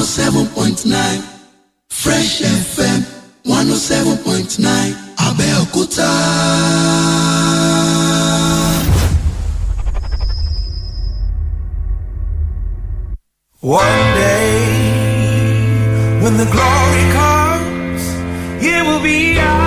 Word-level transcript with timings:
107.9 0.00 1.20
Fresh 1.90 2.40
FM 2.40 3.00
107.9 3.44 4.94
Abẹ́òkúta. 5.26 6.08
One 13.60 14.14
day, 14.14 16.20
when 16.22 16.38
the 16.38 16.46
glory 16.46 17.04
comes, 17.12 18.02
it 18.64 18.82
will 18.86 19.02
be 19.02 19.38
ours. 19.38 19.59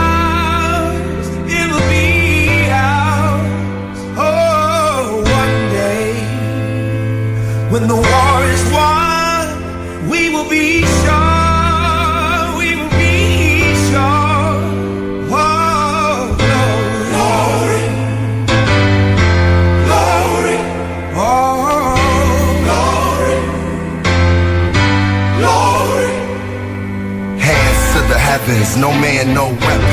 No 28.78 28.92
man, 28.92 29.34
no 29.34 29.50
weapon. 29.50 29.93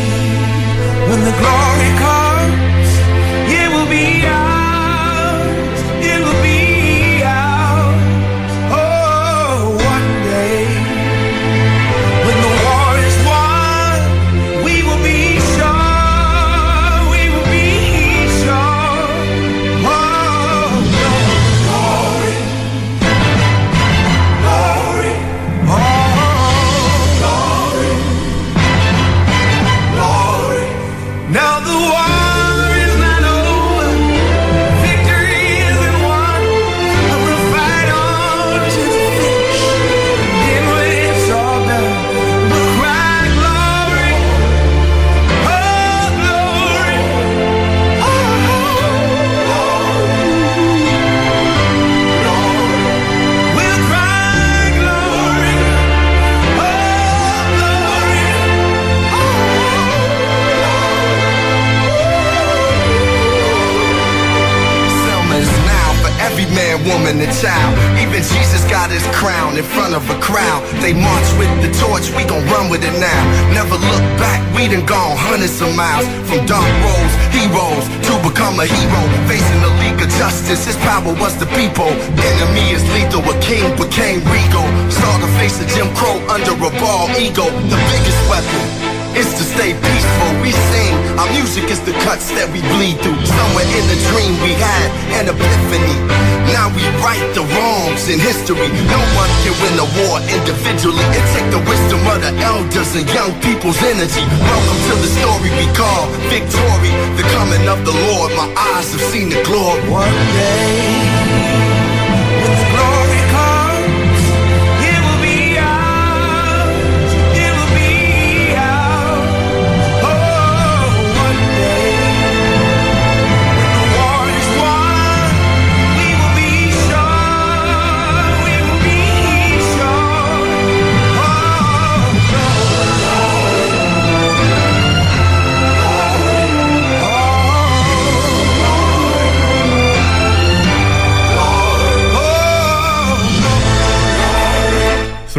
when 1.11 1.25
the 1.25 1.31
glory 1.31 1.91
comes, 1.99 2.30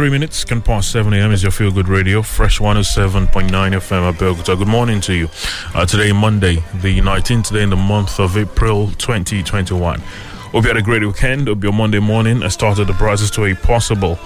Three 0.03 0.09
minutes 0.09 0.43
can 0.43 0.61
pass 0.61 0.85
7 0.87 1.13
a.m. 1.13 1.31
is 1.31 1.43
your 1.43 1.51
feel 1.53 1.71
good 1.71 1.87
radio, 1.87 2.21
Fresh 2.21 2.59
107.9 2.59 3.47
FM 3.47 4.11
Abeokuta. 4.11 4.57
Good 4.57 4.67
morning 4.67 4.99
to 4.99 5.13
you. 5.13 5.29
Uh, 5.73 5.85
today, 5.85 6.11
Monday, 6.11 6.55
the 6.81 6.99
19th 6.99 7.53
day 7.53 7.63
in 7.63 7.69
the 7.69 7.77
month 7.77 8.19
of 8.19 8.35
April 8.35 8.87
2021. 8.97 10.01
Hope 10.01 10.63
you 10.63 10.67
had 10.67 10.75
a 10.75 10.81
great 10.81 11.05
weekend. 11.05 11.47
Hope 11.47 11.63
your 11.63 11.71
Monday 11.71 11.99
morning 11.99 12.41
has 12.41 12.53
started 12.53 12.87
the 12.87 12.93
brightest 12.95 13.37
way 13.37 13.53
possible. 13.53 14.19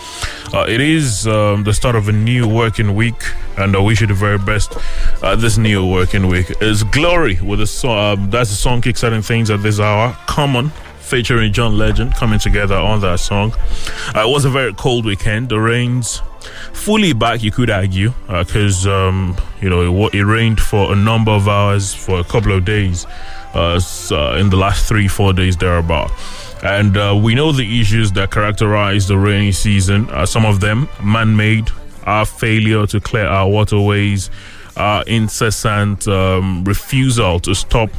Uh, 0.52 0.66
it 0.68 0.82
is 0.82 1.28
um, 1.28 1.64
the 1.64 1.76
start 1.76 1.96
of 1.96 2.10
a 2.10 2.12
new 2.12 2.48
working 2.48 2.96
week, 2.96 3.22
and 3.56 3.76
I 3.76 3.80
wish 3.80 4.02
you 4.02 4.08
the 4.08 4.16
very 4.16 4.40
best. 4.40 4.74
Uh, 5.22 5.36
this 5.36 5.60
new 5.60 5.86
working 5.86 6.26
week 6.26 6.60
is 6.60 6.82
Glory 6.86 7.40
with 7.40 7.62
a 7.62 7.68
song. 7.68 8.18
Um, 8.18 8.30
that's 8.32 8.50
the 8.50 8.56
song 8.56 8.82
kickstarting 8.82 9.24
things 9.24 9.52
at 9.52 9.62
this 9.62 9.80
hour. 9.80 10.18
Common 10.26 10.72
featuring 11.08 11.54
John 11.54 11.78
Legend 11.78 12.14
coming 12.16 12.40
together 12.40 12.76
on 12.76 13.02
that 13.02 13.20
song. 13.20 13.54
Uh, 14.16 14.26
it 14.28 14.30
was 14.30 14.46
a 14.46 14.50
very 14.50 14.74
cold 14.74 15.06
weekend. 15.06 15.50
The 15.50 15.60
rains 15.60 16.22
fully 16.74 17.14
back, 17.14 17.42
you 17.42 17.52
could 17.52 17.70
argue, 17.70 18.14
because 18.28 18.86
um, 18.86 19.38
you 19.62 19.70
know 19.70 20.08
it, 20.08 20.14
it 20.16 20.24
rained 20.26 20.60
for 20.60 20.92
a 20.92 20.96
number 20.96 21.32
of 21.32 21.48
hours 21.48 21.94
for 21.94 22.20
a 22.20 22.24
couple 22.24 22.52
of 22.52 22.66
days 22.66 23.06
uh, 23.56 23.80
uh, 24.12 24.38
in 24.38 24.50
the 24.50 24.58
last 24.58 24.88
three 24.88 25.08
four 25.08 25.34
days 25.34 25.56
thereabout. 25.56 26.12
And 26.64 26.98
uh, 26.98 27.20
we 27.22 27.36
know 27.36 27.52
the 27.52 27.80
issues 27.80 28.12
that 28.14 28.32
characterize 28.32 29.08
the 29.08 29.18
rainy 29.18 29.52
season. 29.52 30.10
Uh, 30.10 30.26
some 30.26 30.46
of 30.46 30.60
them 30.60 30.90
man-made, 31.04 31.70
our 32.04 32.26
failure 32.26 32.88
to 32.88 33.00
clear 33.00 33.28
our 33.28 33.48
waterways, 33.48 34.30
our 34.76 35.04
incessant 35.04 36.08
um, 36.08 36.64
refusal 36.64 37.40
to 37.42 37.54
stop 37.54 37.90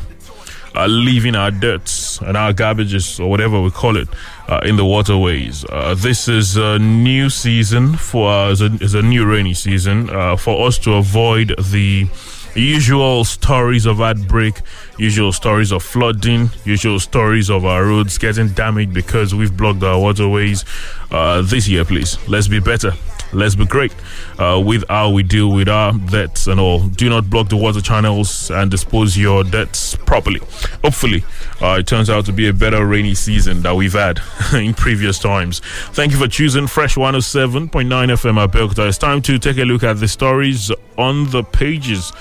uh, 0.79 0.87
leaving 0.87 1.35
our 1.35 1.51
waste 1.51 2.23
and 2.23 2.37
our 2.37 2.53
garbages 2.53 3.19
or 3.19 3.29
whatever 3.29 3.61
we 3.61 3.71
call 3.71 3.97
it 3.97 4.09
uh, 4.49 4.61
in 4.65 4.77
the 4.77 4.85
waterways. 4.85 5.65
Uh, 5.65 5.95
this 5.95 6.29
is 6.29 6.57
a 6.57 6.79
new 6.79 7.29
season 7.29 7.97
for 7.97 8.31
us, 8.31 8.63
uh, 8.63 8.69
it's 8.81 8.95
a 8.95 9.03
new 9.03 9.27
rainy 9.27 9.55
season 9.55 10.09
uh, 10.11 10.37
for 10.37 10.67
us 10.67 10.79
to 10.79 10.95
avoid 10.95 11.55
the 11.59 12.07
usual 12.55 13.25
stories 13.25 13.87
of 13.87 14.01
outbreak, 14.01 14.55
usual 14.99 15.33
stories 15.33 15.73
of 15.73 15.83
flooding, 15.83 16.51
usual 16.65 16.99
stories 16.99 17.51
of 17.51 17.65
our 17.65 17.85
roads 17.85 18.17
getting 18.19 18.49
damaged 18.49 18.93
because 18.93 19.35
we've 19.35 19.57
blocked 19.57 19.83
our 19.83 20.01
waterways. 20.01 20.65
This 21.11 21.69
year, 21.69 21.85
please, 21.85 22.19
let's 22.29 22.49
be 22.49 22.61
better. 22.61 22.93
Let's 23.33 23.55
be 23.55 23.67
great 23.67 23.93
uh, 24.39 24.63
with 24.65 24.85
how 24.89 25.11
we 25.11 25.23
deal 25.23 25.53
with 25.53 25.69
our 25.69 25.93
debts 25.93 26.47
and 26.47 26.59
all. 26.59 26.89
Do 26.89 27.09
not 27.11 27.29
block 27.29 27.49
the 27.49 27.57
water 27.57 27.81
channels 27.81 28.51
and 28.51 28.71
dispose 28.71 29.17
your 29.19 29.45
debts 29.45 29.97
properly. 29.97 30.41
Hopefully, 30.83 31.25
uh, 31.61 31.77
it 31.81 31.87
turns 31.87 32.09
out 32.09 32.25
to 32.27 32.33
be 32.33 32.49
a 32.49 32.53
better 32.53 32.87
rainy 32.87 33.15
season 33.15 33.63
that 33.63 33.75
we've 33.77 33.93
had 33.93 34.21
in 34.55 34.73
previous 34.75 35.19
times. 35.19 35.61
Thank 35.93 36.13
you 36.13 36.19
for 36.19 36.29
choosing 36.29 36.67
Fresh 36.67 36.97
107.9 36.97 37.71
FM 37.71 38.47
Abeokuta. 38.47 38.89
It's 38.89 38.99
time 38.99 39.21
to 39.23 39.39
take 39.39 39.59
a 39.59 39.65
look 39.65 39.83
at 39.83 40.01
the 40.01 40.09
stories 40.09 40.71
on 40.97 41.31
the 41.31 41.43
pages 41.43 42.13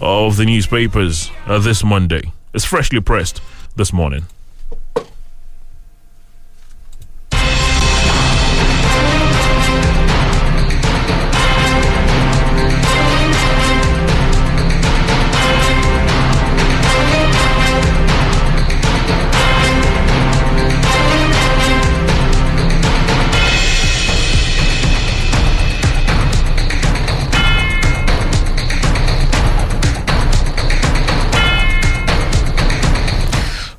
of 0.00 0.36
the 0.36 0.44
newspapers 0.44 1.30
uh, 1.46 1.58
this 1.58 1.82
Monday. 1.82 2.32
It's 2.52 2.64
freshly 2.64 3.00
pressed 3.00 3.40
this 3.76 3.92
morning. 3.92 4.26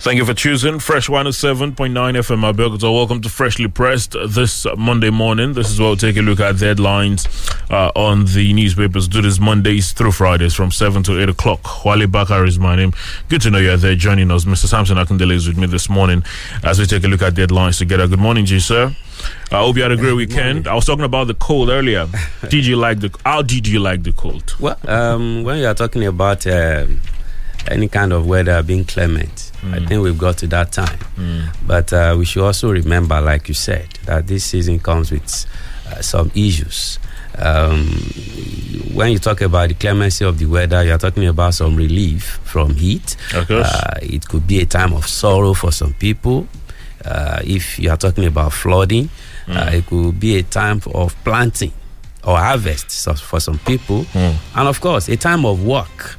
Thank 0.01 0.17
you 0.17 0.25
for 0.25 0.33
choosing 0.33 0.79
Fresh 0.79 1.09
107.9 1.09 1.75
FM 1.75 2.51
Abeokuta. 2.51 2.91
Welcome 2.91 3.21
to 3.21 3.29
Freshly 3.29 3.67
Pressed 3.67 4.15
this 4.29 4.65
Monday 4.75 5.11
morning. 5.11 5.53
This 5.53 5.69
is 5.69 5.79
where 5.79 5.89
we'll 5.89 5.95
take 5.95 6.17
a 6.17 6.21
look 6.21 6.39
at 6.39 6.57
the 6.57 6.65
headlines 6.65 7.27
uh, 7.69 7.91
on 7.95 8.25
the 8.25 8.51
newspapers. 8.51 9.07
Do 9.07 9.21
this 9.21 9.39
Mondays 9.39 9.91
through 9.91 10.13
Fridays 10.13 10.55
from 10.55 10.71
7 10.71 11.03
to 11.03 11.21
8 11.21 11.29
o'clock. 11.29 11.85
Wale 11.85 12.07
Bakar 12.07 12.47
is 12.47 12.57
my 12.57 12.75
name. 12.75 12.93
Good 13.29 13.41
to 13.43 13.51
know 13.51 13.59
you're 13.59 13.77
there 13.77 13.93
joining 13.93 14.31
us. 14.31 14.45
Mr. 14.45 14.65
Samson 14.65 14.97
Akindele 14.97 15.33
is 15.33 15.47
with 15.47 15.59
me 15.59 15.67
this 15.67 15.87
morning 15.87 16.23
as 16.63 16.79
we 16.79 16.87
take 16.87 17.03
a 17.03 17.07
look 17.07 17.21
at 17.21 17.35
the 17.35 17.41
headlines 17.41 17.77
together. 17.77 18.07
Good 18.07 18.17
morning, 18.19 18.45
G, 18.45 18.59
sir. 18.59 18.95
I 19.51 19.59
hope 19.59 19.75
you 19.75 19.83
had 19.83 19.91
a 19.91 19.97
great 19.97 20.13
weekend. 20.13 20.67
I 20.67 20.73
was 20.73 20.85
talking 20.87 21.05
about 21.05 21.27
the 21.27 21.35
cold 21.35 21.69
earlier. 21.69 22.07
Did 22.49 22.65
you 22.65 22.75
like 22.75 23.01
the? 23.01 23.15
How 23.23 23.43
did 23.43 23.67
you 23.67 23.79
like 23.79 24.01
the 24.01 24.13
cold? 24.13 24.55
Well, 24.59 24.79
um, 24.87 25.43
when 25.43 25.59
you 25.59 25.67
are 25.67 25.75
talking 25.75 26.03
about 26.05 26.47
um, 26.47 27.01
any 27.67 27.87
kind 27.87 28.11
of 28.13 28.27
weather 28.27 28.61
being 28.63 28.85
clement, 28.85 29.51
I 29.63 29.79
think 29.85 30.01
we've 30.03 30.17
got 30.17 30.37
to 30.39 30.47
that 30.47 30.71
time. 30.71 30.97
But 31.67 31.93
uh, 31.93 32.15
we 32.17 32.25
should 32.25 32.43
also 32.43 32.71
remember, 32.71 33.19
like 33.21 33.47
you 33.47 33.53
said, 33.53 33.87
that 34.05 34.27
this 34.27 34.43
season 34.45 34.79
comes 34.79 35.11
with 35.11 35.45
uh, 35.87 36.01
some 36.01 36.31
issues. 36.35 36.97
Um, 37.37 37.85
when 38.93 39.11
you 39.11 39.19
talk 39.19 39.41
about 39.41 39.69
the 39.69 39.75
clemency 39.75 40.25
of 40.25 40.37
the 40.39 40.45
weather, 40.45 40.83
you're 40.83 40.97
talking 40.97 41.25
about 41.27 41.53
some 41.53 41.75
relief 41.75 42.39
from 42.43 42.75
heat. 42.75 43.15
Of 43.33 43.47
course. 43.47 43.67
Uh, 43.73 43.99
it 44.01 44.27
could 44.27 44.45
be 44.47 44.61
a 44.61 44.65
time 44.65 44.93
of 44.93 45.07
sorrow 45.07 45.53
for 45.53 45.71
some 45.71 45.93
people. 45.93 46.47
Uh, 47.05 47.39
if 47.43 47.79
you 47.79 47.89
are 47.89 47.97
talking 47.97 48.25
about 48.25 48.53
flooding, 48.53 49.09
uh, 49.47 49.69
it 49.73 49.85
could 49.87 50.19
be 50.19 50.37
a 50.37 50.43
time 50.43 50.81
of 50.93 51.15
planting 51.23 51.71
or 52.23 52.37
harvest 52.37 52.91
for 53.21 53.39
some 53.39 53.57
people. 53.59 54.05
And 54.13 54.67
of 54.67 54.79
course, 54.81 55.07
a 55.09 55.15
time 55.17 55.45
of 55.45 55.63
work 55.65 56.17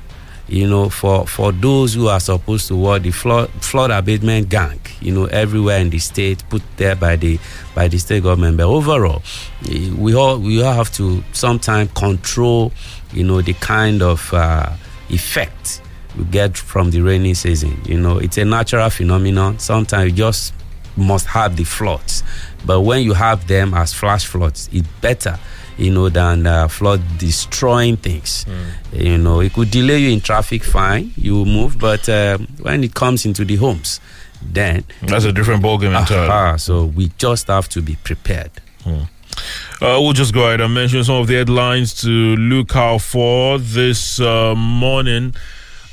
you 0.49 0.69
know, 0.69 0.89
for, 0.89 1.27
for 1.27 1.53
those 1.53 1.95
who 1.95 2.09
are 2.09 2.21
supposed 2.21 2.69
to 2.69 2.77
work 2.77 3.03
the 3.03 3.11
flood, 3.11 3.49
flood 3.63 3.91
abatement 3.91 4.49
gang, 4.49 4.81
you 5.01 5.13
know, 5.13 5.27
everywhere 5.27 5.79
in 5.79 5.91
the 5.91 5.99
state, 5.99 6.43
put 6.49 6.63
there 6.77 6.97
by 6.97 7.17
the 7.17 7.39
by 7.75 7.89
the 7.89 7.99
state 7.99 8.23
government. 8.23 8.57
But 8.57 8.67
overall, 8.67 9.23
eh, 9.71 9.91
we 9.97 10.15
all 10.15 10.39
we 10.39 10.63
all 10.63 10.75
have 10.75 10.93
to 10.95 11.23
sometimes 11.33 11.91
control, 11.93 12.73
you 13.13 13.25
know, 13.25 13.41
the 13.41 13.55
kind 13.55 14.03
of 14.03 14.33
uh, 14.35 14.71
effect 15.09 15.81
we 16.17 16.25
get 16.25 16.57
from 16.57 16.91
the 16.91 17.01
rainy 17.01 17.35
season. 17.35 17.81
You 17.87 17.99
know, 17.99 18.19
it's 18.19 18.37
a 18.37 18.45
natural 18.45 18.91
phenomenon. 18.91 19.59
Sometimes 19.59 20.11
you 20.11 20.17
just 20.17 20.55
must 20.97 21.27
have 21.27 21.57
the 21.57 21.65
floods, 21.65 22.23
but 22.67 22.81
when 22.83 23.03
you 23.03 23.15
have 23.15 23.47
them 23.47 23.75
as 23.75 23.95
flash 23.95 24.27
floods, 24.27 24.69
it's 24.73 24.87
better 25.01 25.39
you 25.83 25.91
know, 25.91 26.09
than 26.09 26.47
uh, 26.47 26.69
flood 26.69 27.01
destroying 27.19 27.97
things. 27.97 28.47
You 28.93 29.19
know, 29.19 29.41
it 29.41 29.53
could 29.53 29.71
delay 29.71 29.99
you 29.99 30.11
in 30.11 30.21
traffic, 30.21 30.63
fine, 30.65 31.13
you 31.17 31.45
move, 31.45 31.79
but 31.79 32.09
uh, 32.09 32.39
when 32.61 32.85
it 32.85 32.95
comes 32.95 33.27
into 33.27 33.45
the 33.45 33.57
homes, 33.57 34.01
then 34.41 34.85
That's 35.03 35.25
a 35.25 35.33
different 35.33 35.63
ballgame 35.63 35.99
entirely. 35.99 36.29
aha, 36.29 36.57
so 36.57 36.85
we 36.87 37.11
just 37.19 37.49
have 37.49 37.69
to 37.71 37.83
be 37.83 37.97
prepared. 38.05 38.51
Uh, 38.87 39.99
we'll 40.01 40.13
just 40.13 40.33
go 40.35 40.47
ahead 40.47 40.61
and 40.61 40.73
mention 40.75 41.03
some 41.05 41.17
of 41.17 41.27
the 41.27 41.35
headlines 41.35 41.95
to 42.03 42.09
look 42.37 42.77
out 42.77 43.01
for 43.01 43.59
this 43.59 44.21
uh, 44.21 44.55
morning. 44.55 45.35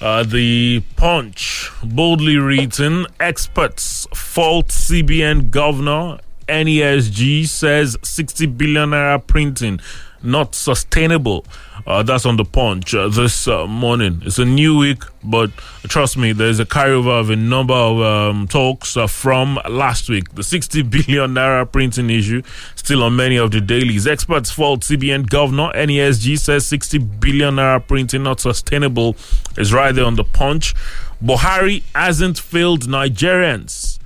Uh, 0.01 0.23
the 0.23 0.81
Punch 0.95 1.69
boldly 1.83 2.37
written 2.37 3.05
experts 3.19 4.07
fault 4.13 4.67
CBN 4.67 5.49
governor. 5.51 6.19
NESG 6.49 7.47
says 7.47 7.97
60 8.03 8.47
billion 8.47 8.89
naira 8.89 9.25
printing 9.25 9.79
not 10.23 10.55
sustainable. 10.55 11.45
Uh, 11.87 12.03
that's 12.03 12.25
on 12.25 12.35
the 12.35 12.45
Punch 12.45 12.93
uh, 12.93 13.07
this 13.07 13.47
uh, 13.47 13.65
morning. 13.65 14.21
It's 14.25 14.37
a 14.37 14.45
new 14.45 14.77
week, 14.77 15.01
but 15.23 15.51
trust 15.87 16.17
me, 16.17 16.33
there's 16.33 16.59
a 16.59 16.65
carryover 16.65 17.19
of 17.19 17.29
a 17.29 17.35
number 17.35 17.73
of 17.73 18.01
um, 18.01 18.47
talks 18.47 18.97
uh, 18.97 19.07
from 19.07 19.59
last 19.69 20.09
week. 20.09 20.35
The 20.35 20.43
60 20.43 20.81
billion 20.83 21.33
naira 21.33 21.71
printing 21.71 22.09
issue 22.09 22.41
still 22.75 23.03
on 23.03 23.15
many 23.15 23.37
of 23.37 23.51
the 23.51 23.61
dailies. 23.61 24.05
Experts 24.07 24.51
fault 24.51 24.81
CBN 24.81 25.29
governor. 25.29 25.71
NESG 25.73 26.37
says 26.37 26.67
60 26.67 26.97
billion 26.97 27.55
naira 27.55 27.85
printing 27.85 28.23
not 28.23 28.39
sustainable. 28.39 29.15
Is 29.57 29.73
right 29.73 29.93
there 29.93 30.05
on 30.05 30.15
the 30.15 30.23
Punch. 30.23 30.75
Buhari 31.23 31.83
hasn't 31.95 32.39
failed 32.39 32.81
Nigerians. 32.87 33.98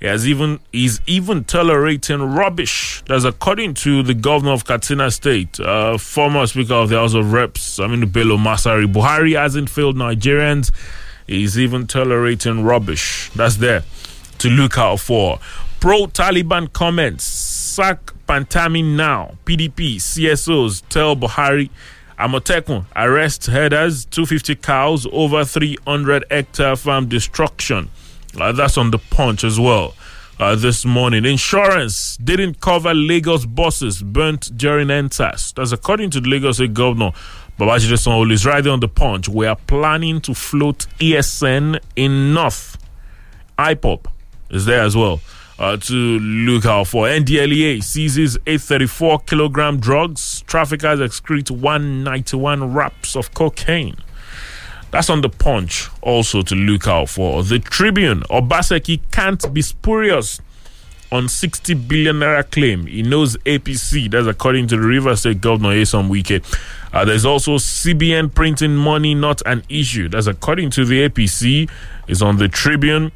He 0.00 0.06
has 0.06 0.26
even 0.26 0.60
he's 0.72 1.00
even 1.06 1.44
tolerating 1.44 2.22
rubbish. 2.22 3.02
That's 3.06 3.24
according 3.24 3.74
to 3.74 4.02
the 4.02 4.14
governor 4.14 4.52
of 4.52 4.64
Katsina 4.64 5.10
State, 5.10 5.60
uh, 5.60 5.98
former 5.98 6.46
Speaker 6.46 6.72
of 6.74 6.88
the 6.88 6.96
House 6.96 7.12
of 7.12 7.32
Reps, 7.34 7.78
I 7.78 7.86
mean 7.86 8.08
Bello 8.08 8.38
Masari. 8.38 8.90
Buhari 8.90 9.36
hasn't 9.38 9.68
failed 9.68 9.96
Nigerians. 9.96 10.72
He's 11.26 11.58
even 11.58 11.86
tolerating 11.86 12.64
rubbish. 12.64 13.30
That's 13.36 13.56
there 13.56 13.84
to 14.38 14.48
look 14.48 14.78
out 14.78 15.00
for. 15.00 15.38
Pro 15.80 16.06
Taliban 16.06 16.72
comments: 16.72 17.24
sack 17.24 18.12
Pantami 18.26 18.82
now. 18.82 19.36
PDP 19.44 19.96
CSOs 19.96 20.82
tell 20.88 21.14
Buhari. 21.14 21.68
Amotekun 22.18 22.84
arrest 22.96 23.46
headers, 23.46 24.04
250 24.06 24.56
cows, 24.56 25.06
over 25.10 25.42
300 25.42 26.24
hectare 26.30 26.76
farm 26.76 27.08
destruction. 27.08 27.88
Uh, 28.38 28.52
that's 28.52 28.78
on 28.78 28.90
the 28.90 28.98
punch 28.98 29.44
as 29.44 29.58
well. 29.58 29.94
Uh, 30.38 30.54
this 30.54 30.84
morning, 30.86 31.26
insurance 31.26 32.16
didn't 32.16 32.60
cover 32.60 32.94
Lagos 32.94 33.44
buses 33.44 34.02
burnt 34.02 34.56
during 34.56 34.88
EndSARS. 34.88 35.52
That's 35.54 35.72
according 35.72 36.10
to 36.10 36.20
the 36.20 36.28
Lagos 36.28 36.56
State 36.56 36.72
Governor 36.72 37.12
Babajide 37.58 37.92
Sanwo-Olu. 37.92 38.32
Is 38.32 38.46
right 38.46 38.66
on 38.66 38.80
the 38.80 38.88
punch. 38.88 39.28
We 39.28 39.46
are 39.46 39.56
planning 39.56 40.20
to 40.22 40.34
float 40.34 40.86
ESN 40.98 41.78
in 41.94 42.32
North. 42.32 42.78
IPOB 43.58 44.06
is 44.50 44.64
there 44.64 44.82
as 44.82 44.96
well 44.96 45.20
uh, 45.58 45.76
to 45.76 45.94
look 45.94 46.64
out 46.64 46.86
for. 46.86 47.06
NDLEA 47.06 47.84
seizes 47.84 48.36
834 48.46 49.20
kilogram 49.20 49.78
drugs. 49.78 50.42
Traffickers 50.46 51.00
excrete 51.00 51.50
191 51.50 52.72
wraps 52.72 53.14
of 53.14 53.32
cocaine. 53.34 53.96
That's 54.90 55.08
on 55.08 55.20
the 55.20 55.28
punch 55.28 55.88
also 56.02 56.42
to 56.42 56.54
look 56.54 56.88
out 56.88 57.08
for. 57.08 57.42
The 57.44 57.58
Tribune, 57.60 58.22
Obaseki 58.22 59.00
can't 59.12 59.52
be 59.54 59.62
spurious 59.62 60.40
on 61.12 61.28
60 61.28 61.74
billion 61.74 62.16
naira 62.20 62.48
claim. 62.50 62.86
He 62.86 63.02
knows 63.02 63.36
APC. 63.38 64.10
That's 64.10 64.26
according 64.26 64.68
to 64.68 64.76
the 64.76 64.86
River 64.86 65.14
State 65.16 65.40
Governor 65.40 65.70
Nyesom 65.70 66.08
Wike. 66.08 66.42
Uh, 66.92 67.04
there's 67.04 67.24
also 67.24 67.52
CBN 67.56 68.34
printing 68.34 68.76
money 68.76 69.14
not 69.14 69.42
an 69.46 69.62
issue. 69.68 70.08
That's 70.08 70.26
according 70.26 70.70
to 70.70 70.84
the 70.84 71.08
APC. 71.08 71.70
Is 72.08 72.22
on 72.22 72.38
the 72.38 72.48
Tribune. 72.48 73.12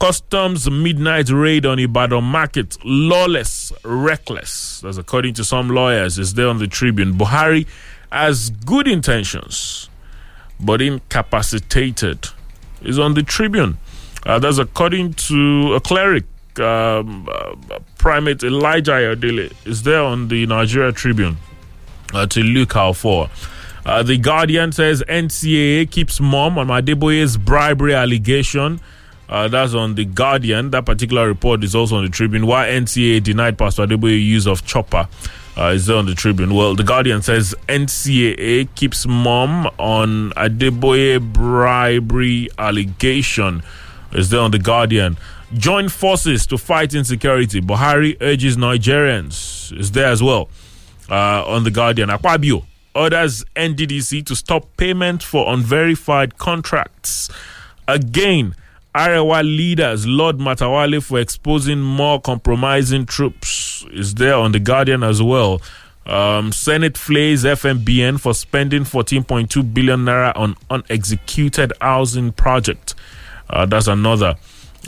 Customs 0.00 0.70
midnight 0.70 1.28
raid 1.28 1.66
on 1.66 1.78
Ibadan 1.78 2.24
market. 2.24 2.78
Lawless, 2.84 3.70
reckless. 3.84 4.80
That's 4.80 4.96
according 4.96 5.34
to 5.34 5.44
some 5.44 5.68
lawyers. 5.68 6.18
Is 6.18 6.32
there 6.34 6.48
on 6.48 6.58
the 6.58 6.66
Tribune. 6.66 7.14
Buhari 7.14 7.66
has 8.10 8.48
good 8.50 8.88
intentions 8.88 9.89
but 10.62 10.80
incapacitated 10.82 12.28
is 12.82 12.98
on 12.98 13.14
the 13.14 13.22
Tribune. 13.22 13.78
Uh, 14.24 14.38
that's 14.38 14.58
according 14.58 15.14
to 15.14 15.74
a 15.74 15.80
cleric, 15.80 16.24
um, 16.58 17.28
uh, 17.32 17.54
Primate 17.98 18.42
Elijah 18.42 18.92
Ayodele, 18.92 19.52
is 19.66 19.82
there 19.82 20.02
on 20.02 20.28
the 20.28 20.46
Nigeria 20.46 20.92
Tribune 20.92 21.36
uh, 22.12 22.26
to 22.26 22.42
look 22.42 22.76
out 22.76 22.96
for. 22.96 23.30
Uh, 23.86 24.02
the 24.02 24.18
Guardian 24.18 24.72
says 24.72 25.02
NCAA 25.08 25.90
keeps 25.90 26.20
mum 26.20 26.58
on 26.58 26.68
Adeboye's 26.68 27.36
bribery 27.38 27.94
allegation. 27.94 28.80
Uh, 29.28 29.48
that's 29.48 29.74
on 29.74 29.94
the 29.94 30.04
Guardian. 30.04 30.70
That 30.70 30.84
particular 30.84 31.26
report 31.26 31.64
is 31.64 31.74
also 31.74 31.96
on 31.96 32.04
the 32.04 32.10
Tribune. 32.10 32.46
Why 32.46 32.68
NCAA 32.68 33.22
denied 33.22 33.56
Pastor 33.56 33.86
Adeboye 33.86 34.22
use 34.22 34.46
of 34.46 34.66
chopper 34.66 35.08
uh, 35.60 35.72
is 35.74 35.86
there 35.86 35.96
on 35.96 36.06
the 36.06 36.14
Tribune. 36.14 36.54
Well, 36.54 36.74
the 36.74 36.82
Guardian 36.84 37.20
says 37.20 37.54
NCAA 37.68 38.74
keeps 38.74 39.06
mum 39.06 39.66
on 39.78 40.30
Adeboye 40.30 41.20
bribery 41.32 42.48
allegation. 42.58 43.62
Is 44.12 44.30
there 44.30 44.40
on 44.40 44.52
the 44.52 44.58
Guardian. 44.58 45.18
Join 45.52 45.88
forces 45.88 46.46
to 46.46 46.56
fight 46.56 46.94
insecurity. 46.94 47.60
Buhari 47.60 48.16
urges 48.20 48.56
Nigerians. 48.56 49.76
Is 49.78 49.90
there 49.92 50.06
as 50.06 50.22
well 50.22 50.48
uh, 51.10 51.44
on 51.46 51.64
the 51.64 51.70
Guardian. 51.70 52.08
Akpabio 52.08 52.64
orders 52.94 53.44
NDDC 53.54 54.24
to 54.26 54.34
stop 54.34 54.76
payment 54.76 55.22
for 55.22 55.52
unverified 55.52 56.38
contracts. 56.38 57.28
Again, 57.86 58.54
Arewa 58.94 59.42
leaders 59.44 60.06
Lord 60.06 60.38
Matawalle 60.38 61.02
for 61.02 61.20
exposing 61.20 61.80
more 61.80 62.20
compromising 62.20 63.06
troops 63.06 63.86
is 63.92 64.14
there 64.14 64.34
on 64.34 64.52
the 64.52 64.58
Guardian 64.58 65.02
as 65.02 65.22
well. 65.22 65.60
Um, 66.06 66.50
Senate 66.50 66.98
flays 66.98 67.44
FMBN 67.44 68.18
for 68.18 68.34
spending 68.34 68.82
14.2 68.82 69.72
billion 69.72 70.00
naira 70.00 70.36
on 70.36 70.56
unexecuted 70.68 71.72
housing 71.80 72.32
project. 72.32 72.94
Uh, 73.48 73.64
that's 73.66 73.86
another 73.86 74.34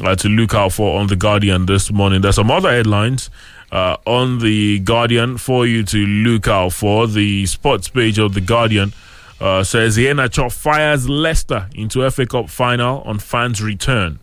uh, 0.02 0.16
to 0.16 0.28
look 0.28 0.54
out 0.54 0.72
for 0.72 0.98
on 0.98 1.06
the 1.06 1.16
Guardian 1.16 1.66
this 1.66 1.92
morning. 1.92 2.22
There's 2.22 2.36
some 2.36 2.50
other 2.50 2.72
headlines 2.72 3.30
uh, 3.70 3.98
on 4.04 4.40
the 4.40 4.80
Guardian 4.80 5.38
for 5.38 5.64
you 5.64 5.84
to 5.84 5.98
look 5.98 6.48
out 6.48 6.72
for. 6.72 7.06
The 7.06 7.46
sports 7.46 7.88
page 7.88 8.18
of 8.18 8.34
the 8.34 8.40
Guardian 8.40 8.92
uh, 9.42 9.64
says 9.64 9.96
Iheanacho 9.98 10.52
fires 10.52 11.08
Leicester 11.08 11.68
into 11.74 12.08
FA 12.10 12.24
Cup 12.26 12.48
final 12.48 13.00
on 13.02 13.18
fans' 13.18 13.60
return. 13.60 14.20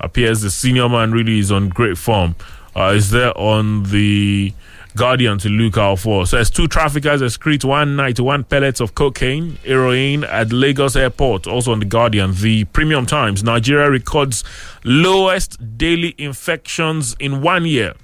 Appears 0.00 0.40
the 0.42 0.50
senior 0.50 0.88
man 0.88 1.12
really 1.12 1.38
is 1.38 1.52
on 1.52 1.68
great 1.68 1.96
form. 1.96 2.34
Uh, 2.74 2.92
is 2.94 3.10
there 3.10 3.36
on 3.38 3.84
the 3.84 4.52
Guardian 4.96 5.38
to 5.38 5.48
look 5.48 5.78
out 5.78 6.00
for? 6.00 6.26
So 6.26 6.38
Says 6.38 6.50
two 6.50 6.66
traffickers 6.66 7.22
excrete 7.22 7.64
one 7.64 7.94
night 7.94 8.18
one 8.18 8.42
pellets 8.42 8.80
of 8.80 8.96
cocaine, 8.96 9.58
heroin 9.64 10.24
at 10.24 10.52
Lagos 10.52 10.96
airport. 10.96 11.46
Also 11.46 11.70
on 11.70 11.78
the 11.78 11.84
Guardian. 11.84 12.34
The 12.34 12.64
Premium 12.64 13.06
Times 13.06 13.44
Nigeria 13.44 13.88
records 13.88 14.42
lowest 14.82 15.78
daily 15.78 16.16
infections 16.18 17.14
in 17.20 17.42
one 17.42 17.64
year. 17.64 17.94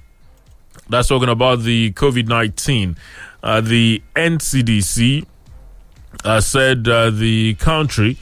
That's 0.87 1.09
talking 1.09 1.29
about 1.29 1.63
the 1.63 1.91
COVID 1.91 2.27
19. 2.29 2.95
Uh, 3.43 3.61
the 3.61 4.01
NCDC 4.15 5.25
uh, 6.23 6.39
said 6.41 6.87
uh, 6.87 7.09
the 7.09 7.55
country 7.55 8.17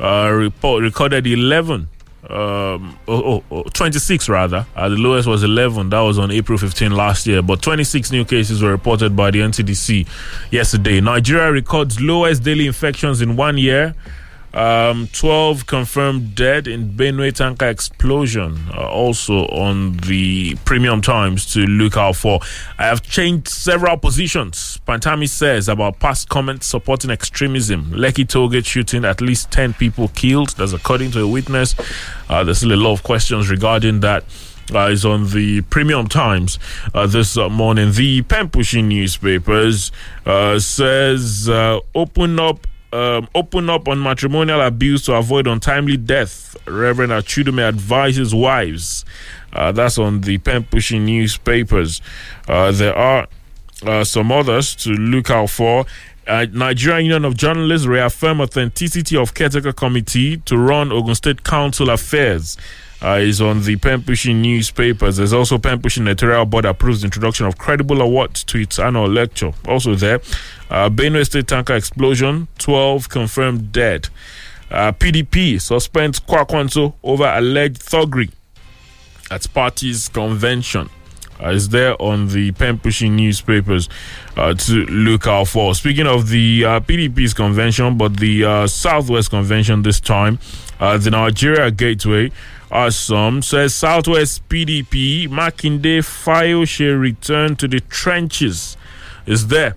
uh, 0.00 0.30
report 0.32 0.82
recorded 0.82 1.26
11, 1.26 1.88
um, 2.30 2.98
oh, 3.06 3.42
oh, 3.42 3.44
oh, 3.50 3.62
26 3.64 4.28
rather. 4.28 4.66
Uh, 4.74 4.88
the 4.88 4.96
lowest 4.96 5.28
was 5.28 5.42
11. 5.42 5.90
That 5.90 6.00
was 6.00 6.18
on 6.18 6.30
April 6.30 6.56
15 6.58 6.90
last 6.92 7.26
year. 7.26 7.42
But 7.42 7.62
26 7.62 8.10
new 8.12 8.24
cases 8.24 8.62
were 8.62 8.70
reported 8.70 9.14
by 9.14 9.30
the 9.30 9.40
NCDC 9.40 10.06
yesterday. 10.50 11.00
Nigeria 11.00 11.52
records 11.52 12.00
lowest 12.00 12.42
daily 12.42 12.66
infections 12.66 13.20
in 13.20 13.36
one 13.36 13.58
year. 13.58 13.94
Um, 14.54 15.08
12 15.12 15.66
confirmed 15.66 16.36
dead 16.36 16.68
in 16.68 16.90
Benue 16.90 17.34
tanker 17.34 17.66
explosion. 17.66 18.56
Uh, 18.72 18.88
also 18.88 19.46
on 19.48 19.96
the 19.96 20.54
Premium 20.64 21.02
Times 21.02 21.52
to 21.54 21.60
look 21.66 21.96
out 21.96 22.14
for. 22.14 22.38
I 22.78 22.84
have 22.84 23.02
changed 23.02 23.48
several 23.48 23.96
positions. 23.96 24.80
Pantami 24.86 25.28
says 25.28 25.68
about 25.68 25.98
past 25.98 26.28
comments 26.28 26.68
supporting 26.68 27.10
extremism. 27.10 27.86
Lekki 27.86 28.24
Tollgate 28.24 28.64
shooting, 28.64 29.04
at 29.04 29.20
least 29.20 29.50
10 29.50 29.74
people 29.74 30.08
killed. 30.08 30.50
That's 30.50 30.72
according 30.72 31.10
to 31.12 31.22
a 31.22 31.28
witness. 31.28 31.74
Uh, 32.28 32.44
there's 32.44 32.58
still 32.58 32.72
a 32.72 32.76
lot 32.76 32.92
of 32.92 33.02
questions 33.02 33.50
regarding 33.50 34.00
that. 34.00 34.24
Uh, 34.74 34.88
is 34.88 35.04
on 35.04 35.28
the 35.28 35.60
Premium 35.68 36.08
Times 36.08 36.58
uh, 36.94 37.06
this 37.06 37.36
uh, 37.36 37.50
morning. 37.50 37.92
The 37.92 38.22
pen 38.22 38.48
pushing 38.48 38.88
newspapers 38.88 39.92
uh, 40.24 40.58
says 40.58 41.50
uh, 41.50 41.80
open 41.94 42.40
up 42.40 42.66
um, 42.94 43.28
open 43.34 43.68
up 43.68 43.88
on 43.88 44.00
matrimonial 44.00 44.60
abuse 44.60 45.04
to 45.06 45.14
avoid 45.14 45.48
untimely 45.48 45.96
death. 45.96 46.56
Reverend 46.66 47.12
Achudume 47.12 47.60
advises 47.60 48.32
wives. 48.32 49.04
Uh, 49.52 49.72
that's 49.72 49.98
on 49.98 50.20
the 50.20 50.38
pen 50.38 50.62
pushing 50.64 51.04
newspapers. 51.04 52.00
Uh, 52.46 52.70
there 52.70 52.96
are 52.96 53.26
uh, 53.84 54.04
some 54.04 54.30
others 54.30 54.76
to 54.76 54.90
look 54.90 55.28
out 55.30 55.50
for. 55.50 55.84
Uh, 56.26 56.46
Nigerian 56.52 57.06
Union 57.06 57.24
of 57.24 57.36
Journalists 57.36 57.86
reaffirm 57.86 58.40
authenticity 58.40 59.16
of 59.16 59.34
caretaker 59.34 59.72
committee 59.72 60.38
to 60.38 60.56
run 60.56 60.92
Ogun 60.92 61.14
State 61.16 61.42
Council 61.42 61.90
affairs. 61.90 62.56
Uh, 63.02 63.18
is 63.20 63.42
on 63.42 63.62
the 63.64 63.76
pen 63.76 64.02
pushing 64.02 64.40
newspapers. 64.40 65.18
There's 65.18 65.34
also 65.34 65.58
pen 65.58 65.82
pushing 65.82 66.06
editorial 66.06 66.46
board 66.46 66.64
approves 66.64 67.02
the 67.02 67.06
introduction 67.06 67.44
of 67.44 67.58
credible 67.58 68.00
awards 68.00 68.42
to 68.44 68.58
its 68.58 68.78
annual 68.78 69.08
lecture. 69.08 69.52
Also 69.68 69.94
there, 69.94 70.20
uh, 70.70 70.88
Benue 70.88 71.26
State 71.26 71.48
tanker 71.48 71.74
explosion, 71.74 72.48
12 72.58 73.10
confirmed 73.10 73.72
dead. 73.72 74.08
Uh, 74.70 74.92
PDP 74.92 75.60
suspends 75.60 76.18
Kwankwaso 76.18 76.94
over 77.02 77.24
alleged 77.26 77.82
thuggery 77.82 78.30
at 79.30 79.46
party's 79.52 80.08
convention. 80.08 80.88
Uh, 81.42 81.50
is 81.50 81.68
there 81.70 82.00
on 82.00 82.28
the 82.28 82.52
pen 82.52 82.78
pushing 82.78 83.16
newspapers 83.16 83.88
uh, 84.36 84.54
to 84.54 84.86
look 84.86 85.26
out 85.26 85.48
for. 85.48 85.74
Speaking 85.74 86.06
of 86.06 86.28
the 86.28 86.64
uh, 86.64 86.80
PDP's 86.80 87.34
convention, 87.34 87.98
but 87.98 88.16
the 88.16 88.44
uh, 88.44 88.66
Southwest 88.66 89.30
convention 89.30 89.82
this 89.82 90.00
time, 90.00 90.38
uh, 90.84 90.98
the 90.98 91.10
Nigeria 91.10 91.70
Gateway, 91.70 92.30
as 92.70 92.94
some 92.94 93.40
says 93.40 93.74
Southwest 93.74 94.46
PDP 94.50 95.26
Makinde 95.28 96.00
Fayose 96.00 97.00
return 97.00 97.56
to 97.56 97.66
the 97.66 97.80
trenches 97.80 98.76
is 99.24 99.46
there 99.46 99.76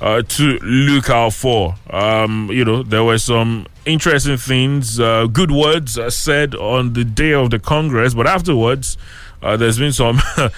uh, 0.00 0.22
to 0.22 0.58
look 0.60 1.10
out 1.10 1.32
for. 1.32 1.74
Um, 1.90 2.50
you 2.52 2.64
know, 2.64 2.84
there 2.84 3.02
were 3.02 3.18
some 3.18 3.66
interesting 3.84 4.36
things, 4.36 5.00
uh, 5.00 5.26
good 5.26 5.50
words 5.50 5.98
uh, 5.98 6.08
said 6.08 6.54
on 6.54 6.92
the 6.92 7.04
day 7.04 7.32
of 7.32 7.50
the 7.50 7.58
Congress, 7.58 8.14
but 8.14 8.28
afterwards, 8.28 8.96
uh, 9.42 9.56
there's 9.56 9.80
been 9.80 9.92
some 9.92 10.20
uh, 10.36 10.48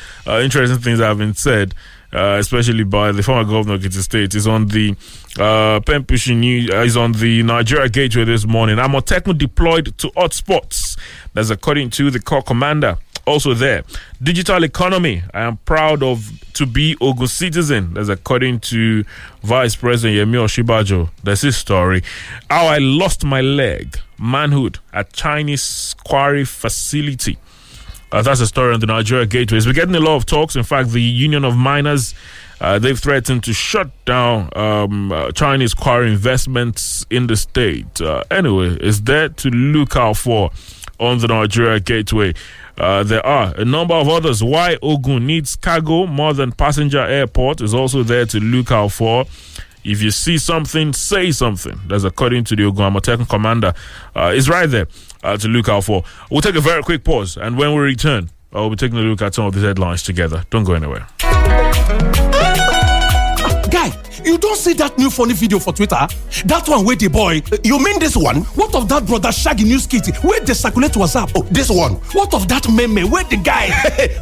interesting 0.43 0.79
things 0.79 0.99
that 0.99 1.07
have 1.07 1.19
been 1.19 1.33
said. 1.33 1.75
Uh, 2.17 2.39
especially 2.41 2.83
by 2.83 3.13
the 3.13 3.23
former 3.23 3.45
governor 3.45 3.75
of 3.75 3.83
Ekiti 3.83 4.01
State, 4.01 4.35
is 4.35 4.47
on 4.47 4.67
the 4.69 4.97
uh, 5.39 5.79
news, 6.33 6.71
uh, 6.71 6.77
is 6.79 6.97
on 6.97 7.13
the 7.13 7.43
Nigeria 7.43 7.91
Gateway 7.91 8.25
this 8.25 8.47
morning. 8.47 8.77
Amotekun 8.77 9.37
deployed 9.37 9.99
to 9.99 10.09
hotspots. 10.13 10.99
That's 11.35 11.51
according 11.51 11.91
to 11.91 12.11
the 12.11 12.19
corps 12.19 12.41
commander. 12.43 12.97
Also 13.27 13.53
there, 13.53 13.83
digital 14.23 14.65
economy. 14.65 15.23
I 15.35 15.43
am 15.43 15.59
proud 15.59 16.03
of 16.03 16.31
to 16.55 16.65
be 16.65 16.97
Ogun 17.03 17.27
citizen. 17.27 17.93
That's 17.93 18.09
according 18.09 18.61
to 18.61 19.05
Vice 19.43 19.77
President 19.77 20.17
Yemi 20.17 20.37
Osinbajo. 20.43 21.11
That's 21.23 21.43
his 21.43 21.57
story. 21.59 22.03
How 22.49 22.67
I 22.67 22.79
lost 22.79 23.25
my 23.27 23.43
leg, 23.43 23.99
manhood 24.19 24.79
at 24.95 25.13
Chinese 25.13 25.95
quarry 26.07 26.47
facility. 26.47 27.37
Uh, 28.13 28.23
that's 28.23 28.41
a 28.41 28.47
story 28.47 28.73
on 28.73 28.81
the 28.81 28.87
Nigeria 28.87 29.27
gateways. 29.27 29.67
We're 29.67 29.73
getting 29.73 29.95
a 29.95 30.01
lot 30.01 30.17
of 30.17 30.27
talks. 30.27 30.57
In 30.57 30.63
fact, 30.63 30.91
the 30.91 31.03
Union 31.03 31.45
of 31.45 31.57
Miners 31.57 32.15
uh, 32.61 32.79
they've 32.79 32.99
threatened 32.99 33.45
to 33.45 33.53
shut 33.53 33.91
down 34.05 34.49
um, 34.57 35.13
uh, 35.13 35.31
Chinese 35.33 35.75
quarry 35.75 36.11
investments 36.11 37.05
in 37.11 37.27
the 37.27 37.37
state. 37.37 38.01
Uh, 38.01 38.23
anyway, 38.31 38.77
it's 38.81 39.01
there 39.01 39.29
to 39.29 39.51
look 39.51 39.95
out 39.97 40.17
for 40.17 40.51
on 40.99 41.19
the 41.19 41.29
Nigeria 41.29 41.79
gateway. 41.81 42.33
Uh, 42.79 43.03
there 43.03 43.25
are 43.25 43.55
a 43.57 43.65
number 43.65 43.95
of 43.95 44.09
others. 44.09 44.43
Why 44.43 44.79
Ogun 44.83 45.27
needs 45.27 45.57
cargo 45.57 46.07
more 46.07 46.33
than 46.33 46.53
passenger 46.53 47.01
airport 47.01 47.61
is 47.61 47.75
also 47.75 48.03
there 48.03 48.27
to 48.27 48.41
look 48.41 48.71
out 48.73 48.93
for. 48.93 49.27
If 49.87 50.03
you 50.03 50.11
see 50.11 50.37
something, 50.39 50.93
say 50.93 51.31
something. 51.31 51.81
That's 51.87 52.05
according 52.05 52.45
to 52.45 52.57
the 52.57 52.65
Ogun 52.65 52.93
Amotekun 52.93 53.29
commander. 53.29 53.73
Uh, 54.15 54.33
is 54.35 54.49
right 54.49 54.67
there 54.67 54.89
uh, 55.23 55.37
to 55.37 55.49
look 55.49 55.69
out 55.69 55.85
for. 55.85 56.03
We'll 56.31 56.41
take 56.41 56.57
a 56.57 56.61
very 56.61 56.83
quick 56.83 57.05
pause, 57.05 57.37
and 57.37 57.57
when 57.57 57.73
we 57.75 57.81
return, 57.81 58.31
uh, 58.55 58.61
we'll 58.61 58.71
be 58.71 58.77
taking 58.77 58.99
a 58.99 59.03
look 59.03 59.23
at 59.23 59.35
some 59.35 59.47
of 59.47 59.55
these 59.55 59.63
headlines 59.63 60.03
together. 60.03 60.45
Don't 60.51 60.65
go 60.65 60.75
anywhere. 60.75 61.07
guy 63.71 63.91
you 64.27 64.37
don 64.39 64.57
see 64.57 64.73
that 64.75 64.99
new 64.99 65.09
funny 65.11 65.33
video 65.35 65.59
for 65.59 65.73
twitter 65.73 66.07
that 66.45 66.65
one 66.69 66.85
with 66.85 66.99
the 66.99 67.09
boy 67.09 67.41
You 67.65 67.79
mean 67.83 67.99
this 67.99 68.17
one? 68.17 68.43
what 68.59 68.75
of 68.75 68.89
that 68.89 69.07
brother 69.07 69.31
shaggy 69.33 69.65
news 69.65 69.87
kit 69.87 70.07
wey 70.25 70.41
dey 70.45 70.53
circulate 70.53 70.93
whatsapp 70.93 71.31
Oh, 71.37 71.43
this 71.51 71.71
one. 71.71 71.95
what 72.13 72.35
of 72.35 72.49
that 72.49 72.69
meme 72.69 73.09
Where 73.11 73.25
the 73.25 73.37
guy 73.37 73.71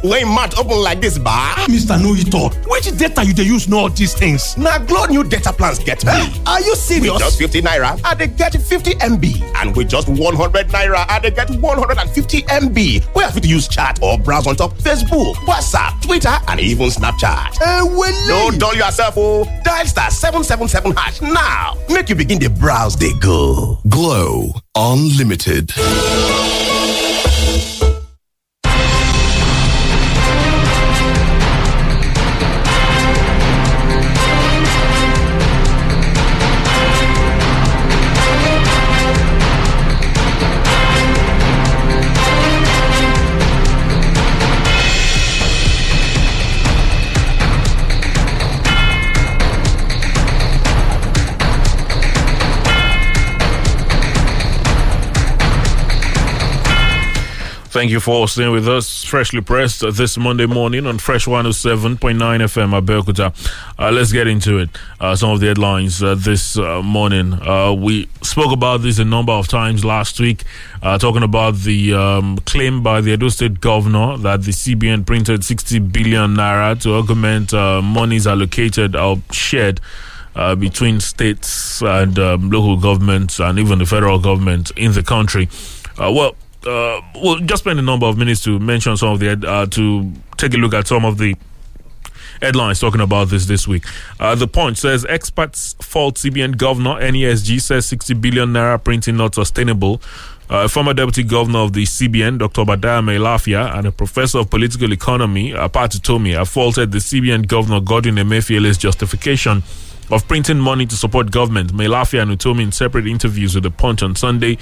when 0.03 0.27
mouth 0.27 0.57
open 0.59 0.77
like 0.81 1.01
this, 1.01 1.17
ba. 1.17 1.55
mr 1.67 1.97
no 2.01 2.15
all 2.39 2.49
which 2.69 2.95
data 2.97 3.25
you 3.25 3.33
dey 3.33 3.43
use 3.43 3.67
know 3.67 3.79
all 3.79 3.89
these 3.89 4.13
things. 4.13 4.57
Now, 4.57 4.77
Glo 4.77 5.05
new 5.05 5.23
data 5.23 5.51
plans 5.51 5.79
get 5.79 6.05
me. 6.05 6.11
are 6.45 6.61
you 6.61 6.75
serious. 6.75 7.11
With 7.13 7.19
just 7.19 7.37
50 7.39 7.61
naira, 7.61 7.99
I 8.03 8.13
dey 8.15 8.27
get 8.27 8.53
50 8.53 8.91
MB. 8.95 9.41
And 9.55 9.75
with 9.75 9.89
just 9.89 10.07
100 10.07 10.67
naira, 10.69 11.05
I 11.09 11.19
dey 11.19 11.31
get 11.31 11.49
150 11.49 12.41
MB. 12.43 13.03
Where 13.15 13.27
I 13.27 13.31
fit 13.31 13.45
use 13.45 13.67
chat 13.67 13.99
or 14.03 14.17
browse 14.17 14.45
on 14.47 14.55
top 14.55 14.73
Facebook, 14.77 15.35
WhatsApp, 15.47 16.01
Twitter, 16.01 16.35
and 16.47 16.59
even 16.59 16.87
Snapchat. 16.89 17.57
Uh, 17.61 17.85
well, 17.85 18.27
no 18.51 18.57
dull 18.57 18.75
yourself, 18.75 19.15
oh. 19.17 19.45
Dial 19.63 19.85
star 19.95 20.11
777 20.11 20.91
hash 20.91 21.21
now. 21.21 21.77
Make 21.89 22.09
you 22.09 22.15
begin 22.15 22.39
the 22.39 22.49
browse, 22.49 22.97
they 22.97 23.13
go. 23.19 23.79
Glo 23.87 24.51
Unlimited. 24.75 25.71
Thank 57.75 57.91
you 57.91 57.99
for 57.99 58.25
staying 58.29 58.53
with 58.53 58.69
us. 58.69 59.03
Freshly 59.03 59.41
pressed 59.41 59.81
this 59.97 60.17
Monday 60.17 60.45
morning 60.45 60.87
on 60.87 60.97
Fresh 60.97 61.25
107.9 61.25 61.97
FM 61.97 62.81
Abeokuta. 62.81 63.35
Uh, 63.77 63.91
let's 63.91 64.13
get 64.13 64.27
into 64.27 64.59
it. 64.59 64.69
Uh, 64.97 65.13
some 65.13 65.31
of 65.31 65.41
the 65.41 65.47
headlines 65.47 66.01
uh, 66.01 66.15
this 66.15 66.57
uh, 66.57 66.81
morning. 66.81 67.33
Uh, 67.33 67.73
we 67.73 68.07
spoke 68.21 68.53
about 68.53 68.77
this 68.77 68.97
a 68.97 69.03
number 69.03 69.33
of 69.33 69.49
times 69.49 69.83
last 69.83 70.21
week, 70.21 70.45
uh, 70.83 70.97
talking 70.97 71.21
about 71.21 71.55
the 71.55 71.93
um, 71.93 72.37
claim 72.45 72.81
by 72.81 73.01
the 73.01 73.11
Edo 73.11 73.27
State 73.27 73.59
governor 73.59 74.15
that 74.19 74.43
the 74.43 74.51
CBN 74.51 75.05
printed 75.05 75.43
60 75.43 75.79
billion 75.79 76.33
naira 76.33 76.81
to 76.81 76.93
augment 76.93 77.51
monies 77.83 78.25
allocated 78.25 78.95
or 78.95 79.17
shared. 79.31 79.81
Uh, 80.33 80.53
between 80.53 80.99
states 80.99 81.81
and 81.81 82.19
um, 82.19 82.49
local 82.49 82.75
governments 82.75 83.39
and 83.39 83.57
even 83.57 83.79
the 83.79 83.85
federal 83.85 84.19
government 84.19 84.69
in 84.75 84.91
the 84.91 85.01
country. 85.01 85.47
Uh, 85.97 86.11
well, 86.13 86.35
uh, 86.65 87.01
we'll 87.15 87.39
just 87.39 87.63
spend 87.63 87.79
a 87.79 87.81
number 87.81 88.05
of 88.05 88.17
minutes 88.17 88.43
to 88.43 88.59
mention 88.59 88.97
some 88.97 89.09
of 89.09 89.19
the 89.19 89.31
uh, 89.47 89.65
to 89.67 90.11
take 90.37 90.53
a 90.53 90.57
look 90.57 90.73
at 90.73 90.87
some 90.87 91.05
of 91.05 91.17
the 91.17 91.35
headlines 92.41 92.79
talking 92.79 93.01
about 93.01 93.29
this 93.29 93.45
this 93.45 93.67
week. 93.67 93.85
Uh, 94.19 94.35
the 94.35 94.47
Punch 94.47 94.77
says 94.77 95.05
experts 95.05 95.75
fault 95.81 96.15
CBN 96.15 96.57
governor. 96.57 96.95
NESG 96.95 97.61
says 97.61 97.85
60 97.85 98.13
billion 98.15 98.49
naira 98.49 98.83
printing 98.83 99.17
not 99.17 99.35
sustainable. 99.35 100.01
Uh, 100.47 100.67
former 100.67 100.93
deputy 100.93 101.23
governor 101.23 101.59
of 101.59 101.73
the 101.73 101.83
CBN, 101.83 102.37
Dr. 102.37 102.61
Obadiah 102.61 103.01
Mailafia, 103.01 103.75
and 103.75 103.87
a 103.87 103.91
professor 103.91 104.39
of 104.39 104.49
political 104.51 104.93
economy, 104.93 105.53
Pat 105.53 105.91
Utomi, 105.91 106.35
have 106.37 106.47
faulted 106.47 106.91
the 106.91 106.99
CBN 106.99 107.47
governor 107.47 107.79
Godwin 107.79 108.15
Emefiele's 108.15 108.77
justification 108.77 109.63
of 110.11 110.27
printing 110.27 110.59
money 110.59 110.85
to 110.85 110.95
support 110.95 111.31
government. 111.31 111.73
Mailafia 111.73 112.21
and 112.21 112.31
Utomi, 112.31 112.61
in 112.61 112.71
separate 112.71 113.07
interviews 113.07 113.55
with 113.55 113.63
the 113.63 113.71
Punch 113.71 114.03
on 114.03 114.15
Sunday, 114.15 114.59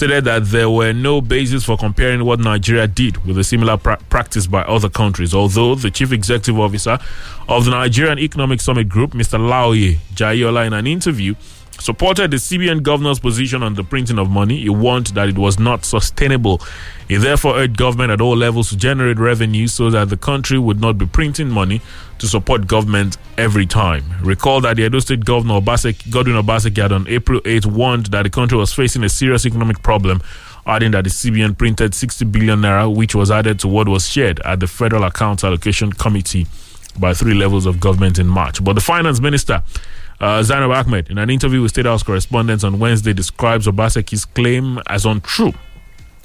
stated 0.00 0.24
that 0.24 0.46
there 0.46 0.70
were 0.70 0.94
no 0.94 1.20
basis 1.20 1.62
for 1.62 1.76
comparing 1.76 2.24
what 2.24 2.40
Nigeria 2.40 2.86
did 2.86 3.22
with 3.26 3.36
a 3.36 3.44
similar 3.44 3.76
pra- 3.76 3.98
practice 4.08 4.46
by 4.46 4.62
other 4.62 4.88
countries. 4.88 5.34
Although 5.34 5.74
the 5.74 5.90
chief 5.90 6.10
executive 6.10 6.58
officer 6.58 6.98
of 7.50 7.66
the 7.66 7.70
Nigerian 7.72 8.18
Economic 8.18 8.62
Summit 8.62 8.88
Group, 8.88 9.10
Mr. 9.10 9.38
Laoye 9.38 9.98
Jaiyeola, 10.14 10.66
in 10.66 10.72
an 10.72 10.86
interview, 10.86 11.34
supported 11.80 12.30
the 12.30 12.36
CBN 12.36 12.82
governor's 12.82 13.18
position 13.18 13.62
on 13.62 13.74
the 13.74 13.84
printing 13.84 14.18
of 14.18 14.30
money. 14.30 14.60
He 14.60 14.68
warned 14.68 15.08
that 15.08 15.28
it 15.28 15.38
was 15.38 15.58
not 15.58 15.84
sustainable. 15.84 16.60
He 17.08 17.16
therefore 17.16 17.56
urged 17.56 17.76
government 17.76 18.10
at 18.12 18.20
all 18.20 18.36
levels 18.36 18.68
to 18.70 18.76
generate 18.76 19.18
revenue 19.18 19.66
so 19.66 19.90
that 19.90 20.08
the 20.10 20.16
country 20.16 20.58
would 20.58 20.80
not 20.80 20.98
be 20.98 21.06
printing 21.06 21.48
money 21.48 21.80
to 22.18 22.26
support 22.26 22.66
government 22.66 23.16
every 23.38 23.66
time. 23.66 24.04
Recall 24.22 24.60
that 24.60 24.76
the 24.76 24.84
Edo 24.84 24.98
State 25.00 25.24
Governor 25.24 25.60
Obaseki, 25.60 26.10
Godwin 26.10 26.36
Obaseki 26.36 26.82
had 26.82 26.92
on 26.92 27.08
April 27.08 27.40
8 27.44 27.66
warned 27.66 28.06
that 28.06 28.22
the 28.22 28.30
country 28.30 28.58
was 28.58 28.72
facing 28.72 29.02
a 29.04 29.08
serious 29.08 29.46
economic 29.46 29.82
problem, 29.82 30.22
adding 30.66 30.90
that 30.92 31.04
the 31.04 31.10
CBN 31.10 31.56
printed 31.56 31.94
60 31.94 32.26
billion 32.26 32.60
naira, 32.60 32.94
which 32.94 33.14
was 33.14 33.30
added 33.30 33.58
to 33.60 33.68
what 33.68 33.88
was 33.88 34.06
shared 34.06 34.38
at 34.40 34.60
the 34.60 34.66
Federal 34.66 35.04
Accounts 35.04 35.42
Allocation 35.44 35.92
Committee 35.92 36.46
by 36.98 37.14
three 37.14 37.34
levels 37.34 37.66
of 37.66 37.80
government 37.80 38.18
in 38.18 38.26
March. 38.26 38.62
But 38.62 38.74
the 38.74 38.80
finance 38.80 39.20
minister, 39.20 39.62
uh, 40.20 40.42
Zainab 40.42 40.70
Ahmed, 40.70 41.10
in 41.10 41.18
an 41.18 41.30
interview 41.30 41.62
with 41.62 41.70
State 41.70 41.86
House 41.86 42.02
correspondents 42.02 42.64
on 42.64 42.78
Wednesday, 42.78 43.12
describes 43.12 43.66
Obaseki's 43.66 44.24
claim 44.24 44.78
as 44.86 45.04
untrue. 45.06 45.52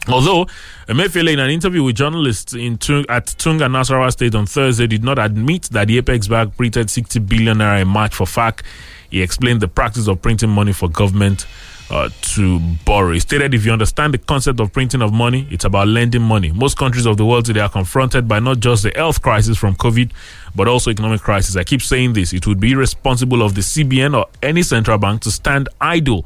Although 0.07 0.45
Emefiele, 0.87 1.33
in 1.33 1.39
an 1.39 1.49
interview 1.49 1.83
with 1.83 1.95
journalists 1.95 2.53
in 2.53 2.77
Tung, 2.77 3.05
at 3.09 3.25
Tunga 3.25 3.65
Nasarawa 3.65 4.11
State 4.11 4.35
on 4.35 4.45
Thursday, 4.45 4.85
did 4.85 5.03
not 5.03 5.17
admit 5.17 5.63
that 5.71 5.87
the 5.87 5.97
Apex 5.97 6.27
Bank 6.27 6.55
printed 6.57 6.89
60 6.89 7.19
billion 7.19 7.57
naira 7.57 7.81
in 7.81 7.87
March 7.87 8.13
for 8.13 8.27
FAC, 8.27 8.63
he 9.09 9.21
explained 9.21 9.61
the 9.61 9.67
practice 9.67 10.07
of 10.07 10.21
printing 10.21 10.49
money 10.49 10.73
for 10.73 10.89
government 10.89 11.47
uh, 11.89 12.09
to 12.21 12.59
borrow. 12.85 13.11
He 13.11 13.19
stated, 13.19 13.53
if 13.53 13.65
you 13.65 13.71
understand 13.71 14.13
the 14.13 14.17
concept 14.17 14.59
of 14.59 14.73
printing 14.73 15.01
of 15.01 15.13
money, 15.13 15.47
it's 15.51 15.65
about 15.65 15.87
lending 15.87 16.21
money. 16.21 16.51
Most 16.51 16.77
countries 16.77 17.05
of 17.05 17.17
the 17.17 17.25
world 17.25 17.45
today 17.45 17.59
are 17.59 17.69
confronted 17.69 18.27
by 18.27 18.39
not 18.39 18.59
just 18.59 18.83
the 18.83 18.91
health 18.95 19.21
crisis 19.21 19.57
from 19.57 19.75
COVID, 19.75 20.11
but 20.55 20.67
also 20.67 20.89
economic 20.91 21.21
crisis. 21.21 21.55
I 21.55 21.63
keep 21.63 21.81
saying 21.81 22.13
this. 22.13 22.33
It 22.33 22.47
would 22.47 22.59
be 22.59 22.71
irresponsible 22.71 23.41
of 23.43 23.55
the 23.55 23.61
CBN 23.61 24.17
or 24.17 24.27
any 24.41 24.63
central 24.63 24.97
bank 24.97 25.21
to 25.21 25.31
stand 25.31 25.69
idle 25.79 26.25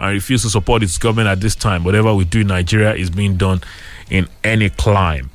and 0.00 0.12
refuse 0.12 0.42
to 0.42 0.50
support 0.50 0.82
its 0.82 0.98
government 0.98 1.28
at 1.28 1.40
this 1.40 1.54
time. 1.54 1.84
Whatever 1.84 2.14
we 2.14 2.24
do 2.24 2.40
in 2.40 2.48
Nigeria 2.48 2.94
is 2.94 3.10
being 3.10 3.36
done 3.36 3.62
in 4.10 4.28
any 4.44 4.70
clime. 4.70 5.30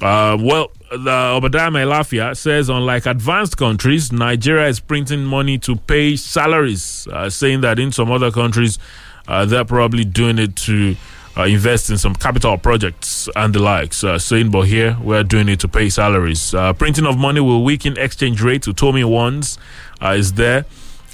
Uh, 0.00 0.36
well, 0.40 0.70
the 0.90 1.10
Obadiah 1.34 1.70
Mailafia 1.70 2.36
says, 2.36 2.68
unlike 2.68 3.06
advanced 3.06 3.56
countries, 3.56 4.12
Nigeria 4.12 4.68
is 4.68 4.78
printing 4.78 5.24
money 5.24 5.58
to 5.58 5.76
pay 5.76 6.16
salaries, 6.16 7.08
uh, 7.12 7.28
saying 7.30 7.62
that 7.62 7.78
in 7.78 7.92
some 7.92 8.10
other 8.10 8.30
countries, 8.30 8.78
they're 9.26 9.64
probably 9.64 10.04
doing 10.04 10.38
it 10.38 10.56
to 10.56 10.96
uh, 11.36 11.44
invest 11.44 11.90
in 11.90 11.98
some 11.98 12.14
capital 12.14 12.56
projects 12.56 13.28
and 13.36 13.54
the 13.54 13.58
likes. 13.58 14.02
Uh, 14.02 14.18
saying, 14.18 14.50
but 14.50 14.62
here 14.62 14.96
we're 15.02 15.22
doing 15.24 15.48
it 15.48 15.60
to 15.60 15.68
pay 15.68 15.88
salaries. 15.88 16.54
Uh, 16.54 16.72
printing 16.72 17.06
of 17.06 17.18
money 17.18 17.40
will 17.40 17.62
weaken 17.62 17.96
exchange 17.98 18.42
rates. 18.42 18.66
Utomi 18.66 19.04
ones 19.04 19.58
uh, 20.02 20.14
is 20.16 20.32
there. 20.34 20.64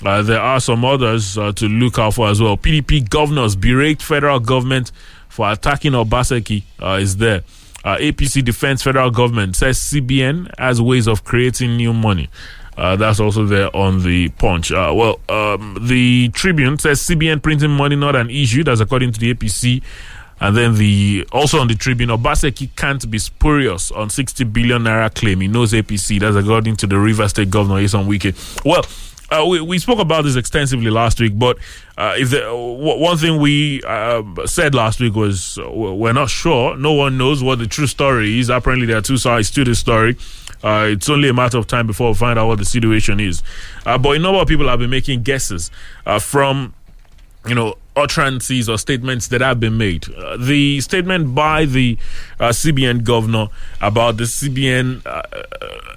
Uh, 0.05 0.23
there 0.23 0.41
are 0.41 0.61
some 0.61 0.85
others 0.85 1.39
uh, 1.39 1.53
to 1.53 1.69
look 1.69 1.99
out 1.99 2.15
for 2.15 2.29
as 2.29 2.41
well. 2.41 2.57
PDP 2.57 3.09
governors 3.09 3.55
berate 3.55 4.03
federal 4.03 4.41
government 4.41 4.91
for 5.29 5.51
attacking 5.51 5.93
Obaseki 5.93 6.65
uh, 6.81 6.99
is 7.01 7.17
there. 7.17 7.43
Uh, 7.85 7.97
APC 7.97 8.45
defends 8.45 8.83
federal 8.83 9.11
government 9.11 9.57
says 9.57 9.79
CBN 9.79 10.53
has 10.59 10.81
ways 10.81 11.09
of 11.09 11.25
creating 11.25 11.77
new 11.77 11.93
money. 11.93 12.29
Uh, 12.77 12.97
that's 12.97 13.21
also 13.21 13.45
there 13.45 13.75
on 13.77 14.03
the 14.03 14.29
punch. 14.31 14.73
Uh, 14.73 14.93
well, 14.95 15.21
um, 15.29 15.77
the 15.81 16.31
Tribune 16.31 16.79
says 16.79 17.01
CBN 17.01 17.43
printing 17.43 17.71
money 17.71 17.97
not 17.97 18.17
an 18.17 18.31
issue. 18.31 18.65
That's 18.65 18.81
according 18.81 19.13
to 19.13 19.21
the 19.21 19.35
APC. 19.35 19.83
And 20.41 20.57
then 20.57 20.75
the 20.75 21.27
also 21.31 21.59
on 21.61 21.69
the 21.69 21.75
Tribune, 21.77 22.09
Obaseki 22.11 22.75
can't 22.75 23.09
be 23.09 23.19
spurious 23.19 23.93
on 23.93 24.11
60 24.11 24.43
billion 24.45 24.83
naira 24.83 25.15
claim. 25.15 25.41
He 25.41 25.47
knows 25.49 25.73
APC. 25.73 26.19
That's 26.19 26.35
according 26.35 26.77
to 26.79 26.87
the 26.87 26.99
River 26.99 27.29
State 27.29 27.51
Governor, 27.51 27.81
Nyesom 27.81 28.07
Wike. 28.07 28.65
Well, 28.65 28.85
uh, 29.33 29.47
we, 29.47 29.61
we 29.61 29.79
spoke 29.79 29.99
about 29.99 30.23
this 30.23 30.37
extensively 30.37 30.91
last 30.91 31.19
week, 31.21 31.39
but 31.39 31.59
uh, 31.97 32.15
if 32.17 32.31
the, 32.31 32.41
w- 32.41 32.99
one 32.99 33.17
thing 33.17 33.41
we 33.41 33.83
uh, 33.83 34.23
said 34.47 34.75
last 34.75 35.01
week 35.01 35.15
was 35.15 35.59
uh, 35.59 35.71
we're 35.71 36.13
not 36.13 36.31
sure. 36.31 36.77
No 36.77 36.93
one 36.93 37.17
knows 37.19 37.43
what 37.43 37.59
the 37.59 37.67
true 37.67 37.87
story 37.87 38.39
is. 38.39 38.51
Apparently, 38.51 38.87
there 38.87 38.99
are 38.99 39.03
two 39.03 39.17
sides 39.17 39.51
to 39.53 39.65
the 39.65 39.75
story. 39.75 40.17
Uh, 40.63 40.89
it's 40.91 41.09
only 41.09 41.29
a 41.29 41.35
matter 41.35 41.59
of 41.59 41.67
time 41.67 41.87
before 41.87 42.11
we 42.11 42.15
find 42.15 42.39
out 42.39 42.47
what 42.47 42.59
the 42.59 42.65
situation 42.65 43.19
is. 43.19 43.43
Uh, 43.85 43.99
but 43.99 44.17
a 44.17 44.19
number 44.19 44.39
of 44.41 44.47
people 44.47 44.69
have 44.69 44.79
been 44.79 44.91
making 44.91 45.23
guesses 45.23 45.71
from, 46.21 46.73
you 47.47 47.55
know, 47.55 47.75
utterances 47.97 48.69
or 48.69 48.79
statements 48.79 49.29
that 49.29 49.41
have 49.41 49.61
been 49.61 49.77
made. 49.77 50.09
Uh, 50.15 50.37
the 50.37 50.81
statement 50.81 51.35
by 51.35 51.65
the 51.65 51.99
uh, 52.41 52.49
CBN 52.49 53.05
governor 53.05 53.49
about 53.81 54.17
the 54.17 54.25
CBN, 54.25 55.05
uh, 55.07 55.23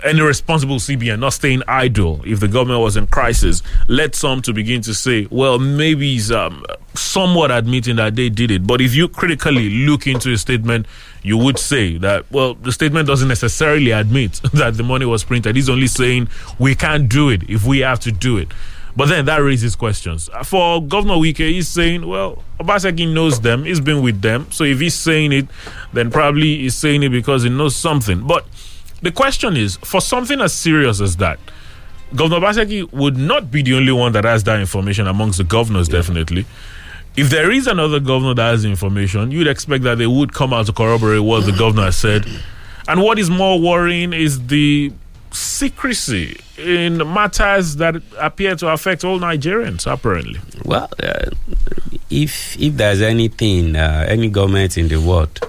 any 0.03 0.21
responsible 0.21 0.77
CBN 0.77 1.19
not 1.19 1.33
staying 1.33 1.61
idle 1.67 2.21
if 2.25 2.39
the 2.39 2.47
government 2.47 2.81
was 2.81 2.97
in 2.97 3.07
crisis, 3.07 3.63
led 3.87 4.15
some 4.15 4.41
to 4.41 4.53
begin 4.53 4.81
to 4.81 4.93
say, 4.93 5.27
well, 5.31 5.57
maybe 5.57 6.13
he's 6.13 6.31
um, 6.31 6.63
somewhat 6.93 7.51
admitting 7.51 7.95
that 7.95 8.15
they 8.15 8.29
did 8.29 8.51
it. 8.51 8.67
But 8.67 8.81
if 8.81 8.93
you 8.93 9.07
critically 9.07 9.69
look 9.85 10.07
into 10.07 10.31
a 10.31 10.37
statement, 10.37 10.87
you 11.23 11.37
would 11.37 11.57
say 11.57 11.97
that, 11.97 12.29
well, 12.31 12.55
the 12.55 12.71
statement 12.71 13.07
doesn't 13.07 13.27
necessarily 13.27 13.91
admit 13.91 14.33
that 14.53 14.75
the 14.75 14.83
money 14.83 15.05
was 15.05 15.23
printed. 15.23 15.55
He's 15.55 15.69
only 15.69 15.87
saying 15.87 16.27
we 16.59 16.75
can't 16.75 17.09
do 17.09 17.29
it 17.29 17.49
if 17.49 17.65
we 17.65 17.79
have 17.79 17.99
to 18.01 18.11
do 18.11 18.37
it. 18.37 18.49
But 18.95 19.09
then 19.09 19.25
that 19.25 19.37
raises 19.37 19.75
questions. 19.75 20.29
For 20.43 20.81
Governor 20.81 21.15
Wike, 21.15 21.37
he's 21.37 21.67
saying, 21.67 22.07
well, 22.07 22.43
Obaseki 22.59 23.13
knows 23.13 23.41
them, 23.41 23.65
he's 23.65 23.81
been 23.81 24.01
with 24.01 24.21
them. 24.21 24.49
So 24.51 24.63
if 24.63 24.79
he's 24.79 24.95
saying 24.95 25.33
it, 25.33 25.47
then 25.91 26.09
probably 26.09 26.59
he's 26.59 26.75
saying 26.75 27.03
it 27.03 27.09
because 27.09 27.43
he 27.43 27.49
knows 27.49 27.75
something. 27.75 28.25
But 28.25 28.45
the 29.01 29.11
question 29.11 29.57
is, 29.57 29.75
for 29.77 29.99
something 29.99 30.39
as 30.39 30.53
serious 30.53 31.01
as 31.01 31.17
that, 31.17 31.39
Governor 32.15 32.45
Obaseki 32.45 32.93
would 32.93 33.17
not 33.17 33.51
be 33.51 33.61
the 33.61 33.73
only 33.73 33.91
one 33.91 34.13
that 34.13 34.23
has 34.23 34.43
that 34.45 34.59
information 34.61 35.07
amongst 35.07 35.39
the 35.39 35.43
governors, 35.43 35.89
definitely. 35.89 36.45
If 37.17 37.29
there 37.29 37.51
is 37.51 37.67
another 37.67 37.99
governor 37.99 38.33
that 38.35 38.51
has 38.51 38.65
information, 38.65 39.31
you'd 39.31 39.47
expect 39.47 39.83
that 39.83 39.97
they 39.97 40.07
would 40.07 40.33
come 40.33 40.53
out 40.53 40.67
to 40.67 40.73
corroborate 40.73 41.23
what 41.23 41.45
the 41.45 41.51
governor 41.51 41.83
has 41.83 41.97
said. 41.97 42.25
And 42.87 43.01
what 43.01 43.19
is 43.19 43.29
more 43.29 43.59
worrying 43.59 44.13
is 44.13 44.47
the 44.47 44.93
secrecy 45.35 46.39
in 46.57 46.97
matters 46.97 47.75
that 47.77 47.95
appear 48.17 48.55
to 48.55 48.67
affect 48.69 49.03
all 49.03 49.19
Nigerians, 49.19 49.91
apparently. 49.91 50.39
Well, 50.63 50.89
uh, 51.01 51.29
if 52.09 52.59
if 52.59 52.75
there's 52.77 53.01
anything 53.01 53.75
uh, 53.75 54.05
any 54.07 54.29
government 54.29 54.77
in 54.77 54.87
the 54.87 54.97
world 54.97 55.39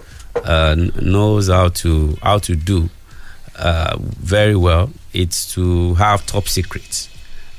uh, 0.45 0.75
knows 1.01 1.49
how 1.49 1.69
to 1.69 2.19
how 2.23 2.39
to 2.39 2.57
do 2.57 2.89
uh, 3.57 3.97
very 3.99 4.57
well, 4.57 4.91
it's 5.13 5.53
to 5.55 5.95
have 5.95 6.27
top 6.27 6.49
secrets, 6.49 7.09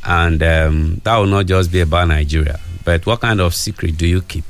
and 0.03 0.43
um, 0.43 1.01
that 1.03 1.17
will 1.17 1.25
not 1.27 1.45
just 1.45 1.71
be 1.71 1.79
about 1.79 2.09
Nigeria. 2.09 2.59
But 2.83 3.05
what 3.05 3.21
kind 3.21 3.41
of 3.41 3.53
secret 3.55 3.97
do 3.97 4.07
you 4.07 4.21
keep? 4.21 4.43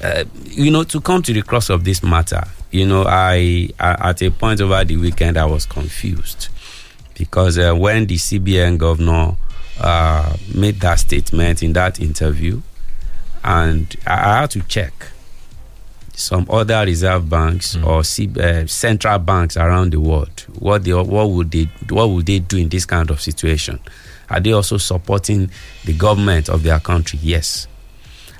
Uh, 0.00 0.22
you 0.44 0.70
know, 0.70 0.84
to 0.84 1.00
come 1.00 1.22
to 1.22 1.32
the 1.32 1.42
cross 1.42 1.70
of 1.70 1.82
this 1.82 2.00
matter, 2.00 2.44
you 2.70 2.86
know, 2.86 3.02
I, 3.04 3.68
I 3.80 4.10
at 4.10 4.22
a 4.22 4.30
point 4.30 4.60
over 4.60 4.84
the 4.84 4.96
weekend 4.96 5.36
I 5.36 5.44
was 5.44 5.66
confused 5.66 6.50
because 7.18 7.58
uh, 7.58 7.74
when 7.74 8.06
the 8.06 8.16
CBN 8.16 8.78
governor 8.78 9.36
uh, 9.80 10.36
made 10.54 10.80
that 10.80 10.98
statement 11.00 11.62
in 11.62 11.72
that 11.72 12.00
interview, 12.00 12.60
and 13.44 13.94
I, 14.06 14.12
I 14.12 14.40
had 14.40 14.50
to 14.52 14.62
check 14.62 14.92
some 16.14 16.46
other 16.50 16.82
reserve 16.86 17.28
banks 17.28 17.76
or 17.76 18.02
C, 18.02 18.28
uh, 18.40 18.66
central 18.66 19.18
banks 19.18 19.56
around 19.56 19.92
the 19.92 20.00
world. 20.00 20.46
What 20.58 20.84
they 20.84 20.92
what 20.94 21.30
would 21.30 21.50
they 21.50 21.64
what 21.90 22.10
would 22.10 22.26
they 22.26 22.38
do 22.38 22.56
in 22.58 22.68
this 22.68 22.86
kind 22.86 23.10
of 23.10 23.20
situation? 23.20 23.80
Are 24.28 24.40
they 24.40 24.52
also 24.52 24.76
supporting 24.78 25.50
the 25.84 25.92
government 25.92 26.48
of 26.48 26.62
their 26.62 26.80
country? 26.80 27.18
Yes, 27.22 27.68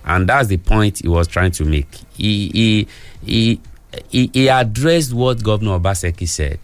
and 0.05 0.29
that's 0.29 0.49
the 0.49 0.57
point 0.57 0.99
he 1.01 1.09
was 1.09 1.29
trying 1.29 1.53
to 1.53 1.65
make. 1.65 1.95
He 2.17 2.49
he 2.49 2.89
he 3.25 3.61
he, 4.11 4.31
he 4.33 4.49
addressed 4.49 5.15
what 5.15 5.43
Governor 5.43 5.79
Obaseki 5.79 6.29
said, 6.29 6.59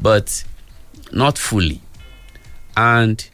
but 0.00 0.44
not 1.12 1.38
fully. 1.38 1.80
And 2.76 3.26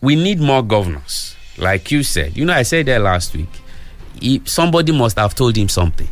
we 0.00 0.14
need 0.16 0.40
more 0.40 0.62
governors, 0.62 1.34
like 1.56 1.90
you 1.90 2.02
said. 2.02 2.36
You 2.36 2.44
know, 2.44 2.52
I 2.52 2.62
said 2.62 2.86
that 2.86 3.00
last 3.00 3.34
week. 3.34 3.48
He, 4.20 4.42
somebody 4.44 4.92
must 4.92 5.18
have 5.18 5.34
told 5.34 5.56
him 5.56 5.68
something, 5.68 6.08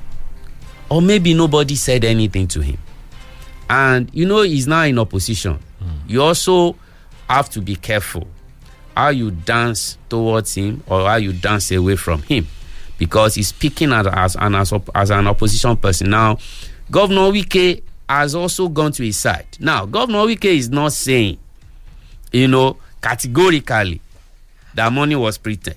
or 0.89 1.01
maybe 1.03 1.35
nobody 1.35 1.77
said 1.77 2.05
anything 2.05 2.49
to 2.49 2.61
him. 2.61 2.79
And 3.71 4.11
you 4.13 4.27
know, 4.27 4.43
he's 4.43 4.67
now 4.67 4.83
in 4.83 4.99
opposition. 4.99 5.59
Hmm. 5.79 6.09
You 6.09 6.23
also 6.23 6.77
have 7.29 7.49
to 7.51 7.61
be 7.61 7.77
careful 7.77 8.27
how 8.97 9.09
you 9.09 9.31
dance 9.31 9.97
towards 10.09 10.55
him 10.55 10.83
or 10.87 11.07
how 11.07 11.17
you 11.17 11.33
dance 11.33 11.71
away 11.71 11.97
from 11.97 12.23
him, 12.23 12.47
because 12.99 13.35
he's 13.37 13.49
speaking 13.49 13.93
as, 13.93 14.07
as 14.07 14.37
an 14.37 14.55
as, 14.55 14.73
as 14.95 15.11
an 15.11 15.27
opposition 15.27 15.77
person. 15.77 16.11
Now, 16.11 16.39
Governor 16.91 17.31
Wike 17.33 17.83
has 18.19 18.35
also 18.35 18.69
gone 18.69 18.93
to 18.93 19.03
his 19.03 19.17
side. 19.17 19.47
Now, 19.61 19.87
Governor 19.87 20.19
Wike 20.19 20.45
is 20.45 20.69
not 20.69 20.93
saying, 20.93 21.39
you 22.33 22.49
know, 22.49 22.77
categorically 23.01 24.01
that 24.75 24.93
money 24.93 25.17
was 25.17 25.39
printed, 25.39 25.77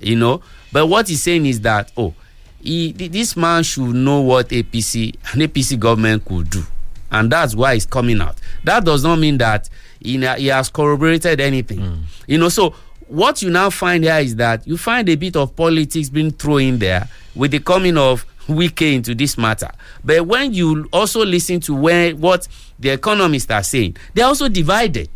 you 0.00 0.16
know. 0.16 0.42
But 0.72 0.86
what 0.86 1.08
he's 1.08 1.22
saying 1.22 1.46
is 1.46 1.60
that, 1.62 1.92
oh, 1.96 2.14
he, 2.60 2.92
this 2.92 3.36
man 3.36 3.62
should 3.62 3.94
know 3.94 4.20
what 4.20 4.48
APC 4.48 5.14
and 5.32 5.42
APC 5.42 5.78
government 5.78 6.24
could 6.24 6.50
do. 6.50 6.64
And 7.10 7.30
that's 7.30 7.54
why 7.54 7.74
he's 7.74 7.86
coming 7.86 8.20
out. 8.20 8.36
That 8.64 8.84
does 8.84 9.04
not 9.04 9.18
mean 9.18 9.38
that 9.38 9.68
he, 10.00 10.18
he 10.18 10.46
has 10.48 10.68
corroborated 10.68 11.40
anything. 11.40 11.78
Mm. 11.78 12.02
You 12.26 12.38
know, 12.38 12.48
so 12.48 12.74
what 13.06 13.40
you 13.42 13.50
now 13.50 13.70
find 13.70 14.02
here 14.02 14.18
is 14.18 14.36
that 14.36 14.66
you 14.66 14.76
find 14.76 15.08
a 15.08 15.14
bit 15.14 15.36
of 15.36 15.54
politics 15.54 16.08
being 16.08 16.32
thrown 16.32 16.62
in 16.62 16.78
there 16.78 17.08
with 17.34 17.52
the 17.52 17.60
coming 17.60 17.96
of 17.96 18.26
Wike 18.46 18.94
into 18.94 19.14
this 19.14 19.36
matter. 19.36 19.70
But 20.04 20.26
when 20.26 20.52
you 20.54 20.88
also 20.92 21.24
listen 21.24 21.60
to 21.60 21.74
where 21.74 22.12
what 22.14 22.46
the 22.78 22.90
economists 22.90 23.50
are 23.50 23.62
saying, 23.62 23.96
they're 24.14 24.26
also 24.26 24.48
divided. 24.48 25.08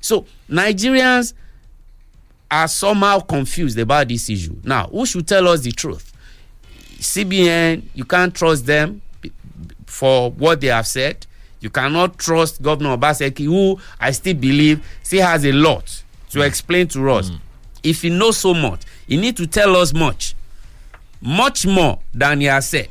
So 0.00 0.26
Nigerians 0.48 1.34
are 2.50 2.68
somehow 2.68 3.20
confused 3.20 3.78
about 3.78 4.08
this 4.08 4.28
issue. 4.30 4.56
Now, 4.62 4.86
who 4.88 5.06
should 5.06 5.26
tell 5.26 5.48
us 5.48 5.60
the 5.62 5.72
truth? 5.72 6.12
CBN, 6.98 7.82
you 7.94 8.04
can't 8.04 8.34
trust 8.34 8.66
them 8.66 9.02
for 9.86 10.30
what 10.30 10.60
they 10.60 10.68
have 10.68 10.86
said. 10.86 11.26
You 11.60 11.70
cannot 11.70 12.18
trust 12.18 12.60
Governor 12.62 12.96
Obaseki, 12.96 13.44
who 13.46 13.78
I 13.98 14.10
still 14.10 14.34
believe 14.34 14.84
still 15.02 15.26
has 15.26 15.44
a 15.44 15.52
lot 15.52 16.02
to 16.30 16.38
mm. 16.40 16.46
explain 16.46 16.88
to 16.88 17.10
us. 17.10 17.30
Mm. 17.30 17.38
If 17.82 18.02
he 18.02 18.10
knows 18.10 18.36
so 18.36 18.52
much, 18.54 18.82
he 19.06 19.16
need 19.16 19.36
to 19.38 19.46
tell 19.46 19.76
us 19.76 19.92
much, 19.94 20.34
much 21.24 21.66
more 21.66 21.98
than 22.12 22.40
he 22.40 22.46
has 22.46 22.68
said. 22.68 22.88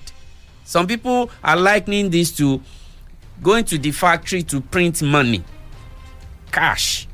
Some 0.66 0.88
people 0.88 1.30
are 1.44 1.56
likening 1.56 2.10
this 2.10 2.32
to 2.38 2.62
going 3.42 3.64
to 3.66 3.78
the 3.78 3.92
factory 3.92 4.42
to 4.44 4.60
print 4.62 5.02
money, 5.04 5.44
cash, 6.52 7.08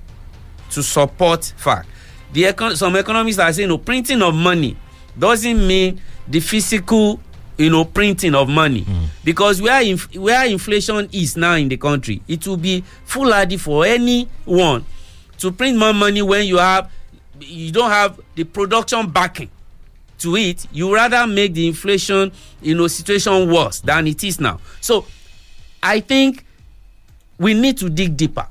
to 0.71 0.83
support 0.83 1.53
fact. 1.57 1.87
The 2.33 2.43
econ- 2.43 2.77
some 2.77 2.95
economists 2.95 3.39
are 3.39 3.51
saying, 3.51 3.69
no, 3.69 3.77
printing 3.77 4.21
of 4.21 4.35
money 4.35 4.77
doesn't 5.17 5.67
mean 5.67 5.99
the 6.27 6.39
physical, 6.39 7.19
you 7.57 7.69
know, 7.71 7.83
printing 7.85 8.35
of 8.35 8.47
money. 8.47 8.81
Hmm. 8.83 9.05
Because 9.23 9.61
where 9.61 9.81
inf- 9.81 10.15
where 10.15 10.45
inflation 10.45 11.09
is 11.11 11.35
now 11.35 11.55
in 11.55 11.69
the 11.69 11.77
country, 11.77 12.21
it 12.27 12.45
will 12.47 12.57
be 12.57 12.83
foolhardy 13.05 13.57
for 13.57 13.83
anyone 13.85 14.85
to 15.39 15.51
print 15.51 15.77
more 15.77 15.93
money 15.93 16.21
when 16.21 16.45
you 16.45 16.57
have 16.57 16.91
you 17.39 17.71
don't 17.71 17.89
have 17.89 18.19
the 18.35 18.43
production 18.43 19.09
backing 19.09 19.49
to 20.19 20.35
it. 20.35 20.67
You 20.71 20.93
rather 20.93 21.25
make 21.27 21.53
the 21.53 21.67
inflation, 21.67 22.31
you 22.61 22.75
know, 22.75 22.87
situation 22.87 23.51
worse 23.51 23.79
than 23.81 24.07
it 24.07 24.23
is 24.23 24.39
now. 24.39 24.59
So, 24.81 25.05
I 25.81 25.99
think 25.99 26.45
we 27.37 27.53
need 27.53 27.77
to 27.77 27.89
dig 27.89 28.17
deeper 28.17 28.47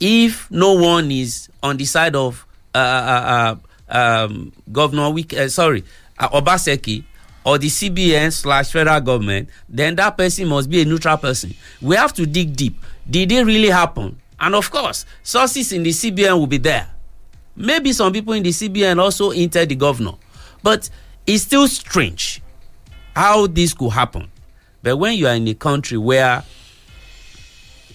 if 0.00 0.50
no 0.50 0.74
one 0.74 1.10
is 1.10 1.48
on 1.62 1.76
the 1.76 1.84
side 1.84 2.14
of 2.14 2.46
uh, 2.74 2.78
uh, 2.78 3.56
uh, 3.88 4.24
um, 4.24 4.52
Governor 4.70 5.10
Wike, 5.10 5.34
uh, 5.34 5.48
sorry, 5.48 5.84
uh, 6.18 6.28
Obaseki 6.28 7.04
or 7.44 7.58
the 7.58 7.68
CBN 7.68 8.32
slash 8.32 8.72
federal 8.72 9.00
government, 9.00 9.48
then 9.68 9.94
that 9.96 10.16
person 10.16 10.48
must 10.48 10.68
be 10.68 10.82
a 10.82 10.84
neutral 10.84 11.16
person. 11.16 11.54
We 11.80 11.96
have 11.96 12.12
to 12.14 12.26
dig 12.26 12.56
deep. 12.56 12.76
Did 13.08 13.30
it 13.32 13.44
really 13.44 13.68
happen? 13.70 14.18
And 14.40 14.54
of 14.54 14.70
course, 14.70 15.04
sources 15.22 15.72
in 15.72 15.82
the 15.82 15.90
CBN 15.90 16.38
will 16.38 16.46
be 16.46 16.58
there. 16.58 16.88
Maybe 17.56 17.92
some 17.92 18.12
people 18.12 18.32
in 18.32 18.42
the 18.42 18.50
CBN 18.50 18.98
also 18.98 19.30
entered 19.30 19.68
the 19.68 19.76
governor, 19.76 20.14
but 20.64 20.90
it's 21.26 21.44
still 21.44 21.68
strange 21.68 22.42
how 23.14 23.46
this 23.46 23.72
could 23.72 23.92
happen. 23.92 24.28
But 24.82 24.96
when 24.96 25.16
you 25.16 25.28
are 25.28 25.34
in 25.34 25.46
a 25.46 25.54
country 25.54 25.96
where 25.96 26.42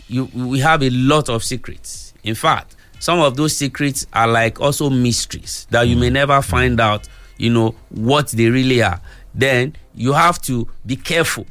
you 0.08 0.26
we 0.34 0.60
have 0.60 0.82
a 0.82 0.90
lot 0.90 1.30
of 1.30 1.44
secrets. 1.44 2.14
In 2.24 2.36
fact, 2.36 2.76
some 3.00 3.20
of 3.20 3.36
those 3.38 3.56
secrets 3.56 4.08
are 4.14 4.28
like 4.28 4.60
also 4.60 4.90
mysteries 4.90 5.68
that 5.72 5.84
you 5.84 5.96
may 5.96 6.10
mm. 6.10 6.14
never 6.14 6.42
find 6.42 6.80
mm. 6.80 6.84
out, 6.84 7.08
you 7.38 7.50
know, 7.50 7.76
what 7.90 8.30
they 8.30 8.50
really 8.50 8.82
are. 8.82 9.00
Then 9.34 9.76
you 9.94 10.14
have 10.14 10.42
to 10.44 10.68
be 10.86 10.96
careful 10.96 11.46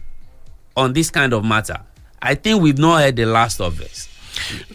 on 0.76 0.92
this 0.92 1.10
kind 1.10 1.32
of 1.32 1.44
matter. 1.44 1.78
I 2.20 2.34
think 2.34 2.62
we've 2.62 2.78
not 2.78 3.00
heard 3.00 3.16
the 3.16 3.26
last 3.26 3.60
of 3.60 3.78
this. 3.78 4.08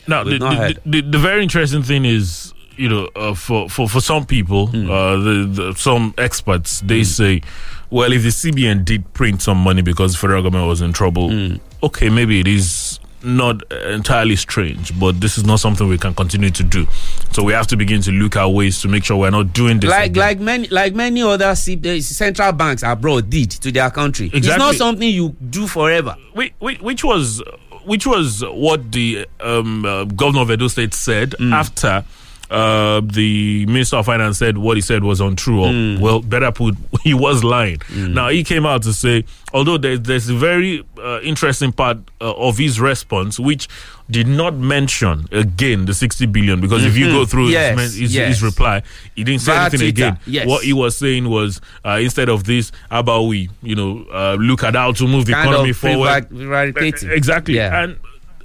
Now, 0.07 0.23
the, 0.23 0.37
the, 0.37 0.79
the, 0.85 1.01
the 1.01 1.19
very 1.19 1.43
interesting 1.43 1.83
thing 1.83 2.05
is, 2.05 2.53
you 2.77 2.89
know, 2.89 3.09
uh, 3.15 3.33
for, 3.33 3.69
for, 3.69 3.87
for 3.87 4.01
some 4.01 4.25
people, 4.25 4.67
Hmm. 4.67 4.89
uh, 4.89 5.15
the, 5.17 5.45
the, 5.51 5.73
some 5.75 6.13
experts, 6.17 6.81
they 6.81 7.03
say, 7.03 7.41
well, 7.89 8.11
if 8.11 8.23
the 8.23 8.29
CBN 8.29 8.83
did 8.85 9.11
print 9.13 9.41
some 9.41 9.57
money 9.57 9.81
because 9.81 10.13
the 10.13 10.17
federal 10.17 10.41
government 10.43 10.67
was 10.67 10.81
in 10.81 10.93
trouble, 10.93 11.29
Hmm. 11.29 11.55
okay, 11.83 12.09
maybe 12.09 12.39
it 12.39 12.47
is 12.47 12.99
not 13.25 13.61
entirely 13.71 14.35
strange, 14.35 14.97
but 14.99 15.21
this 15.21 15.37
is 15.37 15.45
not 15.45 15.57
something 15.57 15.87
we 15.87 15.97
can 15.97 16.13
continue 16.13 16.49
to 16.49 16.61
do. 16.63 16.85
So 17.31 17.41
we 17.43 17.53
have 17.53 17.67
to 17.67 17.77
begin 17.77 18.01
to 18.01 18.11
look 18.11 18.35
at 18.35 18.47
ways 18.47 18.81
to 18.81 18.89
make 18.89 19.05
sure 19.05 19.15
we're 19.15 19.29
not 19.29 19.53
doing 19.53 19.79
this. 19.79 19.89
like 19.89 20.07
again. 20.11 20.19
like 20.21 20.39
many 20.41 20.67
like 20.67 20.93
many 20.93 21.21
other 21.21 21.55
C- 21.55 21.79
uh, 21.85 22.01
central 22.01 22.51
banks 22.51 22.83
abroad 22.83 23.29
did 23.29 23.49
to 23.51 23.71
their 23.71 23.89
country. 23.91 24.29
It's 24.33 24.45
not 24.47 24.75
something 24.75 25.07
you 25.07 25.29
do 25.49 25.67
forever. 25.67 26.17
which, 26.33 26.51
which, 26.59 26.81
which 26.81 27.03
was 27.05 27.41
which 27.85 28.05
was 28.05 28.43
what 28.45 28.91
the 28.91 29.25
um, 29.39 29.85
uh, 29.85 30.03
governor 30.03 30.41
of 30.41 30.51
Edo 30.51 30.67
State 30.67 30.93
said 30.93 31.31
Mm. 31.39 31.53
after 31.53 32.03
uh, 32.49 33.01
the 33.03 33.65
Minister 33.65 33.97
of 33.97 34.05
Finance 34.05 34.37
said 34.37 34.57
what 34.57 34.77
he 34.77 34.81
said 34.81 35.03
was 35.03 35.19
untrue, 35.21 35.61
or 35.63 35.71
Hmm. 35.71 35.99
well, 35.99 36.19
better 36.21 36.51
put, 36.51 36.75
he 37.03 37.13
was 37.13 37.43
lying. 37.43 37.81
Now 37.95 38.29
he 38.29 38.43
came 38.43 38.65
out 38.65 38.83
to 38.83 38.93
say, 38.93 39.25
although 39.53 39.77
there's 39.77 40.01
there's 40.01 40.29
a 40.29 40.35
very 40.35 40.83
uh, 41.01 41.19
interesting 41.21 41.71
part 41.71 41.97
uh, 42.21 42.33
of 42.35 42.57
his 42.57 42.79
response, 42.79 43.39
which 43.39 43.67
did 44.11 44.27
not 44.27 44.53
mention 44.55 45.25
again 45.31 45.85
the 45.85 45.93
60 45.93 46.25
billion, 46.27 46.59
because 46.61 46.83
if 46.85 46.95
you 46.97 47.07
go 47.07 47.25
through 47.25 47.43
Mm-hmm. 47.45 47.51
Yes, 47.53 47.79
his, 47.79 47.95
his, 47.95 48.15
yes. 48.15 48.27
his 48.27 48.43
reply, 48.43 48.83
he 49.15 49.23
didn't 49.23 49.41
say 49.41 49.55
anything 49.57 49.87
again. 49.87 50.19
yes. 50.25 50.45
What 50.47 50.63
he 50.63 50.73
was 50.73 50.95
saying 50.97 51.27
was, 51.29 51.61
uh, 51.85 51.99
instead 52.01 52.29
of 52.29 52.43
this, 52.43 52.71
how 52.91 52.99
about 52.99 53.23
we, 53.23 53.49
you 53.61 53.75
know, 53.75 54.05
uh, 54.13 54.35
look 54.39 54.63
at 54.63 54.75
how 54.75 54.91
to 54.91 55.07
move 55.07 55.25
the 55.25 55.31
kind 55.33 55.49
economy 55.49 55.73
forward. 55.73 56.29
prevaricating. 56.29 57.09
Exactly. 57.11 57.55
Yeah. 57.55 57.83
And 57.83 57.97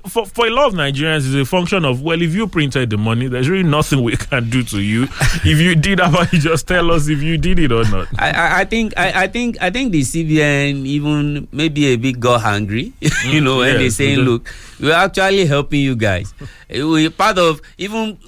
for, 0.08 0.26
for 0.26 0.46
a 0.46 0.50
lot 0.50 0.68
of 0.68 0.74
Nigerians, 0.74 1.18
it's 1.26 1.34
a 1.34 1.44
function 1.44 1.84
of, 1.84 2.02
well, 2.02 2.20
if 2.20 2.34
you 2.34 2.46
printed 2.48 2.90
the 2.90 2.96
money, 2.98 3.28
there's 3.28 3.48
really 3.48 3.68
nothing 3.68 4.02
we 4.02 4.16
can 4.16 4.48
do 4.50 4.62
to 4.64 4.80
you. 4.80 5.04
if 5.44 5.58
you 5.60 5.74
did, 5.74 6.00
how 6.00 6.08
about 6.08 6.32
you 6.32 6.38
just 6.40 6.66
tell 6.66 6.90
us 6.90 7.08
if 7.08 7.22
you 7.22 7.38
did 7.38 7.58
it 7.58 7.72
or 7.72 7.84
not? 7.90 8.08
I, 8.18 8.60
I, 8.60 8.64
think 8.64 8.94
I, 8.96 9.24
I 9.24 9.26
think 9.28 9.56
I 9.60 9.70
think 9.70 9.92
the 9.92 10.00
CBN 10.00 10.84
even 10.86 11.48
maybe 11.52 11.86
a 11.86 11.96
bit 11.96 12.18
got 12.20 12.40
hungry, 12.42 12.92
you 13.26 13.40
know, 13.40 13.58
when 13.58 13.76
they're 13.76 13.90
saying, 13.90 14.18
"Look, 14.20 14.52
we're 14.80 14.92
actually 14.92 15.46
helping 15.46 15.80
you 15.80 15.96
guys." 15.96 16.32
Eh, 16.70 16.82
we 16.82 17.08
part 17.08 17.38
of 17.38 17.60
even 17.78 18.18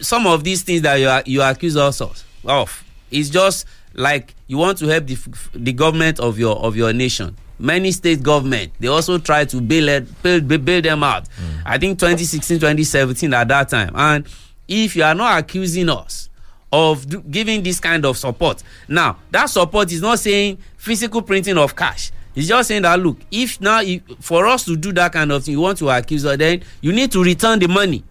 some 0.00 0.26
of 0.26 0.44
these 0.44 0.62
things 0.62 0.82
that 0.82 0.96
you 0.96 1.08
are, 1.08 1.22
you 1.26 1.42
accuse 1.42 1.76
us 1.76 2.00
of. 2.00 2.22
of. 2.44 2.84
It's 3.10 3.30
just 3.30 3.66
like 3.94 4.34
you 4.46 4.58
want 4.58 4.78
to 4.78 4.86
help 4.86 5.06
the, 5.06 5.18
the 5.54 5.72
government 5.72 6.20
of 6.20 6.38
your 6.38 6.56
of 6.56 6.76
your 6.76 6.92
nation. 6.92 7.36
Many 7.58 7.90
state 7.92 8.22
government 8.22 8.72
they 8.78 8.88
also 8.88 9.18
try 9.18 9.44
to 9.44 9.60
bail 9.60 9.88
it, 9.88 10.22
bail, 10.22 10.40
bail 10.40 10.58
bail 10.58 10.82
them 10.82 11.02
out. 11.02 11.26
Hmm. 11.28 11.60
I 11.66 11.78
think 11.78 11.98
2016, 11.98 12.58
2017 12.58 13.34
at 13.34 13.48
that 13.48 13.68
time. 13.68 13.92
And 13.94 14.26
if 14.68 14.94
you 14.94 15.02
are 15.02 15.14
not 15.14 15.38
accusing 15.38 15.88
us 15.88 16.28
of 16.72 17.30
giving 17.30 17.62
this 17.62 17.80
kind 17.80 18.04
of 18.04 18.16
support. 18.16 18.62
Now, 18.86 19.18
that 19.30 19.46
support 19.46 19.90
is 19.90 20.02
not 20.02 20.18
saying 20.18 20.58
physical 20.76 21.22
printing 21.22 21.56
of 21.58 21.74
cash. 21.74 22.12
It's 22.34 22.46
just 22.46 22.68
saying 22.68 22.82
that 22.82 23.00
look, 23.00 23.16
if 23.30 23.60
now 23.60 23.80
you, 23.80 24.00
for 24.20 24.46
us 24.46 24.64
to 24.66 24.76
do 24.76 24.92
that 24.92 25.12
kind 25.12 25.32
of 25.32 25.44
thing, 25.44 25.52
you 25.52 25.60
want 25.60 25.78
to 25.78 25.88
accuse 25.88 26.24
us, 26.24 26.36
then 26.36 26.62
you 26.80 26.92
need 26.92 27.10
to 27.12 27.24
return 27.24 27.58
the 27.58 27.66
money, 27.68 28.04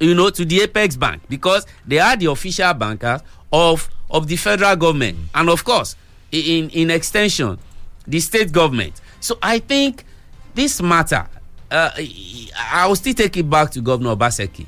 you 0.00 0.14
know, 0.14 0.30
to 0.30 0.44
the 0.44 0.62
Apex 0.62 0.96
Bank 0.96 1.22
because 1.28 1.66
they 1.86 1.98
are 1.98 2.16
the 2.16 2.26
official 2.26 2.72
bankers 2.74 3.20
of 3.52 3.90
of 4.08 4.28
the 4.28 4.36
federal 4.36 4.76
government, 4.76 5.18
and 5.34 5.50
of 5.50 5.64
course, 5.64 5.96
in 6.30 6.70
in 6.70 6.90
extension, 6.90 7.58
the 8.06 8.20
state 8.20 8.52
government. 8.52 9.00
So 9.20 9.38
I 9.42 9.58
think 9.58 10.04
this 10.54 10.80
matter, 10.82 11.26
uh, 11.70 11.90
I 12.70 12.86
will 12.86 12.96
still 12.96 13.14
take 13.14 13.36
it 13.36 13.48
back 13.48 13.70
to 13.72 13.80
Governor 13.80 14.14
Obaseki 14.14 14.66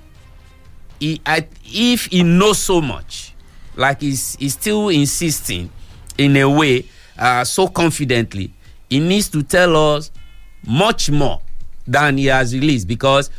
he, 1.00 1.20
I, 1.24 1.46
if 1.64 2.06
he 2.06 2.22
knows 2.22 2.58
so 2.58 2.80
much, 2.80 3.34
like 3.74 4.00
he's, 4.00 4.36
he's 4.36 4.54
still 4.54 4.88
insisting 4.88 5.70
in 6.18 6.36
a 6.36 6.48
way, 6.48 6.86
uh, 7.18 7.44
so 7.44 7.68
confidently, 7.68 8.52
he 8.88 9.00
needs 9.00 9.28
to 9.30 9.42
tell 9.42 9.94
us 9.94 10.10
much 10.66 11.10
more 11.10 11.40
than 11.86 12.18
he 12.18 12.26
has 12.26 12.54
released 12.54 12.88
because 12.88 13.30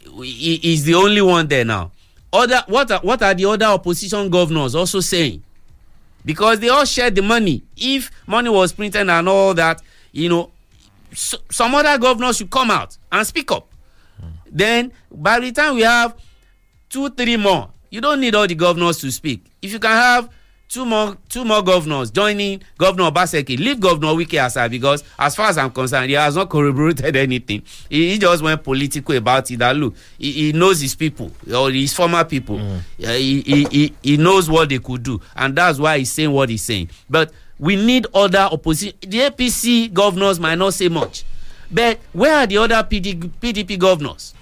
he, 0.00 0.56
he's 0.56 0.84
the 0.84 0.94
only 0.94 1.22
one 1.22 1.46
there 1.46 1.64
now. 1.64 1.90
Other 2.32 2.62
what 2.66 2.90
are, 2.90 3.00
what 3.00 3.22
are 3.22 3.34
the 3.34 3.44
other 3.44 3.66
opposition 3.66 4.28
governors 4.28 4.74
also 4.74 5.00
saying? 5.00 5.42
Because 6.24 6.60
they 6.60 6.68
all 6.68 6.84
share 6.84 7.10
the 7.10 7.22
money. 7.22 7.62
If 7.76 8.10
money 8.26 8.48
was 8.48 8.72
printed 8.72 9.08
and 9.08 9.28
all 9.28 9.54
that, 9.54 9.82
you 10.12 10.28
know, 10.28 10.50
so, 11.12 11.38
some 11.50 11.74
other 11.74 11.96
governors 11.98 12.38
should 12.38 12.50
come 12.50 12.70
out 12.70 12.96
and 13.12 13.26
speak 13.26 13.50
up. 13.52 13.68
Then 14.50 14.92
by 15.10 15.40
the 15.40 15.52
time 15.52 15.74
we 15.76 15.82
have 15.82 16.14
two 16.88 17.10
three 17.10 17.36
more 17.36 17.70
you 17.90 18.00
don't 18.00 18.20
need 18.20 18.34
all 18.34 18.46
the 18.46 18.54
governors 18.54 18.98
to 18.98 19.10
speak 19.10 19.44
if 19.60 19.72
you 19.72 19.78
can 19.80 19.90
have 19.90 20.28
two 20.68 20.84
more 20.84 21.16
two 21.28 21.44
more 21.44 21.62
governors 21.62 22.10
joining 22.10 22.60
governor 22.78 23.10
obaseki. 23.10 23.58
Leave 23.58 23.78
governor 23.80 24.08
wike 24.14 24.44
aside 24.44 24.70
because 24.70 25.04
as 25.18 25.36
far 25.36 25.48
as 25.50 25.58
i'm 25.58 25.70
concerned 25.70 26.08
he 26.08 26.14
has 26.16 26.34
not 26.36 26.48
corroborated 26.50 27.14
anything. 27.16 27.62
He, 27.88 28.10
he 28.12 28.18
just 28.18 28.42
went 28.42 28.62
political 28.64 29.14
about 29.16 29.50
it. 29.50 29.58
That 29.58 29.76
look 29.76 29.94
he, 30.18 30.32
he 30.32 30.52
knows 30.52 30.80
his 30.80 30.94
people 30.94 31.30
or 31.54 31.70
his 31.70 31.94
former 31.94 32.24
people. 32.24 32.58
Uh, 32.60 32.80
he, 32.98 33.40
he, 33.42 33.64
he, 33.70 33.94
he 34.02 34.16
knows 34.16 34.48
what 34.50 34.68
they 34.68 34.78
could 34.78 35.02
do 35.02 35.20
and 35.36 35.54
that's 35.56 35.78
why 35.78 35.98
he's 35.98 36.10
saying 36.12 36.32
what 36.32 36.48
he's 36.48 36.62
saying. 36.62 36.88
But 37.08 37.32
we 37.58 37.76
need 37.76 38.06
other 38.14 38.48
opposition 38.50 38.96
the 39.00 39.20
apc 39.20 39.92
governors 39.92 40.40
might 40.40 40.56
not 40.56 40.74
say 40.74 40.88
much 40.88 41.24
but 41.70 41.98
where 42.12 42.34
are 42.36 42.46
the 42.46 42.58
other 42.58 42.76
PD, 42.84 43.14
pdp 43.40 43.78
governors? 43.78 44.34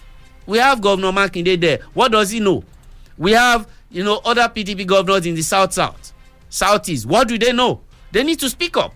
We 0.44 0.58
have 0.58 0.80
governor 0.80 1.12
makinde 1.12 1.58
there. 1.60 1.78
What 1.94 2.12
does 2.12 2.30
he 2.30 2.40
know? 2.40 2.64
We 3.16 3.32
have 3.32 3.66
you 3.90 4.02
know 4.02 4.20
other 4.24 4.42
pdp 4.48 4.86
governors 4.86 5.26
in 5.26 5.34
the 5.34 5.42
south 5.42 5.72
south 5.72 6.11
southeast. 6.52 7.06
What 7.06 7.28
do 7.28 7.38
they 7.38 7.52
know? 7.52 7.80
They 8.12 8.22
need 8.22 8.38
to 8.40 8.50
speak 8.50 8.76
up. 8.76 8.94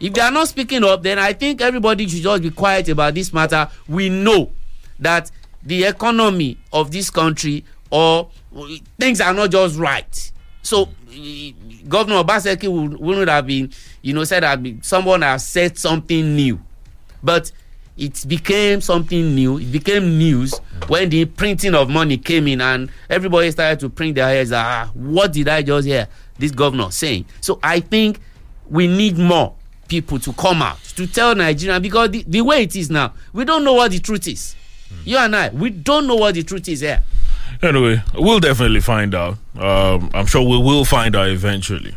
If 0.00 0.14
they 0.14 0.20
are 0.20 0.30
not 0.30 0.48
speaking 0.48 0.84
up 0.84 1.02
then 1.02 1.18
i 1.18 1.32
think 1.32 1.62
everybody 1.62 2.06
should 2.06 2.22
just 2.22 2.42
be 2.42 2.50
quiet 2.50 2.88
about 2.88 3.14
this 3.14 3.32
matter. 3.32 3.68
We 3.88 4.08
know 4.08 4.52
that 4.98 5.30
the 5.62 5.84
economy 5.84 6.58
of 6.72 6.90
this 6.90 7.10
country 7.10 7.64
or 7.90 8.28
things 8.98 9.20
are 9.20 9.32
not 9.34 9.50
just 9.50 9.78
right. 9.78 10.32
So 10.62 10.88
governor 11.88 12.22
obaseki 12.22 12.68
would, 12.70 12.98
wouldn't 13.00 13.28
have 13.28 13.46
been 13.46 13.72
you 14.02 14.12
know 14.12 14.24
said 14.24 14.42
that 14.42 14.60
someone 14.82 15.22
has 15.22 15.46
said 15.46 15.78
something 15.78 16.34
new. 16.34 16.60
But 17.22 17.52
it 17.96 18.26
became 18.28 18.82
something 18.82 19.34
new. 19.34 19.58
It 19.58 19.72
became 19.72 20.18
news 20.18 20.58
when 20.88 21.08
the 21.08 21.24
printing 21.24 21.74
of 21.74 21.88
money 21.88 22.18
came 22.18 22.46
in 22.48 22.60
and 22.60 22.90
everybody 23.08 23.50
started 23.50 23.80
to 23.80 23.88
print 23.88 24.16
their 24.16 24.28
heads 24.28 24.52
ah 24.52 24.90
what 24.92 25.32
did 25.32 25.48
i 25.48 25.62
just 25.62 25.86
hear 25.86 26.06
this 26.38 26.50
governor 26.50 26.90
saying. 26.90 27.24
So 27.40 27.58
i 27.62 27.80
think 27.80 28.20
we 28.68 28.86
need 28.86 29.16
more 29.18 29.54
people 29.88 30.18
to 30.18 30.32
come 30.32 30.62
out 30.62 30.82
to 30.96 31.06
tell 31.06 31.34
Nigeria 31.34 31.78
because 31.78 32.10
the, 32.10 32.24
the 32.26 32.40
way 32.40 32.62
it 32.62 32.74
is 32.74 32.90
now 32.90 33.12
we 33.32 33.44
don't 33.44 33.64
know 33.64 33.74
what 33.74 33.92
the 33.92 33.98
truth 33.98 34.26
is. 34.28 34.54
You 35.04 35.18
and 35.18 35.34
i 35.34 35.48
we 35.50 35.70
don't 35.70 36.06
know 36.06 36.16
what 36.16 36.34
the 36.34 36.42
truth 36.42 36.68
is 36.68 36.80
here. 36.80 37.02
Anyway, 37.62 38.02
we'll 38.14 38.40
definitely 38.40 38.80
find 38.80 39.14
out. 39.14 39.38
Um, 39.58 40.10
I'm 40.12 40.26
sure 40.26 40.42
we 40.42 40.58
will 40.58 40.84
find 40.84 41.16
out 41.16 41.28
eventually. 41.28 41.94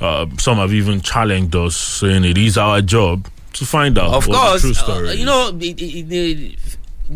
Uh, 0.00 0.26
some 0.38 0.58
have 0.58 0.72
even 0.72 1.00
challenged 1.00 1.56
us, 1.56 1.76
saying 1.76 2.24
it 2.24 2.36
is 2.36 2.58
our 2.58 2.82
job 2.82 3.26
to 3.54 3.64
find 3.64 3.98
out 3.98 4.14
of 4.14 4.26
course 4.26 4.64
uh, 4.88 5.12
you 5.16 5.24
know 5.24 5.50
the, 5.50 5.72
the, 5.72 6.02
the, 6.02 6.56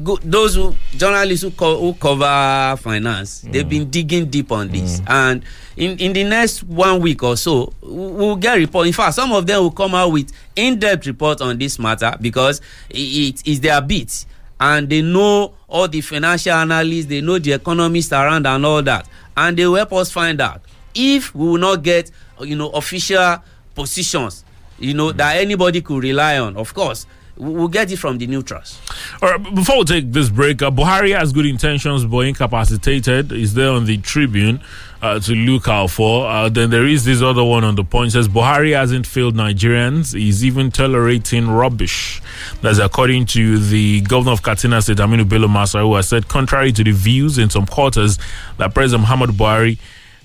go, 0.02 0.16
those 0.22 0.55
who 0.55 0.74
journalists 0.96 1.42
who, 1.42 1.50
co- 1.50 1.78
who 1.81 1.94
cover 1.94 2.76
finance 2.81 3.42
mm. 3.44 3.52
they've 3.52 3.68
been 3.68 3.90
digging 3.90 4.26
deep 4.26 4.50
on 4.52 4.68
this. 4.68 5.00
Mm. 5.00 5.11
And 5.11 5.42
in 5.76 5.98
in 5.98 6.12
the 6.12 6.24
next 6.24 6.62
one 6.64 7.00
week 7.00 7.22
or 7.22 7.37
so 7.37 7.72
we- 7.83 7.88
we'll 7.90 8.37
get 8.37 8.55
report. 8.59 8.87
In 8.87 8.92
fact 8.92 9.14
some 9.14 9.33
of 9.33 9.46
them 9.46 9.62
will 9.62 9.70
come 9.70 9.94
out 9.94 10.12
with 10.12 10.33
in-depth 10.57 11.07
report 11.07 11.40
on 11.40 11.59
this 11.59 11.78
matter 11.78 12.14
because 12.20 12.61
it 12.90 13.46
is 13.46 13.61
their 13.61 13.81
beat. 13.81 14.24
And 14.61 14.88
they 14.88 15.02
know 15.02 15.55
all 15.68 15.88
the 15.88 16.00
financial 16.00 16.52
analysts 16.52 17.07
they 17.07 17.20
know 17.20 17.38
the 17.38 17.52
economists 17.52 18.12
around 18.12 18.46
and 18.46 18.64
all 18.64 18.83
that. 18.83 19.09
And 19.37 19.57
they 19.57 19.66
will 19.66 19.76
help 19.76 19.92
us 19.94 20.11
find 20.11 20.40
out 20.40 20.62
if 20.94 21.35
we 21.35 21.46
will 21.48 21.59
not 21.59 21.83
get 21.83 22.11
you 22.40 22.57
know 22.57 22.70
official 22.70 23.38
positions 23.74 24.44
you 24.78 24.94
know 24.94 25.12
mm. 25.12 25.16
that 25.16 25.37
anybody 25.37 25.81
could 25.81 26.02
rely 26.02 26.38
on. 26.38 26.57
Of 26.57 26.72
course 26.74 27.07
we'll 27.37 27.68
get 27.68 27.90
it 27.90 27.97
from 27.97 28.18
the 28.18 28.27
neutrals 28.27 28.81
All 29.21 29.31
right, 29.31 29.55
before 29.55 29.79
we 29.79 29.85
take 29.85 30.12
this 30.12 30.29
break, 30.29 30.62
uh, 30.62 30.71
Buhari 30.71 31.16
has 31.18 31.33
good 31.33 31.47
intentions 31.47 32.05
but 32.05 32.21
incapacitated. 32.21 33.33
Is 33.33 33.55
there 33.55 33.71
on 33.71 33.87
the 33.87 33.99
Tribune 33.99 34.61
uh, 35.01 35.18
to 35.21 35.35
look 35.35 35.66
out 35.68 35.90
for? 35.90 36.27
Uh, 36.29 36.49
then 36.49 36.71
there 36.71 36.87
is 36.87 37.05
this 37.05 37.23
other 37.23 37.42
one 37.45 37.64
on 37.64 37.75
the 37.75 37.85
point 37.85 38.12
says 38.12 38.29
Buhari 38.29 38.75
hasn't 38.75 39.07
failed 39.07 39.35
Nigerians. 39.35 40.14
He's 40.16 40.45
even 40.45 40.71
tolerating 40.71 41.49
rubbish. 41.49 42.21
That's 42.61 42.79
according 42.79 43.27
to 43.27 43.59
the 43.59 44.03
governor 44.03 44.33
of 44.33 44.42
Katsina 44.42 44.83
State, 44.83 44.99
Aminu 44.99 45.29
Bello 45.29 45.49
Masa, 45.49 45.81
who 45.81 45.95
has 45.95 46.09
said, 46.09 46.29
contrary 46.29 46.73
to 46.73 46.85
the 46.85 46.92
views 46.92 47.38
in 47.38 47.51
some 47.51 47.66
quarters 47.66 48.18
that 48.59 48.75
President 48.75 49.03
Muhammad 49.03 49.31
Buhari 49.31 49.79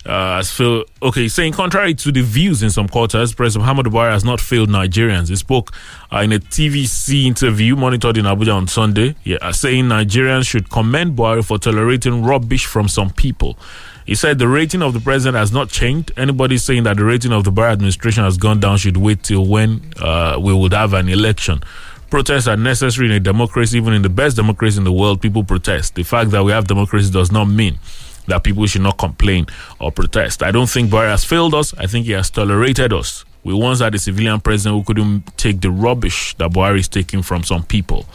uh, 0.08 0.38
has 0.38 0.52
failed. 0.52 0.90
Okay, 1.02 1.28
saying 1.28 1.54
contrary 1.54 1.94
to 1.94 2.12
the 2.12 2.22
views 2.22 2.64
in 2.64 2.70
some 2.70 2.88
quarters, 2.88 3.34
President 3.34 3.64
Muhammad 3.64 3.88
Buhari 3.88 4.12
has 4.12 4.24
not 4.24 4.40
failed 4.40 4.70
Nigerians. 4.70 5.30
He 5.30 5.36
spoke 5.36 5.74
uh, 6.12 6.20
in 6.20 6.32
a 6.32 6.40
TVC 6.40 7.26
interview 7.26 7.76
monitored 7.76 8.18
in 8.18 8.26
Abuja 8.26 8.56
on 8.56 8.68
Sunday, 8.68 9.16
yeah, 9.24 9.38
uh, 9.42 9.52
saying 9.52 9.86
Nigerians 9.86 10.48
should 10.48 10.70
commend 10.70 11.18
Buhari 11.18 11.46
for 11.46 11.58
tolerating 11.60 12.24
rubbish 12.24 12.66
from 12.66 12.88
some 12.88 13.10
people. 13.10 13.58
He 14.06 14.16
said 14.16 14.40
the 14.40 14.48
rating 14.48 14.82
of 14.82 14.94
the 14.94 15.02
president 15.02 15.36
has 15.36 15.52
not 15.52 15.70
changed. 15.70 16.14
Anybody 16.16 16.58
saying 16.58 16.84
that 16.84 16.96
the 16.96 17.04
rating 17.04 17.34
of 17.34 17.44
the 17.44 17.52
Buhari 17.52 17.74
administration 17.74 18.24
has 18.24 18.38
gone 18.38 18.62
down 18.62 18.78
should 18.78 18.96
wait 18.96 19.24
till 19.24 19.46
when 19.46 19.82
uh, 20.00 20.38
we 20.42 20.54
would 20.54 20.72
have 20.74 20.94
an 20.94 21.10
election. 21.10 21.62
Protests 22.10 22.48
are 22.48 22.56
necessary 22.56 23.08
in 23.08 23.12
a 23.14 23.20
democracy, 23.20 23.76
even 23.78 23.92
in 23.94 24.02
the 24.02 24.10
best 24.10 24.38
democracy 24.38 24.78
in 24.78 24.86
the 24.86 24.94
world. 24.94 25.22
People 25.22 25.44
protest. 25.44 25.96
The 25.96 26.04
fact 26.04 26.32
that 26.32 26.42
we 26.46 26.54
have 26.54 26.66
democracy 26.66 27.12
does 27.12 27.34
not 27.34 27.46
mean 27.50 27.80
that 28.28 28.44
people 28.44 28.66
should 28.66 28.82
not 28.82 28.98
complain 28.98 29.48
or 29.80 29.92
protest. 29.92 30.44
I 30.44 30.52
don't 30.52 30.70
think 30.70 30.90
Buhari 30.90 31.10
has 31.10 31.24
failed 31.24 31.54
us. 31.54 31.74
I 31.78 31.88
think 31.88 32.06
he 32.06 32.12
has 32.14 32.30
tolerated 32.30 32.94
us. 32.94 33.26
We 33.44 33.54
once 33.54 33.80
had 33.80 33.96
a 33.96 34.00
civilian 34.00 34.40
president 34.42 34.76
who 34.78 34.84
couldn't 34.84 35.38
take 35.38 35.62
the 35.62 35.72
rubbish 35.72 36.36
that 36.36 36.52
Buhari 36.52 36.80
is 36.80 36.88
taking 36.88 37.22
from 37.22 37.44
some 37.44 37.64
people. 37.64 38.06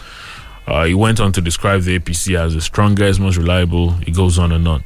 Uh, 0.66 0.84
he 0.84 0.94
went 0.94 1.20
on 1.20 1.32
to 1.32 1.40
describe 1.40 1.82
the 1.82 1.98
APC 1.98 2.38
as 2.38 2.54
the 2.54 2.60
strongest, 2.60 3.18
most 3.18 3.36
reliable. 3.36 3.94
It 4.06 4.14
goes 4.14 4.38
on 4.38 4.52
and 4.52 4.66
on. 4.68 4.84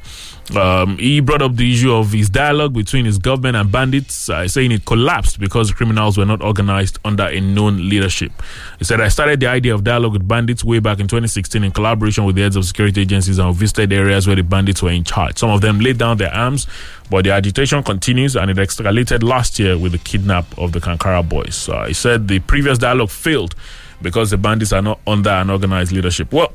Um, 0.55 0.97
he 0.97 1.19
brought 1.19 1.41
up 1.41 1.55
the 1.57 1.73
issue 1.73 1.91
of 1.93 2.13
his 2.13 2.29
dialogue 2.29 2.73
between 2.73 3.05
his 3.05 3.17
government 3.17 3.57
and 3.57 3.69
bandits, 3.69 4.29
uh, 4.29 4.47
saying 4.47 4.71
it 4.71 4.85
collapsed 4.85 5.39
because 5.39 5.71
criminals 5.71 6.17
were 6.17 6.25
not 6.25 6.41
organized 6.41 6.99
under 7.03 7.25
a 7.25 7.41
known 7.41 7.89
leadership. 7.89 8.31
He 8.79 8.85
said, 8.85 9.01
I 9.01 9.09
started 9.09 9.41
the 9.41 9.47
idea 9.47 9.75
of 9.75 9.83
dialogue 9.83 10.13
with 10.13 10.27
bandits 10.27 10.63
way 10.63 10.79
back 10.79 10.99
in 10.99 11.07
2016 11.07 11.63
in 11.63 11.71
collaboration 11.71 12.23
with 12.23 12.37
the 12.37 12.43
heads 12.43 12.55
of 12.55 12.65
security 12.65 13.01
agencies 13.01 13.39
and 13.39 13.53
visited 13.53 13.91
areas 13.91 14.25
where 14.25 14.35
the 14.37 14.43
bandits 14.43 14.81
were 14.81 14.91
in 14.91 15.03
charge. 15.03 15.37
Some 15.37 15.49
of 15.49 15.61
them 15.61 15.79
laid 15.79 15.97
down 15.97 16.17
their 16.17 16.33
arms, 16.33 16.65
but 17.09 17.25
the 17.25 17.31
agitation 17.31 17.83
continues 17.83 18.35
and 18.37 18.49
it 18.49 18.57
escalated 18.57 19.23
last 19.23 19.59
year 19.59 19.77
with 19.77 19.91
the 19.91 19.97
kidnap 19.97 20.45
of 20.57 20.71
the 20.71 20.79
Kankara 20.79 21.27
boys. 21.27 21.67
Uh, 21.67 21.85
he 21.85 21.93
said 21.93 22.27
the 22.29 22.39
previous 22.39 22.77
dialogue 22.77 23.09
failed 23.09 23.53
because 24.01 24.29
the 24.29 24.37
bandits 24.37 24.71
are 24.71 24.81
not 24.81 24.99
under 25.05 25.29
an 25.29 25.49
organized 25.49 25.91
leadership. 25.91 26.31
Well, 26.31 26.53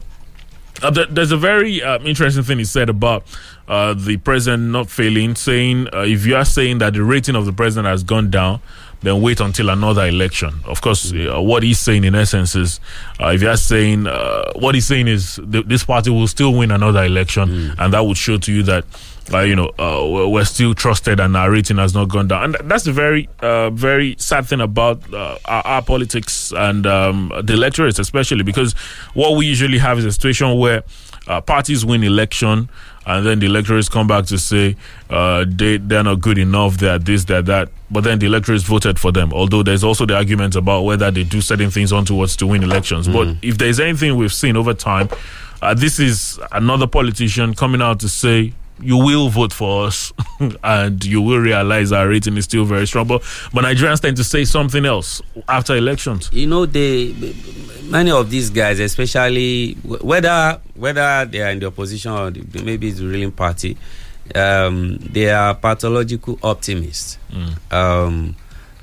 uh, 0.82 0.90
th- 0.90 1.08
there's 1.10 1.32
a 1.32 1.36
very 1.36 1.82
uh, 1.82 1.98
interesting 2.00 2.42
thing 2.42 2.58
he 2.58 2.64
said 2.64 2.88
about 2.88 3.24
uh, 3.68 3.94
the 3.94 4.16
president 4.18 4.64
not 4.70 4.90
failing, 4.90 5.34
saying 5.34 5.88
uh, 5.92 6.00
if 6.00 6.26
you 6.26 6.36
are 6.36 6.44
saying 6.44 6.78
that 6.78 6.94
the 6.94 7.02
rating 7.02 7.36
of 7.36 7.46
the 7.46 7.52
president 7.52 7.86
has 7.86 8.02
gone 8.04 8.30
down, 8.30 8.60
then 9.02 9.20
wait 9.20 9.40
until 9.40 9.68
another 9.70 10.06
election. 10.06 10.54
Of 10.64 10.80
course, 10.80 11.12
uh, 11.12 11.40
what 11.40 11.64
he's 11.64 11.78
saying 11.80 12.04
in 12.04 12.14
essence 12.14 12.54
is, 12.54 12.78
uh, 13.20 13.28
if 13.28 13.42
you 13.42 13.48
are 13.48 13.56
saying 13.56 14.06
uh, 14.06 14.52
what 14.54 14.74
he's 14.76 14.86
saying 14.86 15.08
is 15.08 15.40
th- 15.50 15.66
this 15.66 15.82
party 15.84 16.10
will 16.10 16.28
still 16.28 16.54
win 16.54 16.70
another 16.70 17.02
election, 17.04 17.74
and 17.78 17.92
that 17.92 18.00
would 18.06 18.16
show 18.16 18.38
to 18.38 18.52
you 18.52 18.62
that. 18.64 18.84
Uh, 19.32 19.38
you 19.38 19.54
know, 19.54 19.68
uh, 19.78 20.26
we're- 20.28 20.44
still 20.44 20.74
trusted 20.74 21.20
and 21.20 21.36
our 21.36 21.48
rating 21.48 21.76
has 21.78 21.94
not 21.94 22.08
gone 22.08 22.26
down. 22.26 22.42
And 22.42 22.54
th- 22.54 22.68
that's 22.68 22.82
the 22.82 22.92
very, 22.92 23.28
uh, 23.38 23.70
very 23.70 24.16
sad 24.18 24.46
thing 24.46 24.60
about 24.60 25.00
uh, 25.14 25.38
our, 25.44 25.64
our 25.64 25.82
politics 25.82 26.52
and 26.54 26.84
um, 26.88 27.32
the 27.44 27.52
electorates, 27.52 28.00
especially 28.00 28.42
because 28.42 28.72
what 29.14 29.36
we 29.36 29.46
usually 29.46 29.78
have 29.78 29.96
is 30.00 30.04
a 30.04 30.10
situation 30.10 30.58
where 30.58 30.82
uh, 31.26 31.40
parties 31.40 31.84
win 31.84 32.02
election 32.02 32.68
and 33.06 33.26
then 33.26 33.38
the 33.40 33.46
electorates 33.46 33.88
come 33.88 34.06
back 34.06 34.26
to 34.26 34.38
say 34.38 34.76
uh, 35.10 35.44
they, 35.48 35.76
they're 35.76 36.04
not 36.04 36.20
good 36.20 36.38
enough, 36.38 36.78
they're 36.78 36.98
this, 36.98 37.24
they're 37.24 37.42
that. 37.42 37.68
But 37.90 38.04
then 38.04 38.18
the 38.18 38.26
electorates 38.26 38.62
voted 38.64 38.98
for 38.98 39.10
them. 39.12 39.32
Although 39.32 39.62
there's 39.62 39.84
also 39.84 40.06
the 40.06 40.16
argument 40.16 40.54
about 40.54 40.82
whether 40.82 41.10
they 41.10 41.24
do 41.24 41.40
certain 41.40 41.70
things 41.70 41.92
on 41.92 42.04
towards 42.04 42.36
to 42.36 42.46
win 42.46 42.62
elections. 42.62 43.08
But 43.08 43.36
if 43.42 43.58
there's 43.58 43.80
anything 43.80 44.16
we've 44.16 44.32
seen 44.32 44.56
over 44.56 44.72
time, 44.72 45.08
uh, 45.60 45.74
this 45.74 45.98
is 45.98 46.40
another 46.52 46.86
politician 46.86 47.54
coming 47.54 47.82
out 47.82 48.00
to 48.00 48.08
say, 48.08 48.52
you 48.82 48.96
will 48.96 49.28
vote 49.28 49.52
for 49.52 49.86
us 49.86 50.12
and 50.64 51.04
you 51.04 51.22
will 51.22 51.38
realize 51.38 51.92
our 51.92 52.08
rating 52.08 52.36
is 52.36 52.44
still 52.44 52.64
very 52.64 52.86
strong. 52.86 53.06
But, 53.06 53.22
but 53.54 53.64
Nigerians 53.64 54.00
tend 54.00 54.16
to 54.16 54.24
say 54.24 54.44
something 54.44 54.84
else 54.84 55.22
after 55.48 55.76
elections. 55.76 56.28
you 56.32 56.46
know 56.46 56.66
they 56.66 57.14
many 57.84 58.10
of 58.10 58.30
these 58.30 58.50
guys 58.50 58.80
especially 58.80 59.74
whether 59.84 60.58
whether 60.74 61.24
they 61.26 61.42
are 61.42 61.50
in 61.50 61.58
the 61.60 61.66
opposition 61.66 62.10
or 62.10 62.30
maybe 62.64 62.88
it's 62.88 62.98
the 62.98 63.06
ruling 63.06 63.30
party 63.32 63.76
um, 64.34 64.96
they 64.98 65.30
are 65.30 65.54
pathological 65.54 66.38
optimists 66.42 67.18
um, 67.70 68.34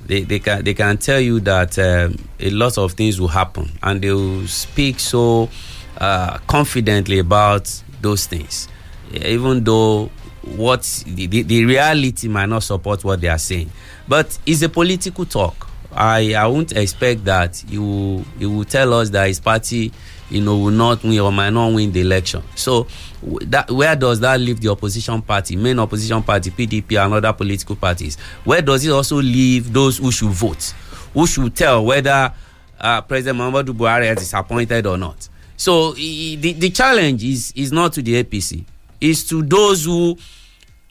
they, 0.06 0.22
they 0.24 0.40
can 0.40 0.64
they 0.64 0.74
can 0.74 0.98
tell 0.98 1.20
you 1.20 1.40
that 1.40 1.78
um, 1.80 2.16
a 2.40 2.50
lot 2.52 2.78
of 2.78 2.94
things 2.94 3.20
will 3.20 3.28
happen 3.30 3.70
and 3.84 4.02
they 4.02 4.12
will 4.12 4.46
speak 4.48 5.00
so 5.00 5.50
uh, 5.98 6.38
confidently 6.48 7.20
about 7.20 7.70
those 8.02 8.26
things 8.28 8.68
even 9.14 9.64
though 9.64 10.10
what 10.44 10.84
the, 11.06 11.28
the, 11.28 11.42
the 11.44 11.66
reality 11.66 12.28
might 12.28 12.48
not 12.48 12.64
support 12.64 13.04
what 13.04 13.22
they 13.22 13.28
are 13.28 13.38
saying. 13.38 13.70
But 14.08 14.38
it's 14.46 14.62
a 14.62 14.70
political 14.70 15.26
talk. 15.26 15.68
I 15.92 16.36
i 16.36 16.46
won't 16.46 16.72
expect 16.74 17.26
that 17.26 17.58
he 17.68 17.78
will 17.80 18.24
will 18.40 18.64
tell 18.64 18.94
us 18.94 19.10
that 19.10 19.28
his 19.28 19.40
party 19.40 19.92
you 20.30 20.40
know 20.40 20.56
will 20.58 20.70
not 20.72 21.02
win 21.04 21.20
or 21.20 21.32
might 21.32 21.50
not 21.50 21.74
win 21.74 21.92
the 21.92 22.02
election. 22.02 22.44
So 22.56 22.86
that 23.48 23.72
where 23.72 23.96
does 23.96 24.20
that 24.20 24.40
leave 24.40 24.62
the 24.62 24.70
opposition 24.70 25.22
party 25.22 25.56
main 25.56 25.80
opposition 25.80 26.22
party 26.22 26.52
pdp 26.52 27.04
and 27.04 27.14
other 27.16 27.34
political 27.34 27.76
parties? 27.76 28.18
Where 28.44 28.62
does 28.62 28.86
it 28.86 28.92
also 28.92 29.18
leave 29.22 29.74
those 29.74 29.98
who 29.98 30.12
should 30.12 30.30
vote 30.30 30.74
who 31.14 31.26
should 31.26 31.56
tell 31.56 31.84
whether 31.84 32.32
uh, 32.80 33.02
president 33.02 33.40
muhammadu 33.40 33.74
buhari 33.74 34.12
is 34.12 34.20
disappointed 34.20 34.86
or 34.86 34.98
not? 34.98 35.28
So 35.58 35.94
the, 35.94 36.36
the 36.36 36.70
challenge 36.70 37.24
is 37.24 37.52
is 37.56 37.72
not 37.72 37.94
to 37.94 38.04
the 38.04 38.24
apc 38.24 38.64
is 39.02 39.28
to 39.30 39.42
those 39.44 39.86
who 39.86 40.18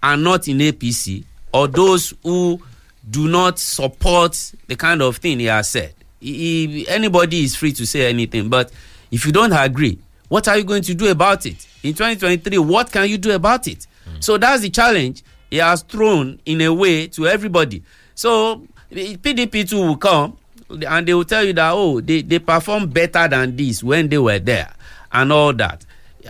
are 0.02 0.16
not 0.16 0.48
in 0.48 0.58
apc 0.58 1.24
or 1.52 1.66
those 1.68 2.14
who 2.22 2.60
do 3.10 3.28
not 3.28 3.58
support 3.58 4.52
the 4.66 4.76
kind 4.76 5.00
of 5.02 5.16
thing 5.16 5.38
he 5.40 5.46
has 5.46 5.70
said. 5.70 5.94
He- 6.20 6.86
anybody 6.88 7.44
is 7.44 7.56
free 7.56 7.72
to 7.72 7.86
say 7.86 8.08
anything 8.08 8.48
but 8.48 8.70
if 9.10 9.24
you 9.26 9.32
don't 9.32 9.52
agree 9.52 9.98
what 10.28 10.46
are 10.48 10.58
you 10.58 10.64
going 10.64 10.82
to 10.82 10.94
do 10.94 11.08
about 11.10 11.46
it? 11.46 11.66
In 11.82 11.94
2023 11.94 12.58
what 12.58 12.92
can 12.92 13.08
you 13.08 13.16
do 13.18 13.30
about 13.32 13.66
it? 13.66 13.86
Mm. 14.06 14.22
So 14.22 14.36
that's 14.36 14.62
the 14.62 14.68
challenge 14.70 15.22
he 15.50 15.56
has 15.56 15.82
thrown 15.82 16.38
in 16.44 16.60
a 16.60 16.72
way 16.72 17.06
to 17.08 17.26
everybody. 17.26 17.82
So 18.14 18.66
pdp 18.92 19.68
too 19.68 19.76
will 19.86 19.96
come 19.96 20.36
and 20.70 21.06
they 21.08 21.14
will 21.14 21.24
tell 21.24 21.44
you 21.44 21.52
that 21.54 21.70
oh 21.74 22.00
they 22.00 22.20
they 22.22 22.38
perform 22.38 22.88
better 22.88 23.26
than 23.28 23.56
this 23.56 23.82
when 23.82 24.08
they 24.08 24.18
were 24.18 24.38
there 24.38 24.70
and 25.12 25.32
all 25.32 25.52
that 25.54 25.84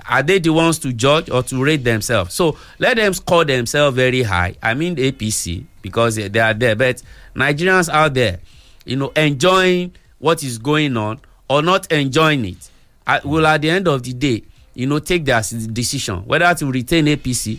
are 0.09 0.23
they 0.23 0.39
the 0.39 0.51
ones 0.51 0.79
to 0.81 0.93
judge 0.93 1.31
or 1.31 1.43
to 1.45 1.63
rate 1.65 1.85
themselves? 1.85 2.35
So 2.35 2.57
let 2.79 2.97
them 2.97 3.15
score 3.15 3.45
themselves 3.45 3.97
very 3.97 4.23
high. 4.23 4.57
I 4.63 4.75
mean 4.75 4.97
apc 4.97 5.65
because 5.83 6.17
they, 6.17 6.29
they 6.29 6.41
are 6.41 6.55
there. 6.55 6.77
But 6.77 7.03
nigerians 7.35 7.89
out 7.89 8.15
there 8.15 8.41
you 8.89 8.97
know 8.97 9.11
enjoying 9.15 9.93
what 10.19 10.43
is 10.43 10.59
going 10.59 10.97
on 10.97 11.21
or 11.49 11.63
not 11.63 11.91
enjoying 11.93 12.45
it 12.45 12.71
I, 13.07 13.21
will 13.25 13.47
at 13.47 13.63
the 13.63 13.71
end 13.71 13.87
of 13.87 14.03
the 14.03 14.13
day 14.15 14.43
you 14.75 14.87
know 14.87 14.99
take 14.99 15.25
their 15.25 15.43
decision 15.73 16.25
whether 16.25 16.53
to 16.55 16.71
retain 16.71 17.05
apc 17.07 17.59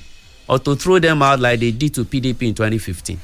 or 0.49 0.59
to 0.59 0.75
throw 0.75 0.99
them 0.99 1.21
out 1.21 1.39
like 1.39 1.59
they 1.59 1.71
did 1.71 1.93
to 1.93 2.03
pdp 2.03 2.41
in 2.49 2.53
2015 2.53 3.19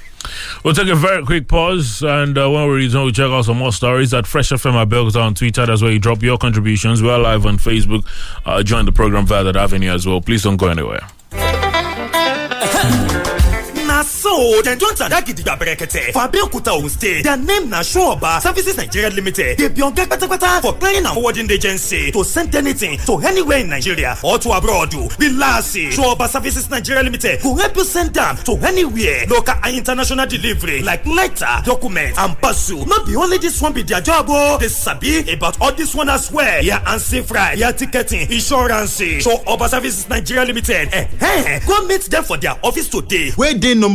We'll 0.63 0.73
take 0.73 0.87
a 0.87 0.95
very 0.95 1.23
quick 1.23 1.47
pause, 1.47 2.01
and 2.01 2.35
uh, 2.35 2.49
when 2.49 2.67
we 2.67 2.75
return, 2.85 3.03
we'll 3.03 3.11
check 3.11 3.29
out 3.29 3.45
some 3.45 3.57
more 3.57 3.71
stories 3.71 4.11
at 4.11 4.25
Fresh 4.25 4.49
FM 4.49 4.83
Abeokuta 4.83 5.21
on 5.21 5.35
Twitter. 5.35 5.67
That's 5.67 5.83
where 5.83 5.91
you 5.91 5.99
drop 5.99 6.23
your 6.23 6.39
contributions. 6.39 7.03
We're 7.03 7.19
live 7.19 7.45
on 7.45 7.57
Facebook. 7.57 8.07
Uh, 8.43 8.63
join 8.63 8.85
the 8.85 8.91
program 8.91 9.27
via 9.27 9.43
that 9.43 9.55
avenue 9.55 9.91
as 9.91 10.07
well. 10.07 10.21
Please 10.21 10.41
don't 10.41 10.57
go 10.57 10.67
anywhere. 10.67 11.07
Na 14.05 14.11
so 14.11 14.61
dem 14.61 14.77
don 14.77 14.93
tada 14.95 15.21
gidigba 15.21 15.55
berekete 15.57 16.13
for 16.13 16.21
abeokuta 16.21 16.71
ogun 16.73 16.89
state 16.89 17.23
their 17.23 17.37
name 17.37 17.69
na 17.69 17.79
suoba 17.81 18.39
services 18.41 18.77
nigeria 18.77 19.09
limited. 19.09 19.57
Dey 19.57 19.67
be 19.69 19.81
oga 19.81 20.05
kpatakpata 20.05 20.61
for 20.61 20.73
clearing 20.77 21.05
and 21.05 21.13
forwarding 21.15 21.49
agency 21.51 22.11
to 22.11 22.23
send 22.23 22.53
anything 22.55 22.97
to 22.99 23.17
anywhere 23.19 23.59
in 23.59 23.69
nigeria 23.69 24.15
or 24.23 24.37
to 24.37 24.51
abroad. 24.51 24.93
O 24.95 25.09
relax 25.19 25.75
suoba 25.75 26.27
services 26.27 26.69
nigeria 26.69 27.01
limited 27.03 27.41
go 27.41 27.55
help 27.55 27.75
you 27.75 27.83
send 27.83 28.15
am 28.17 28.37
to 28.37 28.53
anywhere. 28.65 29.25
Local 29.27 29.55
and 29.63 29.75
international 29.77 30.25
delivery 30.27 30.81
like 30.83 31.05
letter 31.05 31.61
document 31.65 32.17
and 32.17 32.37
parcel. 32.39 32.85
No 32.85 33.03
be 33.05 33.15
only 33.15 33.37
this 33.39 33.59
one 33.61 33.73
be 33.73 33.81
their 33.81 34.01
job 34.01 34.25
o. 34.29 34.57
Dey 34.59 34.67
sabi 34.67 35.31
about 35.33 35.59
all 35.61 35.73
this 35.73 35.95
one 35.95 36.09
as 36.09 36.31
well. 36.31 36.63
Ya 36.63 36.79
ansi 36.85 37.23
fry 37.25 37.53
ya 37.53 37.71
ticketing 37.71 38.29
insurance. 38.31 39.01
Suoba 39.01 39.67
services 39.67 40.07
nigeria 40.09 40.45
limited. 40.45 40.89
Eh, 40.93 41.07
eh, 41.21 41.59
go 41.65 41.85
meet 41.87 42.01
them 42.03 42.23
for 42.23 42.37
their 42.37 42.55
office 42.63 42.87
today. 42.89 43.31
Wey 43.37 43.53
dey 43.57 43.73
number 43.73 43.94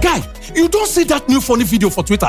Guy, 0.00 0.22
you 0.54 0.68
don't 0.68 0.86
see 0.88 1.04
that 1.04 1.28
new 1.28 1.40
funny 1.40 1.64
video 1.64 1.90
for 1.90 2.02
Twitter? 2.04 2.26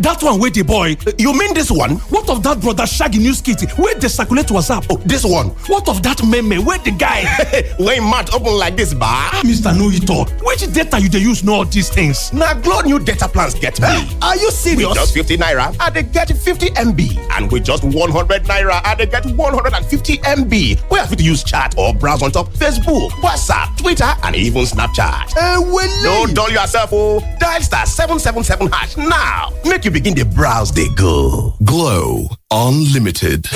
That 0.00 0.18
one 0.22 0.40
wey 0.40 0.50
the 0.50 0.62
boy. 0.62 0.96
You 1.18 1.32
mean 1.36 1.54
this 1.54 1.70
one? 1.70 1.96
What 2.10 2.28
of 2.30 2.42
that 2.42 2.60
brother 2.60 2.86
Shaggy 2.86 3.18
news 3.18 3.40
kit 3.40 3.62
wey 3.78 3.94
dey 3.94 4.08
circulate 4.08 4.46
WhatsApp? 4.46 4.86
Oh, 4.90 4.96
this 5.04 5.24
one. 5.24 5.48
What 5.68 5.88
of 5.88 6.02
that 6.02 6.22
meme 6.24 6.64
where 6.64 6.78
the 6.78 6.90
guy? 6.90 7.24
when 7.78 8.02
mouth 8.04 8.32
open 8.34 8.54
like 8.58 8.76
this, 8.76 8.94
ba. 8.94 9.30
Mr. 9.42 9.76
No 9.76 9.90
Ito, 9.90 10.24
which 10.44 10.72
data 10.72 11.00
you 11.00 11.08
dey 11.08 11.18
use 11.18 11.44
know 11.44 11.54
all 11.54 11.64
these 11.64 11.88
things? 11.88 12.32
Na 12.32 12.54
Glo 12.54 12.80
new 12.80 12.98
data 12.98 13.28
plans 13.28 13.54
get 13.54 13.78
me. 13.80 13.86
Ah, 13.88 14.30
are 14.30 14.36
you 14.36 14.50
serious. 14.50 14.88
With 14.88 14.96
just 14.96 15.14
50 15.14 15.36
naira, 15.38 15.74
I 15.80 15.90
dey 15.90 16.02
get 16.02 16.28
50 16.28 16.66
MB. 16.70 17.18
And 17.36 17.50
with 17.50 17.64
just 17.64 17.84
100 17.84 18.44
naira, 18.44 18.80
I 18.84 18.94
dey 18.94 19.06
get 19.06 19.26
150 19.26 20.16
MB. 20.18 20.82
I 21.02 21.06
fit 21.06 21.18
to 21.18 21.24
use 21.24 21.42
chat 21.42 21.74
or 21.76 21.92
browse 21.92 22.22
on 22.22 22.30
top 22.30 22.48
Facebook, 22.50 23.10
WhatsApp, 23.22 23.76
Twitter, 23.76 24.08
and 24.22 24.36
even 24.36 24.62
Snapchat. 24.62 25.30
ewele. 25.30 26.04
No 26.04 26.26
dull 26.32 26.50
yourself, 26.50 26.90
oh. 26.92 27.20
Dial 27.40 27.60
Dial 27.68 27.86
star 27.86 28.08
777 28.08 28.72
hash 28.72 28.96
now. 28.96 29.52
Make 29.64 29.84
you 29.84 29.90
begin 29.90 30.14
the 30.14 30.24
browse 30.24 30.72
they 30.72 30.88
go. 30.96 31.54
Glo 31.62 32.28
Unlimited. 32.50 33.46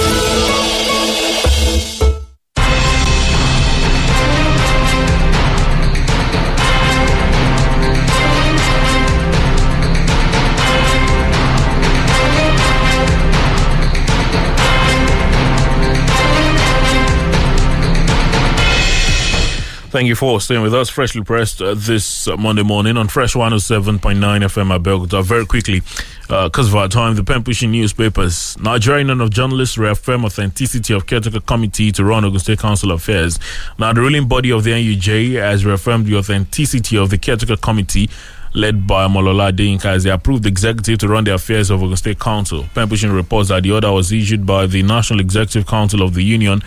Thank 19.97 20.09
you 20.09 20.15
for 20.15 20.43
staying 20.43 20.61
with 20.61 20.75
us. 20.75 20.91
Freshly 20.91 21.25
pressed 21.25 21.63
uh, 21.63 21.73
this 21.75 22.29
uh, 22.29 22.37
Monday 22.37 22.63
morning 22.63 22.99
on 22.99 23.09
Fresh 23.09 23.33
107.9 23.33 23.99
FM 24.19 24.75
at 24.75 24.83
Belgota. 24.83 25.25
Very 25.25 25.47
quickly, 25.47 25.81
because 26.29 26.69
of 26.69 26.75
our 26.75 26.87
time, 26.87 27.15
the 27.15 27.25
pen 27.25 27.43
pushing 27.43 27.71
newspapers. 27.71 28.59
Nigerian 28.61 29.09
of 29.23 29.31
Journalists 29.31 29.79
reaffirm 29.79 30.27
authenticity 30.27 30.93
of 30.93 31.07
caretaker 31.07 31.41
committee 31.41 31.93
to 31.93 32.05
run 32.05 32.27
Ogun 32.27 32.39
State 32.41 32.59
Council 32.59 32.93
affairs. 32.93 33.39
Now, 33.79 33.95
the 33.95 34.03
ruling 34.03 34.29
body 34.29 34.53
of 34.53 34.65
the 34.65 34.73
NUJ 34.73 35.41
has 35.41 35.65
reaffirmed 35.65 36.05
the 36.05 36.17
authenticity 36.17 36.99
of 36.99 37.09
the 37.09 37.17
caretaker 37.17 37.57
committee 37.57 38.11
led 38.53 38.87
by 38.87 39.09
Molola 39.09 39.51
Adeyinka 39.51 39.87
as 39.87 40.05
they 40.05 40.11
approved 40.11 40.43
the 40.43 40.51
executive 40.51 40.99
to 40.99 41.09
run 41.09 41.25
the 41.25 41.33
affairs 41.33 41.71
of 41.71 41.83
Ogun 41.83 41.97
State 41.97 42.19
Council. 42.19 42.67
Pen 42.75 42.87
pushing 42.87 43.13
reports 43.13 43.49
that 43.49 43.63
the 43.63 43.73
order 43.73 43.91
was 43.91 44.13
issued 44.13 44.45
by 44.45 44.67
the 44.67 44.83
National 44.83 45.21
Executive 45.21 45.67
Council 45.67 46.03
of 46.03 46.13
the 46.13 46.23
Union 46.23 46.61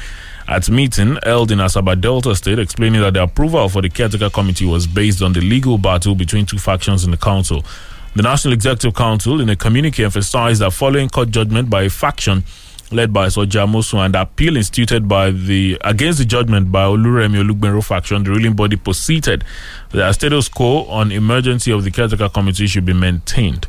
at 0.50 0.68
meeting 0.68 1.18
held 1.24 1.52
in 1.52 1.60
Asaba 1.60 2.00
Delta 2.00 2.36
State, 2.36 2.58
explaining 2.58 3.02
that 3.02 3.14
the 3.14 3.22
approval 3.22 3.70
for 3.70 3.84
the 3.84 3.90
caretaker 3.90 4.32
committee 4.32 4.66
was 4.66 4.88
based 4.88 5.22
on 5.22 5.32
the 5.32 5.42
legal 5.42 5.78
battle 5.78 6.16
between 6.16 6.46
two 6.46 6.58
factions 6.58 7.06
in 7.06 7.12
the 7.12 7.18
council. 7.18 7.64
The 8.16 8.24
National 8.24 8.56
Executive 8.56 8.96
Council, 8.96 9.42
in 9.42 9.50
a 9.50 9.56
communique, 9.56 10.04
emphasized 10.04 10.62
that 10.62 10.72
following 10.72 11.08
court 11.08 11.30
judgment 11.30 11.70
by 11.70 11.84
a 11.84 11.90
faction 11.90 12.44
led 12.92 13.14
by 13.14 13.28
Soja 13.28 13.68
Mosu 13.68 13.98
and 14.04 14.16
appeal 14.16 14.58
instituted 14.58 15.08
by 15.08 15.32
the 15.32 15.78
against 15.82 16.20
the 16.20 16.26
judgment 16.26 16.72
by 16.72 16.84
Oluremi 16.86 17.42
Olugbenro 17.44 17.84
faction, 17.84 18.24
the 18.24 18.32
ruling 18.32 18.54
body 18.54 18.76
proceeded 18.76 19.44
that 19.92 20.14
status 20.16 20.48
quo 20.50 20.86
on 20.86 21.12
emergency 21.12 21.72
of 21.72 21.84
the 21.84 21.92
caretaker 21.92 22.30
committee 22.30 22.68
should 22.68 22.86
be 22.86 22.94
maintained. 22.94 23.68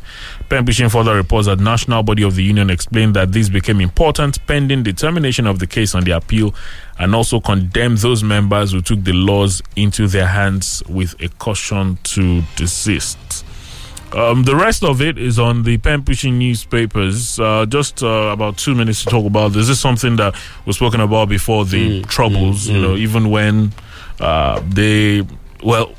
Pen 0.48 0.64
Pushing 0.64 0.88
further 0.88 1.14
reports 1.14 1.46
that 1.46 1.58
national 1.60 2.02
body 2.02 2.22
of 2.22 2.34
the 2.34 2.42
union 2.42 2.70
explained 2.70 3.14
that 3.14 3.32
this 3.32 3.48
became 3.48 3.80
important 3.80 4.44
pending 4.46 4.82
determination 4.82 5.46
of 5.46 5.58
the 5.58 5.66
case 5.66 5.94
on 5.94 6.04
the 6.04 6.12
appeal 6.12 6.54
and 6.98 7.14
also 7.14 7.40
condemned 7.40 7.98
those 7.98 8.22
members 8.22 8.72
who 8.72 8.80
took 8.80 9.02
the 9.04 9.12
laws 9.12 9.62
into 9.76 10.06
their 10.06 10.26
hands 10.26 10.82
with 10.88 11.14
a 11.22 11.28
caution 11.28 11.98
to 12.04 12.42
desist. 12.56 13.44
Um, 14.12 14.42
the 14.44 14.56
rest 14.56 14.82
of 14.82 15.00
it 15.00 15.18
is 15.18 15.38
on 15.38 15.62
the 15.62 15.78
pen 15.78 16.02
pushing 16.02 16.38
newspapers. 16.38 17.38
Uh, 17.38 17.64
just 17.66 18.02
uh, 18.02 18.30
about 18.32 18.56
two 18.58 18.74
minutes 18.74 19.04
to 19.04 19.10
talk 19.10 19.24
about 19.26 19.48
this. 19.52 19.68
This 19.68 19.76
is 19.76 19.80
something 19.80 20.16
that 20.16 20.34
was 20.66 20.76
spoken 20.76 21.00
about 21.00 21.28
before 21.28 21.64
the 21.64 22.02
troubles. 22.02 22.68
you 22.68 22.80
know, 22.80 22.96
even 22.96 23.30
when 23.30 23.72
uh, 24.18 24.60
they, 24.68 25.22
well, 25.62 25.94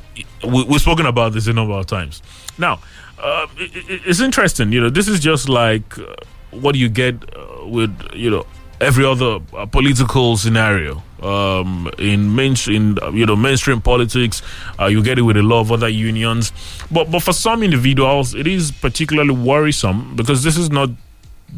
we, 0.46 0.64
we've 0.64 0.80
spoken 0.80 1.06
about 1.06 1.32
this 1.32 1.46
a 1.46 1.52
number 1.52 1.74
of 1.74 1.86
times. 1.86 2.22
Now, 2.58 2.80
uh, 3.18 3.46
it, 3.56 3.76
it- 3.90 4.02
it's 4.04 4.20
interesting. 4.20 4.72
You 4.72 4.80
know, 4.82 4.90
this 4.90 5.08
is 5.08 5.18
just 5.20 5.48
like 5.48 5.98
uh, 5.98 6.14
what 6.50 6.74
you 6.74 6.88
get 6.90 7.14
uh, 7.36 7.66
with 7.66 7.96
you 8.14 8.30
know 8.30 8.44
every 8.80 9.04
other 9.06 9.38
uh, 9.56 9.64
political 9.66 10.36
scenario 10.36 11.02
um, 11.22 11.90
in 11.98 12.34
mainstream, 12.34 12.98
you 13.12 13.26
know, 13.26 13.36
mainstream 13.36 13.80
politics. 13.80 14.42
Uh, 14.78 14.86
you 14.86 15.02
get 15.02 15.18
it 15.18 15.22
with 15.22 15.36
a 15.36 15.42
lot 15.42 15.60
of 15.60 15.72
other 15.72 15.88
unions, 15.88 16.52
but 16.90 17.10
but 17.10 17.22
for 17.22 17.32
some 17.32 17.62
individuals, 17.62 18.34
it 18.34 18.46
is 18.46 18.70
particularly 18.70 19.34
worrisome 19.34 20.14
because 20.16 20.42
this 20.42 20.56
is 20.56 20.70
not 20.70 20.90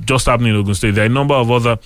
just 0.05 0.27
happening 0.27 0.51
in 0.55 0.57
Ogun 0.57 0.75
State. 0.75 0.93
There 0.93 1.05
are 1.05 1.07
a 1.07 1.11
number 1.11 1.35
of 1.35 1.51
other 1.51 1.79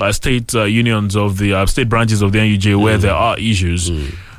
uh, 0.00 0.12
state 0.12 0.54
uh, 0.54 0.64
unions 0.64 1.16
of 1.16 1.38
the 1.38 1.54
uh, 1.54 1.66
state 1.66 1.88
branches 1.88 2.22
of 2.22 2.32
the 2.32 2.38
NUJ 2.38 2.80
where 2.80 2.98
there 2.98 3.14
are 3.14 3.38
issues. 3.38 3.90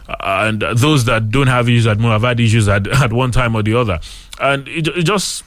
Uh, 0.10 0.46
and 0.48 0.62
those 0.62 1.04
that 1.06 1.30
don't 1.32 1.48
have 1.48 1.68
issues 1.68 1.84
that 1.84 2.00
have 2.00 2.22
had 2.22 2.40
issues 2.40 2.68
at, 2.68 2.88
at 3.04 3.12
one 3.12 3.32
time 3.32 3.56
or 3.56 3.64
the 3.64 3.74
other. 3.74 4.00
And 4.40 4.68
it, 4.68 4.88
it 4.88 5.04
just 5.04 5.44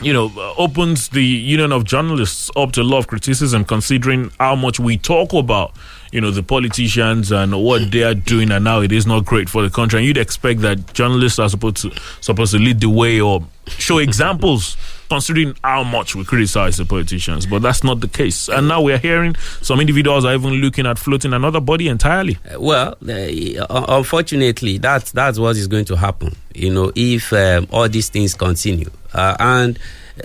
you 0.00 0.12
know, 0.12 0.30
uh, 0.36 0.54
opens 0.58 1.08
the 1.08 1.24
Union 1.24 1.72
of 1.72 1.84
Journalists 1.84 2.50
up 2.56 2.72
to 2.72 2.82
a 2.82 2.84
lot 2.84 2.98
of 2.98 3.06
criticism, 3.06 3.64
considering 3.64 4.30
how 4.38 4.54
much 4.56 4.80
we 4.80 4.98
talk 4.98 5.32
about, 5.32 5.72
you 6.12 6.20
know, 6.20 6.30
the 6.30 6.42
politicians 6.42 7.30
and 7.32 7.62
what 7.62 7.90
they 7.90 8.02
are 8.02 8.14
doing, 8.14 8.50
and 8.50 8.64
now 8.64 8.80
it 8.80 8.92
is 8.92 9.06
not 9.06 9.24
great 9.24 9.48
for 9.48 9.62
the 9.62 9.70
country. 9.70 10.00
And 10.00 10.06
you'd 10.06 10.18
expect 10.18 10.60
that 10.60 10.94
journalists 10.94 11.38
are 11.38 11.48
supposed 11.48 11.76
to 11.78 11.92
supposed 12.20 12.52
to 12.52 12.58
lead 12.58 12.80
the 12.80 12.90
way 12.90 13.20
or 13.20 13.46
show 13.66 13.98
examples, 13.98 14.76
considering 15.08 15.54
how 15.62 15.84
much 15.84 16.14
we 16.14 16.24
criticize 16.24 16.76
the 16.76 16.84
politicians. 16.84 17.46
But 17.46 17.62
that's 17.62 17.84
not 17.84 18.00
the 18.00 18.08
case. 18.08 18.48
And 18.48 18.68
now 18.68 18.82
we 18.82 18.92
are 18.92 18.98
hearing 18.98 19.36
some 19.62 19.80
individuals 19.80 20.24
are 20.24 20.34
even 20.34 20.54
looking 20.54 20.86
at 20.86 20.98
floating 20.98 21.32
another 21.32 21.60
body 21.60 21.88
entirely. 21.88 22.38
Well, 22.58 22.96
uh, 23.08 23.84
unfortunately, 23.88 24.78
that's 24.78 25.12
that's 25.12 25.38
what 25.38 25.56
is 25.56 25.68
going 25.68 25.84
to 25.86 25.96
happen. 25.96 26.34
You 26.54 26.74
know, 26.74 26.92
if 26.94 27.32
um, 27.32 27.68
all 27.70 27.88
these 27.88 28.08
things 28.08 28.34
continue, 28.34 28.90
uh, 29.14 29.36
and 29.38 29.78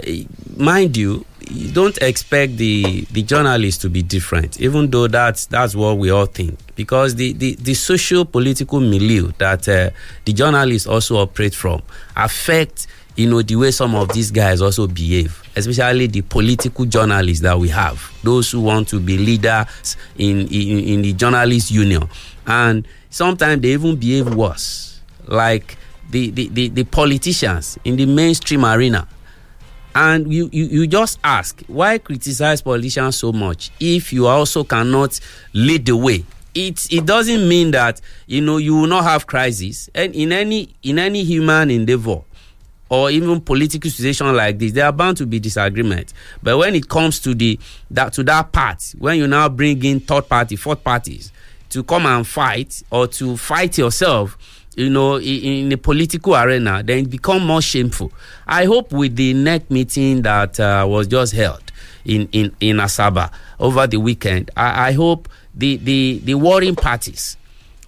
uh, 0.08 0.12
mind 0.58 0.98
you, 0.98 1.26
you 1.50 1.72
don't 1.72 1.98
expect 2.00 2.58
the 2.58 3.02
the 3.12 3.24
journalists 3.24 3.82
to 3.82 3.90
be 3.90 4.02
different, 4.02 4.60
even 4.60 4.90
though 4.90 5.08
that's 5.08 5.46
that's 5.48 5.76
what 5.76 5.98
we 5.98 6.10
all 6.12 6.26
think, 6.26 6.58
because 6.76 7.16
the 7.16 7.34
the, 7.34 7.56
the 7.56 7.74
social 7.74 8.26
political 8.26 8.80
milieu 8.80 9.32
that 9.38 9.68
uh, 9.68 9.90
the 10.26 10.34
journalists 10.34 10.88
also 10.88 11.18
operate 11.18 11.56
from 11.56 11.82
affect 12.16 12.88
you 13.16 13.30
know 13.30 13.42
the 13.42 13.56
way 13.56 13.72
some 13.72 13.96
of 13.96 14.10
these 14.14 14.32
guys 14.32 14.62
also 14.62 14.88
behave 14.88 15.42
especially 15.56 16.08
the 16.08 16.22
political 16.22 16.86
journalists 16.86 17.42
that 17.42 17.58
we 17.60 17.68
have 17.68 18.14
those 18.24 18.50
who 18.52 18.62
want 18.62 18.88
to 18.88 19.00
be 19.00 19.18
leaders 19.18 19.98
in 20.18 20.48
in, 20.48 20.80
in 20.80 21.02
the 21.02 21.14
journalist 21.14 21.72
union. 21.72 22.08
And 22.48 22.88
sometimes 23.10 23.62
they 23.62 23.70
even 23.70 23.96
behave 23.98 24.34
worse. 24.34 25.02
Like 25.28 25.78
the, 26.10 26.32
the, 26.32 26.70
the, 26.70 26.84
politicians 26.84 27.78
in 27.84 27.96
the 27.96 28.06
mainstream 28.06 28.66
arena. 28.66 29.08
And 29.96 30.32
you, 30.32 30.50
you 30.52 30.66
you 30.66 30.88
just 30.88 31.20
ask 31.24 31.62
why 31.68 31.98
criticize 31.98 32.62
politicians 32.62 33.18
so 33.18 33.32
much 33.32 33.72
if 33.80 34.14
you 34.14 34.28
also 34.28 34.64
cannot 34.64 35.20
lead 35.54 35.86
the 35.86 35.96
way? 35.96 36.24
It 36.54 36.92
it 36.94 37.06
doesn't 37.06 37.48
mean 37.48 37.72
that 37.72 38.00
you 38.28 38.42
know 38.42 38.58
you 38.58 38.76
will 38.76 38.88
not 38.88 39.04
have 39.04 39.26
crisis. 39.26 39.90
And 39.96 40.14
in 40.14 40.32
any 40.32 40.76
in 40.84 41.00
any 41.00 41.24
human 41.24 41.72
endeavor 41.72 42.22
or 42.90 43.10
even 43.12 43.42
political 43.42 43.90
situation 43.90 44.36
like 44.36 44.58
this 44.60 44.74
there 44.74 44.86
are 44.86 44.92
bound 44.92 45.18
to 45.18 45.26
be 45.26 45.40
disagreement. 45.40 46.14
But 46.42 46.58
when 46.60 46.76
it 46.76 46.88
comes 46.88 47.20
to 47.22 47.34
the 47.34 47.60
that 47.92 48.14
to 48.14 48.24
that 48.24 48.52
part 48.52 48.94
when 49.00 49.18
you 49.18 49.28
now 49.28 49.50
bring 49.50 49.84
in 49.84 50.00
third 50.02 50.30
party 50.30 50.56
fourth 50.56 50.84
parties 50.84 51.32
to 51.70 51.84
come 51.84 52.06
and 52.06 52.26
fight 52.28 52.84
or 52.92 53.08
to 53.08 53.38
fight 53.38 53.78
yourself 53.78 54.38
you 54.80 54.90
know 54.90 55.20
in, 55.20 55.70
the 55.70 55.78
political 55.78 56.36
arena 56.36 56.82
then 56.84 57.00
it 57.00 57.10
become 57.10 57.46
more 57.46 57.62
shameful. 57.62 58.12
I 58.48 58.66
hope 58.66 58.92
with 58.92 59.16
the 59.16 59.34
NEC 59.34 59.70
meeting 59.70 60.22
that 60.24 60.60
uh, 60.60 60.86
was 60.88 61.08
just 61.08 61.34
held 61.34 61.62
in 62.06 62.30
in 62.32 62.56
in 62.60 62.78
asaba 62.78 63.32
over 63.60 63.86
the 63.86 63.98
weekend 63.98 64.50
i 64.56 64.90
i 64.90 64.92
hope 64.94 65.28
the 65.54 65.76
the 65.78 66.20
the 66.24 66.34
warring 66.34 66.76
parties 66.76 67.36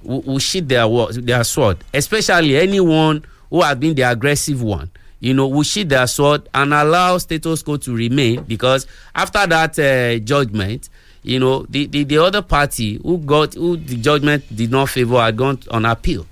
will, 0.03 0.21
will 0.21 0.39
their 0.63 0.87
their 1.21 1.43
sword. 1.43 1.77
Especially 1.93 2.57
anyone 2.57 3.23
who 3.49 3.61
has 3.61 3.77
been 3.77 3.95
the 3.95 4.01
aggressive 4.01 4.61
one 4.61 4.91
you 5.19 5.33
know 5.33 5.47
will 5.47 5.63
sheath 5.63 5.87
their 5.87 6.07
sword 6.07 6.47
and 6.53 6.73
allow 6.73 7.17
status 7.17 7.63
quo 7.63 7.77
to 7.77 7.95
remain 7.95 8.41
because 8.43 8.85
after 9.15 9.45
that 9.47 9.77
uh, 9.79 10.17
judgment 10.25 10.89
you 11.23 11.39
know 11.39 11.65
the, 11.69 11.85
the 11.85 12.03
the 12.03 12.17
other 12.17 12.41
party 12.41 12.99
who 13.03 13.17
got 13.19 13.53
who 13.53 13.77
the 13.77 13.95
judgment 13.97 14.43
did 14.55 14.71
not 14.71 14.89
favour 14.89 15.21
had 15.21 15.37
gone 15.37 15.59
on 15.69 15.85
appeal 15.85 16.25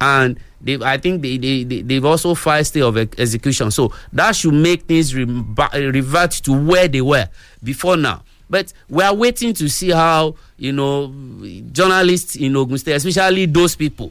and 0.00 0.38
they 0.60 0.74
i 0.82 0.96
think 0.96 1.22
they, 1.22 1.36
they, 1.38 1.64
they 1.64 1.82
they've 1.82 2.04
also 2.04 2.34
filed 2.34 2.66
stay 2.66 2.80
of 2.82 2.96
execution. 2.96 3.70
So 3.70 3.92
that 4.12 4.34
should 4.36 4.54
make 4.54 4.82
things 4.82 5.14
re- 5.14 5.24
revert 5.90 6.32
to 6.44 6.52
where 6.52 6.88
they 6.88 7.00
were 7.00 7.28
before 7.62 7.96
now. 7.96 8.22
But 8.50 8.72
we 8.88 9.02
are 9.04 9.14
waiting 9.14 9.52
to 9.54 9.68
see 9.68 9.90
how 9.90 10.34
you 10.56 10.72
know 10.72 11.12
journalists 11.72 12.36
in 12.36 12.56
ogun 12.56 12.78
state 12.78 12.94
especially 12.94 13.46
those 13.46 13.76
people 13.76 14.10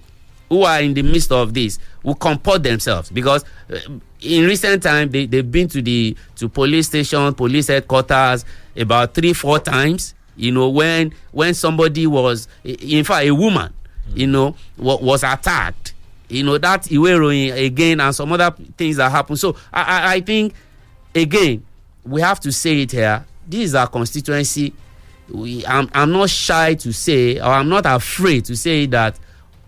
who 0.50 0.64
are 0.64 0.80
in 0.82 0.94
the 0.94 1.02
midst 1.02 1.32
of 1.32 1.54
this 1.54 1.78
will 2.04 2.16
comport 2.16 2.64
themselves. 2.64 3.10
Because 3.10 3.44
uh, 3.70 3.78
in 4.22 4.46
recent 4.46 4.82
time 4.84 5.10
they 5.10 5.26
they've 5.26 5.52
been 5.52 5.68
to 5.70 5.82
the 5.82 6.16
to 6.36 6.48
police 6.50 6.88
station 6.88 7.34
police 7.34 7.68
headquarters 7.68 8.46
about 8.76 9.14
three 9.14 9.34
four 9.34 9.60
times 9.60 10.14
you 10.36 10.52
know 10.52 10.70
when 10.70 11.12
when 11.32 11.54
somebody 11.54 12.06
was 12.08 12.48
in 12.64 13.04
fact 13.04 13.26
a 13.26 13.32
woman 13.32 13.74
you 14.16 14.28
know 14.28 14.56
wa- 14.78 14.98
was 14.98 15.24
attacked. 15.24 15.94
You 16.30 16.44
know 16.44 16.58
that 16.58 16.84
iwe 16.84 17.10
ìròyìn 17.18 17.66
again 17.66 18.02
and 18.02 18.14
some 18.16 18.32
other 18.34 18.52
things 18.78 18.98
that 18.98 19.12
happen. 19.12 19.36
So 19.38 19.56
i 19.74 19.82
i 19.82 20.14
i 20.16 20.20
think 20.22 20.54
again 21.16 21.64
we 22.04 22.22
have 22.22 22.40
to 22.42 22.52
say 22.52 22.82
it 22.82 22.92
here. 22.92 23.26
This 23.48 23.62
is 23.70 23.76
our 23.76 23.88
constituency. 23.88 24.74
We 25.30 25.66
i'm 25.66 25.90
i'm 25.94 26.12
not 26.12 26.30
shy 26.30 26.74
to 26.76 26.94
say 26.94 27.38
or 27.40 27.46
i'm 27.52 27.68
not 27.70 27.86
afraid 27.86 28.46
to 28.46 28.56
say 28.56 28.86
that 28.88 29.20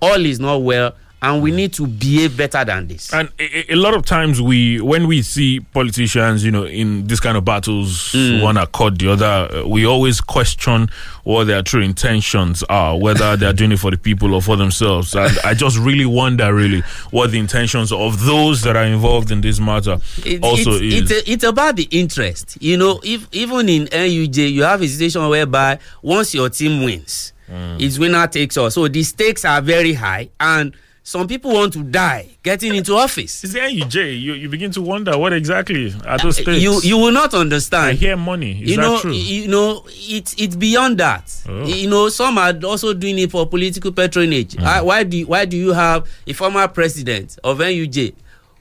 all 0.02 0.26
is 0.26 0.40
not 0.40 0.58
well 0.64 0.94
and 1.22 1.42
we 1.44 1.52
need 1.52 1.74
to 1.74 1.86
behave 1.86 2.38
better 2.38 2.64
than 2.64 2.88
this. 2.88 3.14
And 3.14 3.30
a, 3.40 3.74
a 3.74 3.76
lot 3.76 3.94
of 3.94 4.06
times 4.06 4.42
we, 4.42 4.80
when 4.80 5.06
we 5.08 5.22
see 5.22 5.60
politicians, 5.60 6.46
you 6.46 6.52
know, 6.52 6.64
in 6.66 7.08
this 7.08 7.20
kind 7.20 7.38
of 7.38 7.44
battles, 7.46 8.14
Mm. 8.14 8.42
one 8.42 8.58
accord 8.58 8.98
the 9.00 9.12
other, 9.12 9.26
uh, 9.26 9.68
we 9.68 9.86
always 9.86 10.22
question 10.22 10.90
what 11.24 11.46
their 11.46 11.62
true 11.62 11.82
intentions 11.82 12.64
are, 12.70 12.98
whether 12.98 13.36
they're 13.36 13.54
doing 13.54 13.72
it 13.74 13.80
for 13.80 13.92
the 13.92 13.98
people 13.98 14.34
or 14.34 14.42
for 14.42 14.56
themselves. 14.56 15.14
And 15.16 15.38
I 15.44 15.54
just 15.54 15.78
really 15.78 16.06
wonder, 16.06 16.54
really, 16.54 16.82
what 17.12 17.32
the 17.32 17.40
intentions 17.40 17.92
of 17.92 18.24
those 18.26 18.62
that 18.64 18.76
are 18.76 18.86
involved 18.86 19.30
in 19.32 19.42
this 19.42 19.60
matter 19.60 19.98
It- 20.26 20.42
also 20.44 20.72
it's, 20.74 20.82
is. 20.82 21.12
It's, 21.12 21.30
it's 21.30 21.44
about 21.44 21.76
the 21.76 21.88
interest. 21.92 22.58
You 22.62 22.78
know, 22.78 23.00
if 23.04 23.28
even 23.34 23.68
in 23.70 23.88
NUJ, 23.88 24.52
you 24.54 24.64
have 24.64 24.82
a 24.82 24.88
situation 24.88 25.28
whereby 25.28 25.80
once 26.02 26.34
your 26.34 26.50
team 26.50 26.84
wins, 26.84 27.34
Mm. 27.52 27.82
it's 27.82 27.98
winner 27.98 28.28
takes 28.28 28.58
all. 28.58 28.70
So 28.70 28.88
the 28.88 29.02
stakes 29.02 29.44
are 29.44 29.60
very 29.60 29.94
high, 29.94 30.30
and 30.40 30.72
some 31.10 31.28
people 31.28 31.52
want 31.52 31.74
to 31.74 31.82
die 31.82 32.30
getting 32.44 32.76
into 32.76 32.94
office. 32.94 33.44
Is 33.44 33.54
the 33.54 33.60
NUJ? 33.62 34.22
You, 34.22 34.34
you 34.34 34.48
begin 34.48 34.70
to 34.74 34.82
wonder 34.84 35.18
what 35.18 35.34
exactly 35.34 35.92
are 36.06 36.20
those 36.20 36.36
stakes? 36.38 36.62
You 36.62 36.80
you 36.84 37.00
will 37.00 37.12
not 37.12 37.34
understand. 37.34 37.88
I 37.88 37.94
hear 37.94 38.16
money. 38.16 38.62
Is 38.62 38.70
you 38.70 38.76
that 38.76 38.82
know, 38.84 39.00
true? 39.00 39.12
you 39.12 39.48
know, 39.48 39.84
it's 39.88 40.36
it's 40.38 40.56
beyond 40.56 41.00
that. 41.00 41.36
Oh. 41.50 41.66
You 41.66 41.90
know, 41.90 42.10
some 42.10 42.38
are 42.38 42.54
also 42.64 42.94
doing 42.94 43.18
it 43.18 43.32
for 43.32 43.48
political 43.48 43.92
patronage. 43.92 44.54
Mm. 44.54 44.64
I- 44.64 44.82
why 44.84 45.04
do 45.04 45.18
you, 45.18 45.26
why 45.26 45.46
do 45.46 45.58
you 45.58 45.74
have 45.74 46.08
a 46.28 46.34
former 46.34 46.68
president 46.68 47.40
of 47.44 47.58
NUJ 47.58 48.14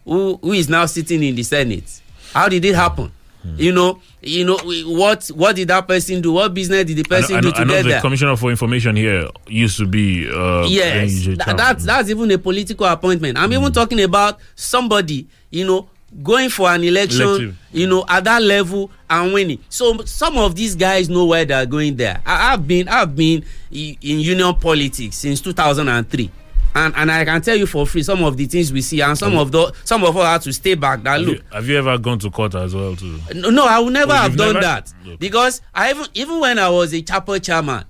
who 0.07 0.39
who 0.41 0.53
is 0.55 0.71
now 0.71 0.87
sitting 0.87 1.23
in 1.23 1.35
the 1.35 1.43
Senate? 1.43 2.01
How 2.33 2.49
did 2.49 2.65
it 2.65 2.75
happen? 2.75 3.13
Mm. 3.49 3.59
You 3.59 3.73
know, 3.73 4.01
you 4.23 4.45
know 4.45 4.59
what 4.87 5.27
what 5.29 5.57
did 5.57 5.69
that 5.69 5.87
person 5.89 6.21
do? 6.21 6.33
What 6.33 6.53
business 6.55 6.85
did 6.85 6.97
the 6.97 7.05
I 7.15 7.21
know, 7.21 7.23
person 7.23 7.37
I 7.37 7.41
do 7.41 7.49
know, 7.49 7.55
I 7.57 7.65
know 7.65 7.83
the 7.83 8.01
commissioner 8.01 8.37
for 8.37 8.51
information 8.51 8.97
here 8.97 9.29
used 9.49 9.77
to 9.79 9.87
be 9.87 10.29
uh, 10.31 10.67
yes, 10.69 11.27
that's 11.57 11.85
that's 11.85 12.11
even 12.11 12.31
a 12.31 12.39
political 12.39 12.87
appointment. 12.87 13.39
I'm 13.39 13.51
Mm. 13.51 13.61
even 13.61 13.73
talking 13.73 14.01
about 14.03 14.39
somebody, 14.55 15.27
you 15.51 15.67
know, 15.67 15.89
going 16.23 16.49
for 16.51 16.69
an 16.71 16.83
election, 16.85 17.23
Elective. 17.27 17.57
you 17.73 17.87
know, 17.87 18.05
at 18.09 18.25
that 18.25 18.43
level 18.43 18.91
and 19.11 19.33
winning. 19.33 19.59
So 19.69 20.03
some 20.05 20.37
of 20.39 20.55
these 20.55 20.75
guys 20.75 21.09
know 21.09 21.27
where 21.27 21.45
they're 21.45 21.67
going 21.67 21.97
there. 21.97 22.21
I, 22.27 22.53
I've 22.55 22.67
been 22.67 22.89
I've 22.89 23.15
been 23.15 23.45
i- 23.73 23.97
in 24.01 24.21
union 24.21 24.55
politics 24.57 25.17
since 25.17 25.41
2003. 25.41 26.31
And, 26.75 26.95
and 26.97 27.11
I 27.11 27.25
can 27.25 27.41
tell 27.43 27.57
you 27.57 27.67
for 27.67 27.87
free 27.87 28.03
some 28.03 28.23
of 28.23 28.37
the 28.37 28.47
things 28.47 28.73
we 28.73 28.83
see, 28.83 29.01
and 29.01 29.17
some 29.19 29.37
of 29.37 29.51
the 29.51 29.73
some 29.85 30.05
of 30.05 30.17
us 30.17 30.25
had 30.27 30.43
to 30.43 30.53
stay 30.53 30.75
back. 30.75 31.03
That 31.03 31.19
have, 31.19 31.27
look, 31.27 31.37
you, 31.39 31.43
have 31.53 31.67
you 31.69 31.77
ever 31.79 31.99
gone 31.99 32.19
to 32.21 32.31
court 32.31 32.55
as 32.55 32.75
well? 32.75 32.95
Too? 32.95 33.19
no, 33.35 33.51
no, 33.51 33.67
I 33.67 33.79
would 33.81 33.93
never 33.93 34.13
Oh, 34.13 34.17
have 34.17 34.37
done 34.37 34.55
never? 34.55 34.61
that 34.61 34.93
Okay. 35.03 35.17
because 35.17 35.61
I 35.75 35.91
even 35.91 36.07
even 36.15 36.41
when 36.41 36.59
I 36.59 36.69
was 36.69 36.93
a 36.95 37.03
chapel 37.03 37.39
chairman, 37.39 37.85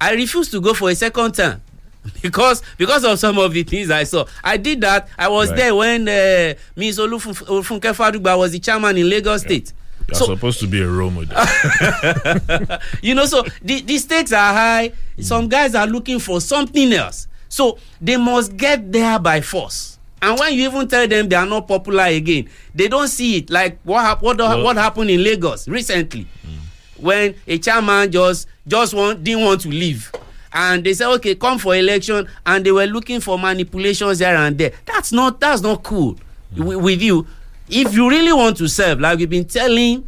I 0.00 0.12
refused 0.14 0.50
to 0.50 0.60
go 0.60 0.74
for 0.74 0.90
a 0.90 0.94
second 0.94 1.34
term 1.34 1.62
because 2.22 2.62
because 2.76 3.04
of 3.04 3.18
some 3.18 3.38
of 3.38 3.52
the 3.54 3.62
things 3.62 3.90
I 3.90 4.04
saw. 4.04 4.26
I 4.44 4.56
did 4.58 4.80
that. 4.82 5.08
I 5.18 5.28
was 5.28 5.48
Right. 5.50 5.56
there 5.58 5.74
when 5.74 6.02
uh, 6.08 6.54
Ms. 6.76 6.98
Olufun- 6.98 7.46
Olufunke 7.46 7.94
Fadugba 7.94 8.36
was 8.36 8.52
the 8.52 8.58
chairman 8.58 8.96
in 8.98 9.08
Lagos 9.08 9.42
State. 9.42 9.72
You're 10.08 10.14
So 10.18 10.26
supposed 10.26 10.60
to 10.60 10.66
be 10.66 10.80
a 10.82 10.88
role 10.88 11.10
model. 11.10 11.36
you 13.02 13.14
know, 13.14 13.24
so 13.26 13.42
the, 13.62 13.80
the 13.80 13.98
stakes 13.98 14.32
are 14.32 14.52
high. 14.52 14.92
Some 15.20 15.48
guys 15.48 15.74
are 15.74 15.86
looking 15.86 16.18
for 16.18 16.40
something 16.40 16.92
else. 16.92 17.26
So 17.56 17.78
they 18.02 18.18
must 18.18 18.54
get 18.54 18.92
there 18.92 19.18
by 19.18 19.40
force. 19.40 19.98
And 20.20 20.38
when 20.38 20.52
you 20.52 20.68
even 20.68 20.86
tell 20.88 21.08
them 21.08 21.26
they 21.26 21.36
are 21.36 21.46
not 21.46 21.66
popular 21.66 22.04
again, 22.04 22.50
they 22.74 22.86
don't 22.86 23.08
see 23.08 23.38
it. 23.38 23.48
Like 23.48 23.78
what 23.82 24.02
hap- 24.04 24.20
what 24.20 24.36
Well- 24.36 24.62
what 24.62 24.76
happened 24.76 25.08
in 25.08 25.22
Lagos 25.24 25.66
recently, 25.66 26.26
hmm. 26.42 27.02
when 27.02 27.34
a 27.46 27.56
chairman 27.56 28.12
just 28.12 28.46
just 28.68 28.92
want, 28.92 29.24
didn't 29.24 29.42
want 29.42 29.62
to 29.62 29.70
leave, 29.70 30.12
and 30.52 30.84
they 30.84 30.92
said, 30.92 31.08
okay, 31.14 31.34
come 31.34 31.58
for 31.58 31.74
election, 31.74 32.28
and 32.44 32.62
they 32.66 32.72
were 32.72 32.84
looking 32.84 33.20
for 33.20 33.38
manipulations 33.38 34.18
here 34.18 34.36
and 34.36 34.58
there. 34.58 34.72
That's 34.84 35.10
not 35.12 35.40
that's 35.40 35.62
not 35.62 35.82
cool 35.82 36.12
hmm. 36.52 36.58
wi- 36.58 36.76
with 36.82 37.00
you. 37.00 37.26
If 37.70 37.94
you 37.94 38.10
really 38.10 38.34
want 38.34 38.58
to 38.58 38.68
serve, 38.68 39.00
like 39.00 39.18
we've 39.18 39.30
been 39.30 39.46
telling 39.46 40.06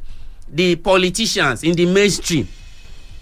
the 0.52 0.76
politicians 0.76 1.64
in 1.64 1.74
the 1.74 1.86
mainstream, 1.86 2.46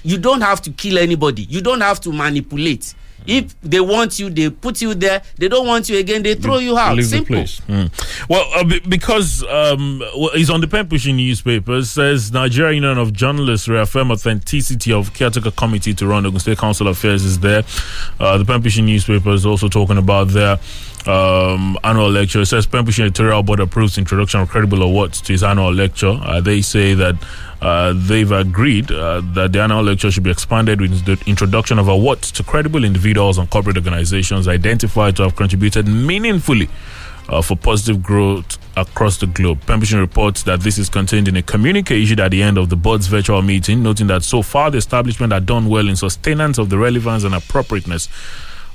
you 0.03 0.19
don't 0.19 0.41
have 0.41 0.61
to 0.63 0.71
kill 0.73 0.99
anybody 0.99 1.43
you 1.43 1.61
don't 1.61 1.81
have 1.81 2.01
to 2.01 2.13
manipulate 2.13 2.95
if 3.27 3.61
they 3.61 3.81
want 3.81 4.19
you 4.19 4.31
they 4.31 4.51
put 4.51 4.81
you 4.81 4.95
there 4.95 5.23
they 5.37 5.49
don't 5.49 5.67
want 5.67 5.89
you 5.89 5.99
again 5.99 6.23
they 6.23 6.35
throw 6.35 6.59
you 6.59 6.77
out 6.77 6.95
Leave 6.97 7.05
the 7.05 7.17
simple 7.17 7.37
place. 7.37 7.61
Mm. 7.69 8.29
Well, 8.29 8.49
uh, 8.55 8.65
be- 8.65 8.81
because 8.81 9.43
um, 9.45 10.01
well, 10.17 10.31
he's 10.35 10.51
on 10.51 10.61
the 10.61 10.69
pen 10.69 10.89
pushing 10.89 11.17
newspaper, 11.17 11.83
says 11.83 12.33
Nigeria 12.33 12.73
Union 12.75 12.99
of 12.99 13.13
Journalists 13.13 13.69
reaffirm 13.69 14.11
authenticity 14.11 14.93
of 14.93 15.13
caretaker 15.15 15.51
committee 15.51 15.95
to 15.95 16.07
run 16.07 16.25
Ogun 16.27 16.41
State 16.41 16.59
Council 16.59 16.89
Affairs 16.89 17.25
is 17.25 17.39
there. 17.41 17.63
Uh, 18.21 18.39
the 18.39 18.45
pen 18.45 18.63
pushing 18.63 18.87
newspaper 18.87 19.31
is 19.31 19.45
also 19.47 19.69
talking 19.69 19.99
about 19.99 20.29
their 20.29 20.59
um, 21.07 21.79
annual 21.85 22.11
lecture. 22.11 22.41
It 22.41 22.47
says 22.47 22.67
pushing 22.67 23.05
editorial 23.05 23.43
board 23.43 23.61
approves 23.61 23.99
introduction 23.99 24.41
of 24.41 24.49
credible 24.49 24.83
awards 24.83 25.21
to 25.23 25.33
his 25.33 25.43
annual 25.43 25.73
lecture. 25.73 26.19
Uh, 26.23 26.41
they 26.41 26.63
say 26.63 26.95
that. 26.95 27.17
Uh, 27.59 27.95
they've 27.97 28.33
agreed 28.33 28.93
uh, 28.93 29.23
that 29.33 29.51
the 29.51 29.59
annual 29.59 29.83
lecture 29.83 30.11
should 30.11 30.23
be 30.23 30.31
expanded 30.31 30.79
with 30.79 31.07
the 31.07 31.19
introduction 31.27 31.79
of 31.79 31.89
awards 31.89 32.31
to 32.31 32.43
credible 32.43 32.85
individuals 32.85 33.39
and 33.39 33.49
corporate 33.49 33.79
organizations 33.79 34.47
identified 34.47 35.17
to 35.17 35.23
have 35.23 35.35
contributed 35.35 35.89
meaningfully 35.89 36.69
uh, 37.29 37.41
for 37.41 37.57
positive 37.57 38.03
growth 38.03 38.59
across 38.77 39.19
the 39.19 39.27
globe. 39.27 39.59
Pen 39.67 39.81
Pushing 39.81 39.99
reports 39.99 40.43
that 40.43 40.61
this 40.61 40.79
is 40.79 40.89
contained 40.89 41.29
in 41.29 41.37
a 41.37 41.43
communication 41.43 42.21
at 42.21 42.31
the 42.31 42.43
end 42.43 42.59
of 42.59 42.69
the 42.69 42.77
board's 42.77 43.07
virtual 43.07 43.41
meeting, 43.41 43.83
noting 43.83 44.07
that 44.09 44.23
so 44.23 44.43
far 44.43 44.71
the 44.71 44.79
establishment 44.79 45.33
had 45.33 45.47
done 45.47 45.67
well 45.67 45.89
in 45.89 45.97
sustenance 45.97 46.59
of 46.59 46.69
the 46.69 46.79
relevance 46.79 47.25
and 47.25 47.35
appropriateness 47.35 48.09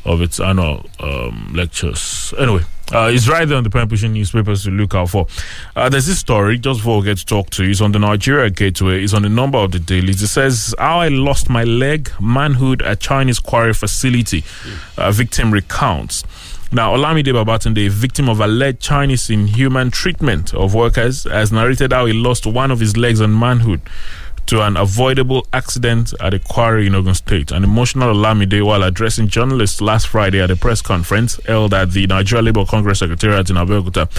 of 0.05 0.21
its 0.21 0.39
annual 0.39 0.85
um, 0.99 1.51
lectures. 1.53 2.33
Anyway, 2.37 2.63
uh, 2.93 3.09
it's 3.11 3.27
right 3.27 3.47
there 3.47 3.57
on 3.57 3.63
the 3.63 3.69
pen 3.69 3.87
pushing 3.87 4.13
newspapers 4.13 4.63
to 4.63 4.71
look 4.71 4.93
out 4.95 5.09
for. 5.09 5.27
Uh, 5.75 5.87
there's 5.89 6.07
this 6.07 6.19
story, 6.19 6.57
just 6.57 6.79
before 6.79 6.99
we 6.99 7.05
get 7.05 7.17
to 7.17 7.25
talk 7.25 7.49
to 7.51 7.63
you, 7.63 7.71
it's 7.71 7.81
on 7.81 7.91
the 7.91 7.99
Nigeria 7.99 8.49
Gateway, 8.49 9.03
it's 9.03 9.13
on 9.13 9.21
the 9.21 9.29
number 9.29 9.57
of 9.57 9.71
the 9.71 9.79
dailies. 9.79 10.21
It 10.21 10.27
says, 10.27 10.75
How 10.77 10.99
I 10.99 11.07
lost 11.07 11.49
my 11.49 11.63
leg, 11.63 12.11
manhood 12.19 12.81
at 12.81 12.99
Chinese 12.99 13.39
quarry 13.39 13.73
facility. 13.73 14.43
Uh, 14.97 15.11
victim 15.11 15.51
recounts. 15.51 16.23
Now, 16.73 16.95
Olamide 16.95 17.25
Babatunde, 17.25 17.89
victim 17.89 18.29
of 18.29 18.39
alleged 18.39 18.79
Chinese 18.79 19.29
inhuman 19.29 19.91
treatment 19.91 20.53
of 20.53 20.73
workers, 20.73 21.25
has 21.25 21.51
narrated 21.51 21.91
how 21.91 22.05
he 22.05 22.13
lost 22.13 22.45
one 22.45 22.71
of 22.71 22.79
his 22.79 22.95
legs 22.95 23.19
on 23.19 23.37
manhood 23.37 23.81
to 24.47 24.61
an 24.61 24.75
avoidable 24.77 25.47
accident 25.53 26.13
at 26.19 26.33
a 26.33 26.39
quarry 26.39 26.87
in 26.87 26.95
Ogun 26.95 27.15
State. 27.15 27.51
An 27.51 27.63
emotional 27.63 28.13
Olamide, 28.13 28.65
while 28.65 28.83
addressing 28.83 29.27
journalists 29.27 29.81
last 29.81 30.07
Friday 30.07 30.41
at 30.41 30.51
a 30.51 30.55
press 30.55 30.81
conference 30.81 31.39
held 31.45 31.73
at 31.73 31.91
the 31.91 32.05
Nigeria 32.07 32.43
Labour 32.43 32.65
Congress 32.65 32.99
Secretariat 32.99 33.49
in 33.49 33.55
Abeokuta, 33.55 34.09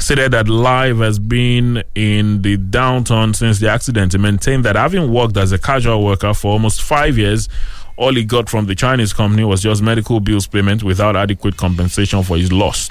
stated 0.00 0.32
that 0.32 0.48
life 0.48 0.96
has 0.98 1.18
been 1.18 1.82
in 1.94 2.42
the 2.42 2.56
downturn 2.56 3.34
since 3.34 3.58
the 3.58 3.68
accident. 3.70 4.12
He 4.12 4.18
maintained 4.18 4.64
that 4.64 4.76
having 4.76 5.12
worked 5.12 5.36
as 5.36 5.52
a 5.52 5.58
casual 5.58 6.04
worker 6.04 6.32
for 6.34 6.52
almost 6.52 6.82
five 6.82 7.18
years, 7.18 7.48
all 7.96 8.14
he 8.14 8.24
got 8.24 8.48
from 8.48 8.66
the 8.66 8.74
Chinese 8.74 9.12
company 9.12 9.44
was 9.44 9.62
just 9.62 9.82
medical 9.82 10.20
bills 10.20 10.46
payment 10.46 10.82
without 10.82 11.16
adequate 11.16 11.56
compensation 11.56 12.22
for 12.22 12.36
his 12.36 12.52
loss. 12.52 12.90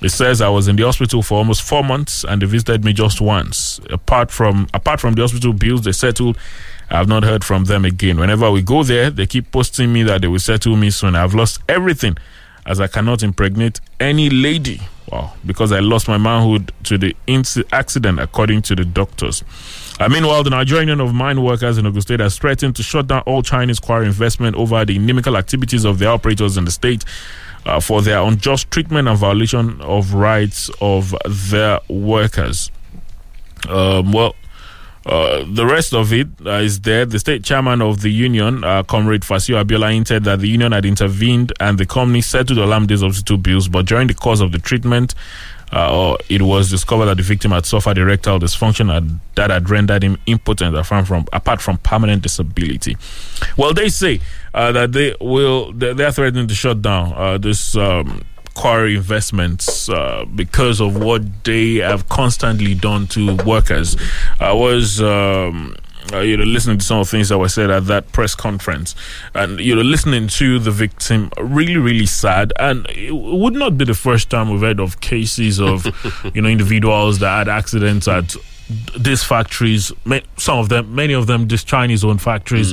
It 0.00 0.10
says 0.10 0.40
I 0.40 0.48
was 0.48 0.68
in 0.68 0.76
the 0.76 0.84
hospital 0.84 1.22
for 1.22 1.38
almost 1.38 1.62
four 1.62 1.82
months 1.82 2.24
and 2.24 2.40
they 2.40 2.46
visited 2.46 2.84
me 2.84 2.92
just 2.92 3.20
once. 3.20 3.80
Apart 3.90 4.30
from 4.30 4.68
apart 4.72 5.00
from 5.00 5.14
the 5.14 5.22
hospital 5.22 5.52
bills 5.52 5.82
they 5.82 5.92
settled, 5.92 6.38
I 6.90 6.98
have 6.98 7.08
not 7.08 7.24
heard 7.24 7.44
from 7.44 7.64
them 7.64 7.84
again. 7.84 8.18
Whenever 8.18 8.50
we 8.50 8.62
go 8.62 8.82
there, 8.82 9.10
they 9.10 9.26
keep 9.26 9.50
posting 9.50 9.92
me 9.92 10.02
that 10.04 10.20
they 10.22 10.28
will 10.28 10.38
settle 10.38 10.76
me 10.76 10.90
soon. 10.90 11.14
I've 11.16 11.34
lost 11.34 11.60
everything 11.68 12.16
as 12.64 12.80
I 12.80 12.86
cannot 12.86 13.22
impregnate 13.22 13.80
any 13.98 14.30
lady. 14.30 14.80
Wow, 15.10 15.32
because 15.44 15.72
I 15.72 15.78
lost 15.80 16.06
my 16.06 16.18
manhood 16.18 16.70
to 16.84 16.98
the 16.98 17.16
inc- 17.26 17.64
accident, 17.72 18.20
according 18.20 18.60
to 18.62 18.76
the 18.76 18.84
doctors. 18.84 19.42
Uh, 19.98 20.06
meanwhile, 20.10 20.42
the 20.44 20.50
Nigerian 20.50 21.00
of 21.00 21.14
Mine 21.14 21.42
Workers 21.42 21.78
in 21.78 21.86
Ogun 21.86 22.02
State 22.02 22.20
has 22.20 22.36
threatened 22.36 22.76
to 22.76 22.82
shut 22.82 23.06
down 23.06 23.22
all 23.22 23.42
Chinese 23.42 23.80
quarry 23.80 24.04
investment 24.04 24.54
over 24.54 24.84
the 24.84 24.96
inimical 24.96 25.38
activities 25.38 25.86
of 25.86 25.98
the 25.98 26.06
operators 26.06 26.58
in 26.58 26.66
the 26.66 26.70
state 26.70 27.06
uh, 27.68 27.80
for 27.80 28.00
their 28.02 28.20
unjust 28.22 28.70
treatment 28.70 29.06
and 29.08 29.18
violation 29.18 29.80
of 29.82 30.14
rights 30.14 30.70
of 30.80 31.14
their 31.50 31.80
workers. 31.88 32.70
Um, 33.68 34.12
well, 34.12 34.34
uh, 35.04 35.44
the 35.46 35.66
rest 35.66 35.92
of 35.92 36.12
it 36.12 36.28
uh, 36.44 36.52
is 36.52 36.80
there. 36.80 37.04
The 37.04 37.18
state 37.18 37.44
chairman 37.44 37.82
of 37.82 38.00
the 38.00 38.10
union, 38.10 38.64
uh, 38.64 38.82
Comrade 38.84 39.22
Fasio 39.22 39.62
Abiola, 39.62 39.92
hinted 39.92 40.24
that 40.24 40.40
the 40.40 40.48
union 40.48 40.72
had 40.72 40.86
intervened 40.86 41.52
and 41.60 41.78
the 41.78 41.86
company 41.86 42.22
settled 42.22 42.58
Olamide's 42.58 43.02
hospital 43.02 43.36
bills, 43.36 43.68
but 43.68 43.86
during 43.86 44.08
the 44.08 44.14
course 44.14 44.40
of 44.40 44.52
the 44.52 44.58
treatment, 44.58 45.14
uh, 45.72 46.16
it 46.28 46.42
was 46.42 46.70
discovered 46.70 47.06
that 47.06 47.16
the 47.16 47.22
victim 47.22 47.50
had 47.50 47.66
suffered 47.66 47.98
erectile 47.98 48.38
dysfunction 48.38 48.94
and 48.94 49.20
that 49.34 49.50
had 49.50 49.68
rendered 49.68 50.02
him 50.02 50.18
impotent 50.26 50.76
apart 50.76 51.06
from, 51.06 51.26
apart 51.32 51.60
from 51.60 51.78
permanent 51.78 52.22
disability. 52.22 52.96
Well, 53.56 53.74
they 53.74 53.88
say 53.88 54.20
uh, 54.54 54.72
that 54.72 54.92
they 54.92 55.14
will 55.20 55.72
they 55.72 56.04
are 56.04 56.12
threatening 56.12 56.48
to 56.48 56.54
shut 56.54 56.82
down 56.82 57.12
uh, 57.14 57.38
this. 57.38 57.76
Um, 57.76 58.22
quarry 58.54 58.96
investments 58.96 59.88
uh, 59.88 60.24
because 60.34 60.80
of 60.80 60.96
what 60.96 61.44
they 61.44 61.76
have 61.76 62.08
constantly 62.08 62.74
done 62.74 63.06
to 63.06 63.36
workers. 63.46 63.96
I 64.40 64.52
was 64.52 65.00
um, 65.00 65.76
uh, 66.12 66.20
you 66.20 66.36
know, 66.36 66.44
listening 66.44 66.78
to 66.78 66.84
some 66.84 67.00
of 67.00 67.06
the 67.06 67.10
things 67.10 67.28
that 67.28 67.38
were 67.38 67.48
said 67.48 67.70
at 67.70 67.86
that 67.86 68.10
press 68.12 68.34
conference, 68.34 68.94
and 69.34 69.60
you 69.60 69.74
know, 69.74 69.82
listening 69.82 70.28
to 70.28 70.58
the 70.58 70.70
victim, 70.70 71.30
really, 71.38 71.76
really 71.76 72.06
sad. 72.06 72.52
And 72.58 72.88
it 72.90 73.14
would 73.14 73.54
not 73.54 73.76
be 73.78 73.84
the 73.84 73.94
first 73.94 74.30
time 74.30 74.50
we've 74.50 74.60
heard 74.60 74.80
of 74.80 75.00
cases 75.00 75.60
of, 75.60 75.86
you 76.34 76.42
know, 76.42 76.48
individuals 76.48 77.18
that 77.20 77.46
had 77.46 77.48
accidents 77.48 78.08
at 78.08 78.34
these 78.98 79.22
factories. 79.24 79.92
Some 80.36 80.58
of 80.58 80.68
them, 80.68 80.94
many 80.94 81.14
of 81.14 81.26
them, 81.26 81.48
just 81.48 81.66
Chinese-owned 81.66 82.20
factories, 82.20 82.72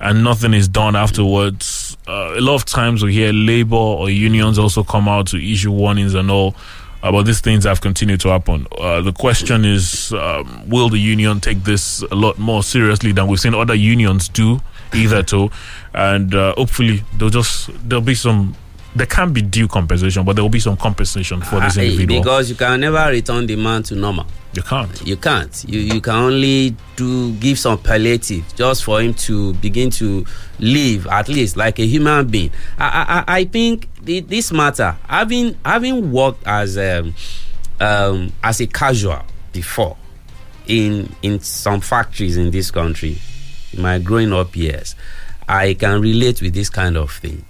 and 0.00 0.24
nothing 0.24 0.54
is 0.54 0.68
done 0.68 0.96
afterwards. 0.96 1.96
Uh, 2.06 2.34
a 2.36 2.40
lot 2.40 2.54
of 2.54 2.64
times 2.64 3.02
we 3.04 3.12
hear 3.12 3.32
labor 3.32 3.76
or 3.76 4.10
unions 4.10 4.58
also 4.58 4.82
come 4.82 5.08
out 5.08 5.26
to 5.28 5.52
issue 5.52 5.70
warnings 5.70 6.14
and 6.14 6.30
all. 6.30 6.54
Uh, 7.02 7.12
but 7.12 7.22
these 7.24 7.40
things 7.40 7.64
have 7.64 7.80
continued 7.80 8.20
to 8.20 8.28
happen. 8.28 8.66
Uh, 8.78 9.00
the 9.00 9.12
question 9.12 9.64
is, 9.64 10.12
um, 10.12 10.68
will 10.68 10.88
the 10.88 10.98
union 10.98 11.40
take 11.40 11.62
this 11.64 12.02
a 12.10 12.14
lot 12.14 12.38
more 12.38 12.62
seriously 12.62 13.12
than 13.12 13.26
we've 13.28 13.38
seen 13.40 13.54
other 13.54 13.74
unions 13.74 14.28
do, 14.28 14.60
either 14.92 15.22
to, 15.22 15.48
and 15.94 16.34
uh, 16.34 16.54
hopefully 16.56 17.04
there'll 17.16 17.30
just 17.30 17.70
there'll 17.88 18.04
be 18.04 18.14
some. 18.14 18.54
There 18.96 19.06
can 19.06 19.32
be 19.32 19.42
due 19.42 19.68
compensation, 19.68 20.24
but 20.24 20.34
there 20.34 20.42
will 20.42 20.48
be 20.48 20.58
some 20.58 20.76
compensation 20.76 21.40
for 21.42 21.60
this 21.60 21.76
Uh, 21.76 21.82
individual. 21.82 22.20
because 22.20 22.50
you 22.50 22.56
can 22.56 22.80
never 22.80 23.08
return 23.12 23.46
the 23.46 23.54
man 23.54 23.82
to 23.84 23.94
normal. 23.94 24.26
you 24.54 24.62
can't. 24.62 25.06
You 25.06 25.16
can't. 25.16 25.64
You 25.68 25.78
you 25.78 26.00
can 26.00 26.14
only 26.14 26.74
do 26.96 27.32
give 27.34 27.58
some 27.60 27.78
palliative 27.78 28.42
just 28.56 28.82
for 28.82 29.00
him 29.00 29.12
to 29.14 29.52
begin 29.54 29.90
to 29.90 30.24
live 30.58 31.06
at 31.06 31.28
least 31.28 31.56
like 31.56 31.78
a 31.78 31.86
human 31.86 32.26
being. 32.26 32.50
I, 32.78 33.24
I- 33.28 33.34
I 33.40 33.44
think 33.44 33.88
the, 34.08 34.20
this 34.20 34.50
matter 34.50 34.96
having 35.06 35.54
having 35.64 36.10
worked 36.10 36.42
as 36.46 36.78
um, 36.78 37.14
um, 37.78 38.32
as 38.42 38.60
a 38.60 38.66
casual 38.66 39.22
before 39.52 39.96
in 40.66 41.14
in 41.22 41.38
some 41.40 41.80
factories 41.80 42.36
in 42.38 42.50
this 42.50 42.70
country 42.70 43.18
in 43.74 43.82
my 43.82 43.98
growing 43.98 44.32
up 44.32 44.56
years, 44.56 44.96
I 45.46 45.74
can 45.74 46.00
relate 46.00 46.40
with 46.40 46.54
this 46.54 46.70
kind 46.70 46.96
of 46.96 47.12
thing. 47.12 47.44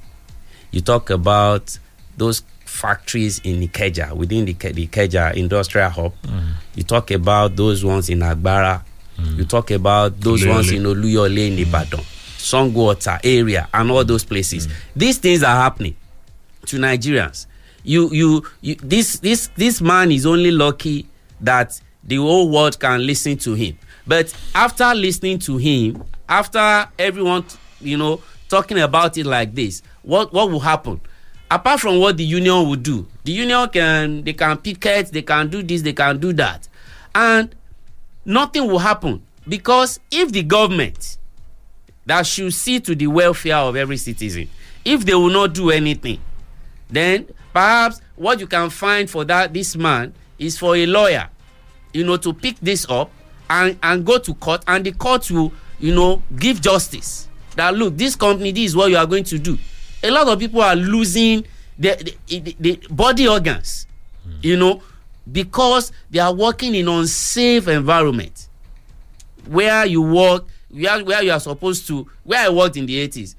You 0.72 0.80
talk 0.80 1.10
about 1.10 1.78
those 2.16 2.42
factories 2.64 3.38
in 3.44 3.60
Ikeja 3.60 4.12
within 4.14 4.44
the, 4.44 4.52
the 4.52 4.86
Ikeja 4.88 5.34
industrial 5.34 5.90
hub. 5.90 6.12
You 6.74 6.82
talk 6.82 7.12
about 7.12 7.54
those 7.54 7.84
ones 7.84 8.10
in 8.10 8.18
Agbara. 8.18 8.82
You 9.36 9.44
talk 9.44 9.70
about 9.70 10.20
those 10.20 10.44
ones 10.46 10.70
in 10.72 10.82
Oluyole 10.82 11.52
in 11.52 11.58
Ibadan, 11.58 12.00
Songwater 12.38 13.18
area, 13.24 13.68
and 13.72 13.90
all 13.90 14.04
those 14.04 14.24
places. 14.24 14.68
These 14.94 15.18
things 15.18 15.42
are 15.42 15.56
happening 15.56 15.96
to 16.68 16.76
Nigerians. 16.78 17.46
You, 17.84 18.12
you, 18.12 18.44
you, 18.60 18.74
this, 18.76 19.18
this, 19.20 19.48
this 19.56 19.80
man 19.80 20.10
is 20.12 20.26
only 20.26 20.50
lucky 20.50 21.06
that 21.40 21.80
the 22.04 22.16
whole 22.16 22.50
world 22.50 22.78
can 22.78 23.06
listen 23.06 23.36
to 23.38 23.54
him. 23.54 23.78
But 24.06 24.34
after 24.54 24.94
listening 24.94 25.38
to 25.40 25.56
him, 25.58 26.02
after 26.28 26.88
everyone, 26.98 27.44
you 27.80 27.96
know, 27.96 28.22
talking 28.48 28.78
about 28.78 29.16
it 29.18 29.26
like 29.26 29.54
this, 29.54 29.82
what, 30.02 30.32
what 30.32 30.50
will 30.50 30.60
happen? 30.60 31.00
Apart 31.50 31.80
from 31.80 31.98
what 31.98 32.16
the 32.16 32.24
union 32.24 32.68
will 32.68 32.76
do, 32.76 33.06
the 33.24 33.32
union 33.32 33.68
can, 33.70 34.22
they 34.22 34.32
can 34.34 34.56
picket, 34.58 35.12
they 35.12 35.22
can 35.22 35.48
do 35.48 35.62
this, 35.62 35.82
they 35.82 35.92
can 35.94 36.18
do 36.18 36.32
that. 36.34 36.68
And 37.14 37.54
nothing 38.24 38.66
will 38.66 38.78
happen 38.78 39.22
because 39.48 39.98
if 40.10 40.30
the 40.32 40.42
government 40.42 41.16
that 42.04 42.26
should 42.26 42.52
see 42.52 42.78
to 42.80 42.94
the 42.94 43.06
welfare 43.06 43.56
of 43.56 43.76
every 43.76 43.96
citizen 43.96 44.48
if 44.84 45.04
they 45.04 45.14
will 45.14 45.30
not 45.30 45.54
do 45.54 45.70
anything 45.70 46.20
then 46.90 47.26
perhaps 47.52 48.00
what 48.16 48.40
you 48.40 48.46
can 48.46 48.70
find 48.70 49.08
for 49.08 49.24
that 49.24 49.52
this 49.52 49.76
man 49.76 50.12
is 50.38 50.58
for 50.58 50.76
a 50.76 50.86
lawyer 50.86 51.28
you 51.92 52.04
know 52.04 52.16
to 52.16 52.32
pick 52.32 52.56
this 52.60 52.86
up 52.88 53.10
and 53.50 53.78
and 53.82 54.04
go 54.04 54.18
to 54.18 54.34
court. 54.34 54.62
And 54.66 54.84
the 54.84 54.92
court 54.92 55.30
will 55.30 55.52
you 55.78 55.94
know 55.94 56.22
give 56.36 56.60
justice 56.60 57.28
that 57.56 57.74
look 57.74 57.96
this 57.96 58.14
company 58.16 58.52
this 58.52 58.70
is 58.70 58.76
what 58.76 58.90
you 58.90 58.96
are 58.96 59.06
going 59.06 59.24
to 59.24 59.38
do. 59.38 59.58
A 60.02 60.10
lot 60.10 60.28
of 60.28 60.38
people 60.38 60.60
are 60.62 60.76
losing 60.76 61.44
their 61.78 61.96
the, 61.96 62.14
the, 62.26 62.56
the 62.60 62.80
body 62.90 63.26
organs 63.28 63.86
hmm. 64.24 64.32
you 64.42 64.56
know 64.56 64.82
because 65.30 65.92
they 66.10 66.18
are 66.18 66.32
working 66.34 66.74
in 66.74 66.88
unsafe 66.88 67.68
environment. 67.68 68.48
Where 69.46 69.86
you 69.86 70.02
work 70.02 70.46
where 70.70 71.04
where 71.04 71.22
you 71.22 71.32
are 71.32 71.40
supposed 71.40 71.86
to 71.88 72.06
where 72.24 72.44
i 72.44 72.48
worked 72.50 72.76
in 72.76 72.84
the 72.84 72.98
eighties 72.98 73.34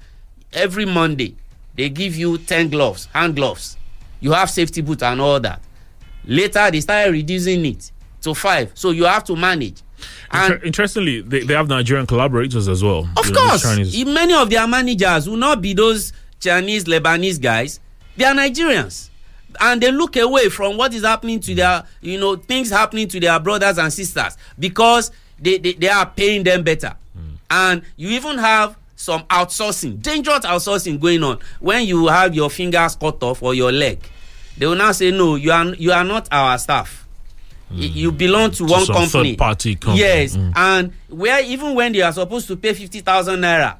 every 0.52 0.84
monday 0.84 1.36
they 1.80 1.88
give 1.88 2.14
you 2.14 2.36
ten 2.36 2.68
gloves 2.68 3.06
hand 3.14 3.34
gloves. 3.36 3.78
You 4.20 4.32
have 4.32 4.50
safety 4.50 4.82
boot 4.82 5.02
and 5.02 5.18
all 5.18 5.40
that. 5.40 5.62
Later 6.26 6.70
they 6.70 6.80
started 6.80 7.12
reducing 7.12 7.64
it 7.64 7.90
to 8.20 8.34
five. 8.34 8.70
So 8.74 8.90
you 8.90 9.04
have 9.04 9.24
to 9.24 9.36
manage. 9.36 9.80
And 10.30 10.52
Inter- 10.54 10.66
interestingly, 10.66 11.22
they, 11.22 11.40
they 11.40 11.54
have 11.54 11.68
Nigerian 11.68 12.06
collaborators 12.06 12.68
as 12.68 12.82
well. 12.84 13.08
of 13.16 13.26
You 13.26 13.32
course. 13.34 13.64
Many 14.04 14.34
of 14.34 14.50
their 14.50 14.66
managers 14.66 15.26
will 15.28 15.36
not 15.38 15.62
be 15.62 15.72
those 15.72 16.12
chinese 16.38 16.84
lebanese 16.84 17.38
guys 17.40 17.80
they 18.16 18.24
are 18.26 18.34
nigerians. 18.34 19.08
And 19.60 19.80
they 19.82 19.90
look 19.90 20.16
away 20.16 20.48
from 20.50 20.76
what 20.76 20.92
is 20.94 21.02
happening 21.02 21.40
to 21.40 21.54
their 21.54 21.84
you 22.02 22.18
know 22.20 22.36
things 22.36 22.68
happening 22.70 23.08
to 23.08 23.20
their 23.20 23.40
brothers 23.40 23.78
and 23.78 23.90
sisters 23.90 24.36
because 24.58 25.10
they 25.38 25.56
they, 25.58 25.72
they 25.72 25.88
are 25.88 26.04
paying 26.06 26.42
them 26.44 26.62
better. 26.62 26.94
Hmm. 27.14 27.34
And 27.50 27.82
you 27.96 28.10
even 28.10 28.36
have 28.38 28.76
some 29.00 29.22
outsourcing 29.30 30.00
dangerous 30.02 30.40
outsourcing 30.40 31.00
going 31.00 31.22
on 31.24 31.38
when 31.60 31.86
you 31.86 32.06
have 32.08 32.34
your 32.34 32.50
fingers 32.50 32.94
cut 32.96 33.22
off 33.22 33.42
or 33.42 33.54
your 33.54 33.72
leg 33.72 33.98
they 34.58 34.66
will 34.66 34.74
now 34.76 34.92
say 34.92 35.10
no 35.10 35.36
you 35.36 35.50
are 35.50 35.64
you 35.76 35.90
are 35.90 36.04
not 36.04 36.28
our 36.30 36.58
staff 36.58 37.06
Y- 37.70 37.84
you 37.86 38.12
belong 38.12 38.50
to, 38.50 38.64
one 38.64 38.84
some 38.84 38.94
company 38.96 39.30
third-party 39.30 39.76
company. 39.76 40.00
yes 40.00 40.36
Mm. 40.36 40.52
and 40.54 40.92
where 41.08 41.42
even 41.44 41.74
when 41.74 41.92
they 41.92 42.02
are 42.02 42.12
supposed 42.12 42.46
to 42.48 42.56
pay 42.56 42.74
fifty 42.74 43.00
thousand 43.00 43.40
naira 43.40 43.76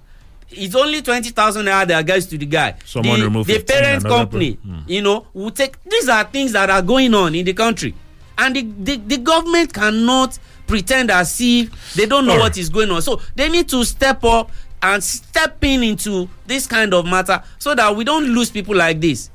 it's 0.53 0.75
only 0.75 1.03
twenty 1.03 1.31
thousand 1.31 1.67
naira 1.67 1.87
that 1.87 2.07
gets 2.07 2.25
to 2.27 2.39
the 2.39 2.47
guy 2.47 2.75
Someone 2.87 3.21
the, 3.21 3.43
the 3.45 3.63
parent 3.63 4.03
company 4.05 4.59
mm. 4.67 4.89
you 4.89 5.03
know 5.03 5.27
will 5.35 5.51
take 5.51 5.83
these 5.85 6.09
are 6.09 6.25
things 6.25 6.53
that 6.53 6.71
are 6.71 6.81
going 6.83 7.13
on 7.15 7.35
in 7.35 7.45
the 7.45 7.53
country 7.53 7.95
and 8.39 8.57
the 8.57 8.63
the, 8.63 8.97
the 8.97 9.17
government 9.19 9.73
cannot 9.75 10.39
pretend 10.67 11.11
as 11.11 11.37
if 11.41 11.95
they 11.95 12.07
don't 12.07 12.25
know 12.27 12.33
Alright. 12.35 12.51
what 12.53 12.59
is 12.59 12.69
going 12.71 12.91
on 12.91 13.03
so 13.03 13.21
they 13.35 13.49
need 13.51 13.69
to 13.69 13.85
step 13.85 14.23
up 14.25 14.51
and 14.83 15.03
stepping 15.03 15.83
into 15.83 16.29
this 16.47 16.67
kind 16.67 16.95
of 16.95 17.05
matter 17.07 17.43
so 17.59 17.75
that 17.75 17.95
we 17.95 18.05
don't 18.05 18.25
lose 18.27 18.51
people 18.51 18.75
like 18.75 19.01
this 19.01 19.31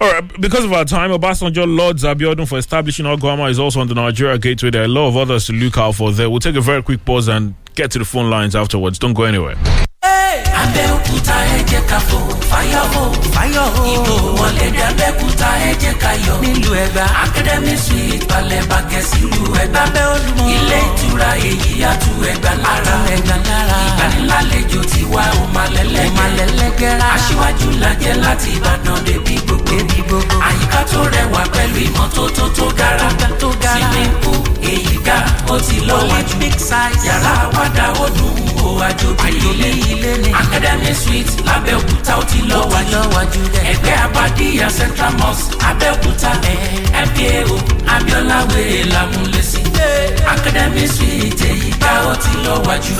All 0.00 0.10
right, 0.12 0.40
because 0.40 0.64
of 0.64 0.72
our 0.72 0.84
time, 0.84 1.10
Obasanjo 1.10 1.64
Lord 1.76 1.96
Abiodun 1.98 2.48
for 2.48 2.58
establishing 2.58 3.06
Ogwama 3.06 3.50
is 3.50 3.58
also 3.58 3.80
on 3.80 3.88
the 3.88 3.94
Nigeria 3.94 4.36
Gateway. 4.38 4.70
There 4.70 4.82
are 4.82 4.86
a 4.86 4.88
lot 4.88 5.08
of 5.08 5.16
others 5.16 5.46
to 5.46 5.52
look 5.52 5.78
out 5.78 5.94
for 5.94 6.10
there. 6.12 6.28
We'll 6.28 6.40
take 6.40 6.56
a 6.56 6.60
very 6.60 6.82
quick 6.82 7.04
pause 7.04 7.28
and 7.28 7.54
get 7.74 7.90
to 7.92 7.98
the 7.98 8.04
phone 8.04 8.30
lines 8.30 8.56
afterwards. 8.56 8.98
Don't 8.98 9.14
go 9.14 9.24
anywhere. 9.24 9.56
Abẹ́òkúta 10.62 11.36
ẹ 11.56 11.58
jẹ́ 11.70 11.82
ká 11.90 11.98
fò. 12.08 12.18
Fáyọ̀ 12.50 12.84
hó 12.92 13.02
fáyọ̀ 13.34 13.66
hó 13.74 13.82
ìbò 13.94 14.14
wọlé 14.38 14.66
dé 14.76 14.82
abẹ́òkúta 14.90 15.48
ẹ 15.68 15.72
jẹ́ 15.82 15.94
ká 16.02 16.10
yọ. 16.26 16.34
Nílùú 16.42 16.72
ẹgbà 16.84 17.04
academy 17.24 17.74
suite 17.84 18.24
balẹ̀ 18.30 18.62
bàgẹ́ 18.70 19.02
sílùú 19.10 19.42
ẹgbà 19.62 19.80
abẹ́ 19.88 20.04
olùmọ̀ 20.14 20.48
ilé 20.56 20.78
ìtura 20.88 21.30
èyí 21.50 21.72
àtú 21.90 22.10
ẹgbà 22.32 22.52
lára. 22.64 22.94
Ẹgbà 23.14 23.36
lára. 23.48 23.78
Ìgbanilálejò 23.88 24.80
tiwa 24.92 25.24
ò 25.40 25.42
má 25.54 25.64
lẹ́lẹ́gẹ́. 25.74 26.10
Ò 26.12 26.16
má 26.18 26.24
lẹ́lẹ́gẹ́rẹ́ 26.38 27.08
aṣíwájú 27.14 27.68
lajẹ́ 27.82 28.14
láti 28.24 28.48
ìbàdàn 28.56 28.98
débi 29.06 29.34
gbogbo. 29.46 29.70
Àyíká 30.48 30.80
tó 30.90 31.00
rẹwà 31.14 31.42
pẹ̀lú 31.54 31.78
ìmọ́tótó 31.86 32.44
tó 32.56 32.66
gara. 32.78 33.08
Swimming 33.40 34.14
pool 34.22 34.40
èyí 34.72 34.94
ga 35.06 35.16
ó 35.52 35.54
ti 35.66 35.76
lọ́wọ́jú 35.88 36.36
yàrá 37.06 37.32
àwàdà 37.44 37.84
ó 38.04 38.06
dùn 38.16 38.34
ún 38.42 38.64
o 38.66 38.80
àjòbí 38.88 39.28
ilé. 39.50 39.70
ní 40.22 40.30
academy 40.50 40.94
suite 40.94 41.30
lábẹ́òkúta 41.46 42.12
ó 42.20 42.22
ti 42.30 42.38
lọ 42.50 42.60
wájú. 42.72 43.40
Ẹgbẹ́ 43.70 43.96
abadíyà 44.04 44.68
central 44.78 45.12
mosque 45.20 45.54
abẹ́òkúta. 45.68 46.30
MPAO 47.06 47.56
abiola 47.94 48.38
wèrè 48.50 48.80
lámúlẹ́sí 48.94 49.60
academy 50.34 50.86
suite 50.88 51.44
èyí 51.50 51.70
ká 51.82 51.92
ó 52.10 52.14
ti 52.22 52.32
lọ 52.44 52.54
wájú. 52.66 52.94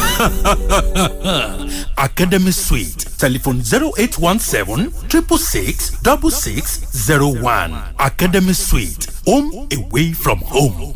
academy 2.06 2.52
suite 2.52 3.04
telephone 3.18 3.60
zero 3.62 3.90
eight 3.98 4.18
one 4.18 4.38
seven 4.38 4.92
triple 5.08 5.38
six 5.38 5.90
double 6.02 6.30
six 6.30 6.80
zero 7.06 7.28
one. 7.56 7.74
Academy 7.98 8.54
suite 8.54 9.06
home 9.26 9.50
away 9.78 10.12
from 10.12 10.38
home. 10.40 10.94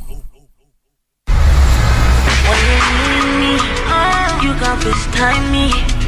You 4.43 4.53
got 4.61 4.79
this 4.85 5.07
time 5.19 5.51
me. 5.53 6.04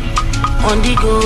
On 0.64 0.80
the 0.82 0.94
go. 1.00 1.20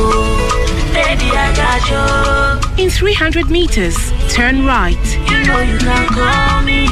Baby, 0.92 1.30
I 1.32 1.52
got 1.54 1.82
you. 1.90 2.82
In 2.82 2.90
300 2.90 3.50
meters, 3.50 3.96
turn 4.28 4.64
right. 4.66 4.96
You 5.30 5.44
know 5.44 5.60
you 5.60 5.78
can 5.78 6.06
call 6.08 6.62
me 6.62 6.86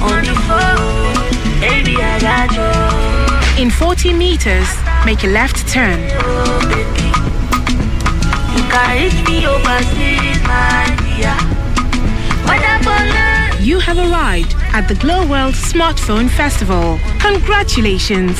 on 0.00 0.24
the 0.24 0.34
phone. 0.46 1.60
Baby, 1.60 1.96
I 1.96 2.18
got 2.20 2.50
you. 2.56 3.62
In 3.62 3.70
40 3.70 4.12
meters, 4.12 4.68
make 5.04 5.24
a 5.24 5.28
left 5.28 5.68
turn. 5.68 5.98
Oh, 6.12 6.60
baby. 6.68 7.06
You 8.56 8.62
can 8.68 8.96
reach 8.96 9.28
me 9.28 9.46
overseas, 9.46 10.42
my 10.42 10.96
dear. 11.16 11.55
Whether 13.66 13.80
for 13.80 13.94
love, 13.94 14.06
You 14.06 14.06
have 14.06 14.12
arrived 14.12 14.54
at 14.72 14.88
the 14.88 14.94
Glo 14.94 15.26
World 15.26 15.54
Smartphone 15.54 16.30
Festival. 16.30 17.00
Congratulations! 17.20 18.38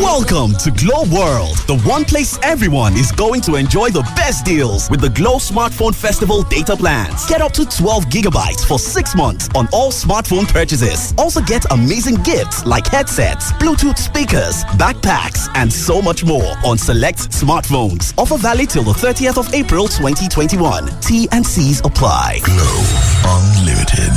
Welcome 0.00 0.52
to 0.52 0.70
Glo 0.70 1.04
World, 1.04 1.56
the 1.66 1.78
one 1.84 2.04
place 2.04 2.38
everyone 2.42 2.94
is 2.94 3.12
going 3.12 3.40
to 3.42 3.56
enjoy 3.56 3.90
the 3.90 4.02
best 4.16 4.44
deals 4.44 4.88
with 4.90 5.00
the 5.00 5.10
Glo 5.10 5.36
Smartphone 5.36 5.94
Festival 5.94 6.42
data 6.42 6.76
plans. 6.76 7.26
Get 7.26 7.40
up 7.40 7.52
to 7.52 7.66
12 7.66 8.04
gigabytes 8.06 8.66
for 8.66 8.78
six 8.78 9.14
months 9.14 9.48
on 9.54 9.68
all 9.72 9.90
smartphone 9.90 10.48
purchases. 10.48 11.14
Also 11.18 11.40
get 11.40 11.70
amazing 11.72 12.16
gifts 12.16 12.64
like 12.64 12.86
headsets, 12.86 13.52
Bluetooth 13.54 13.98
speakers, 13.98 14.64
backpacks, 14.78 15.48
and 15.54 15.72
so 15.72 16.00
much 16.00 16.24
more 16.24 16.54
on 16.64 16.78
select 16.78 17.30
smartphones. 17.30 18.14
Offer 18.16 18.38
valid 18.38 18.70
till 18.70 18.84
the 18.84 18.92
30th 18.92 19.38
of 19.38 19.52
April 19.54 19.88
2021. 19.88 20.88
T 21.00 21.28
and 21.32 21.44
C's 21.44 21.80
apply. 21.80 22.40
Glo 22.44 23.49
Unlimited. 23.52 24.14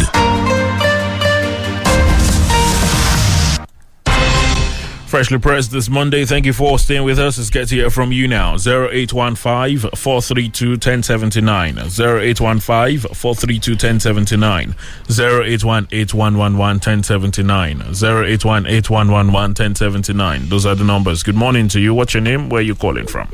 Freshly 5.07 5.37
pressed 5.37 5.71
this 5.71 5.89
Monday. 5.89 6.25
Thank 6.25 6.45
you 6.47 6.53
for 6.53 6.77
staying 6.79 7.03
with 7.03 7.19
us. 7.19 7.37
Let's 7.37 7.49
get 7.51 7.67
to 7.69 7.75
hear 7.75 7.89
from 7.91 8.11
you 8.11 8.27
now. 8.27 8.55
0815 8.55 9.91
432 9.95 10.69
1079. 10.71 11.77
0815 11.77 12.99
432 13.13 13.71
1079. 13.73 14.75
0818 15.09 16.17
1079. 16.17 17.81
0818 17.81 19.31
1079. 19.31 20.49
Those 20.49 20.65
are 20.65 20.75
the 20.75 20.83
numbers. 20.83 21.21
Good 21.23 21.35
morning 21.35 21.67
to 21.69 21.79
you. 21.79 21.93
What's 21.93 22.13
your 22.15 22.21
name? 22.21 22.49
Where 22.49 22.59
are 22.59 22.63
you 22.63 22.75
calling 22.75 23.05
from? 23.07 23.29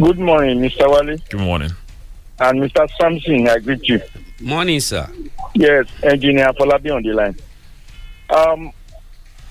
Good 0.00 0.18
morning, 0.18 0.60
Mr. 0.60 0.88
Wale 0.90 1.16
Good 1.28 1.40
morning. 1.40 1.70
and 2.40 2.60
Mr. 2.60 2.88
Samson. 3.00 3.48
I 3.48 3.58
greet 3.58 3.88
you. 3.88 4.00
Morning, 4.44 4.78
sir. 4.78 5.08
Yes, 5.54 5.86
Engineer 6.02 6.52
Folabi 6.52 6.94
on 6.94 7.02
the 7.02 7.14
line. 7.14 7.34
Um, 8.28 8.72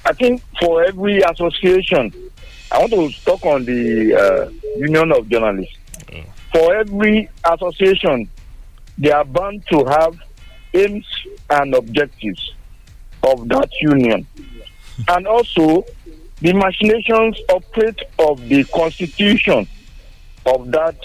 I 0.06 0.14
think 0.14 0.44
for 0.62 0.84
every 0.84 1.20
association, 1.22 2.14
I 2.72 2.78
want 2.78 2.92
to 2.92 3.10
talk 3.26 3.44
on 3.44 3.66
the 3.66 4.14
uh, 4.14 4.50
Union 4.78 5.12
of 5.12 5.28
Journalists. 5.30 5.76
For 6.52 6.76
every 6.76 7.28
association, 7.44 8.30
they 9.00 9.10
are 9.10 9.26
bound 9.26 9.66
to 9.72 9.84
have 9.84 10.16
aims 10.76 11.08
and 11.50 11.74
objectives 11.74 12.54
of 13.24 13.48
that 13.50 13.72
union. 13.82 14.28
and 15.08 15.26
also, 15.26 15.86
the 16.42 16.54
machinations 16.54 17.40
operate 17.50 18.00
of 18.20 18.48
the 18.48 18.64
constitution 18.66 19.68
of 20.46 20.70
that 20.70 20.98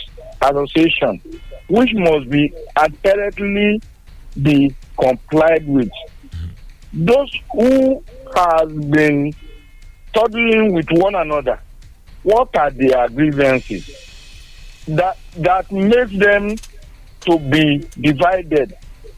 association, 0.43 1.23
which 1.69 1.91
must 1.95 2.29
be 2.31 2.53
apparently 2.77 3.81
be 4.43 4.75
complied 4.99 5.67
with. 5.67 5.91
Those 6.93 7.31
who 7.53 8.03
have 8.35 8.91
been 8.91 9.33
toddling 10.15 10.73
with 10.73 10.87
one 10.91 11.15
another, 11.15 11.61
what 12.23 12.55
are 12.57 12.71
their 12.71 13.09
grievances 13.09 13.87
that 14.89 15.19
that 15.37 15.71
makes 15.71 16.17
them 16.19 16.57
to 17.21 17.39
be 17.39 17.87
divided? 18.01 18.75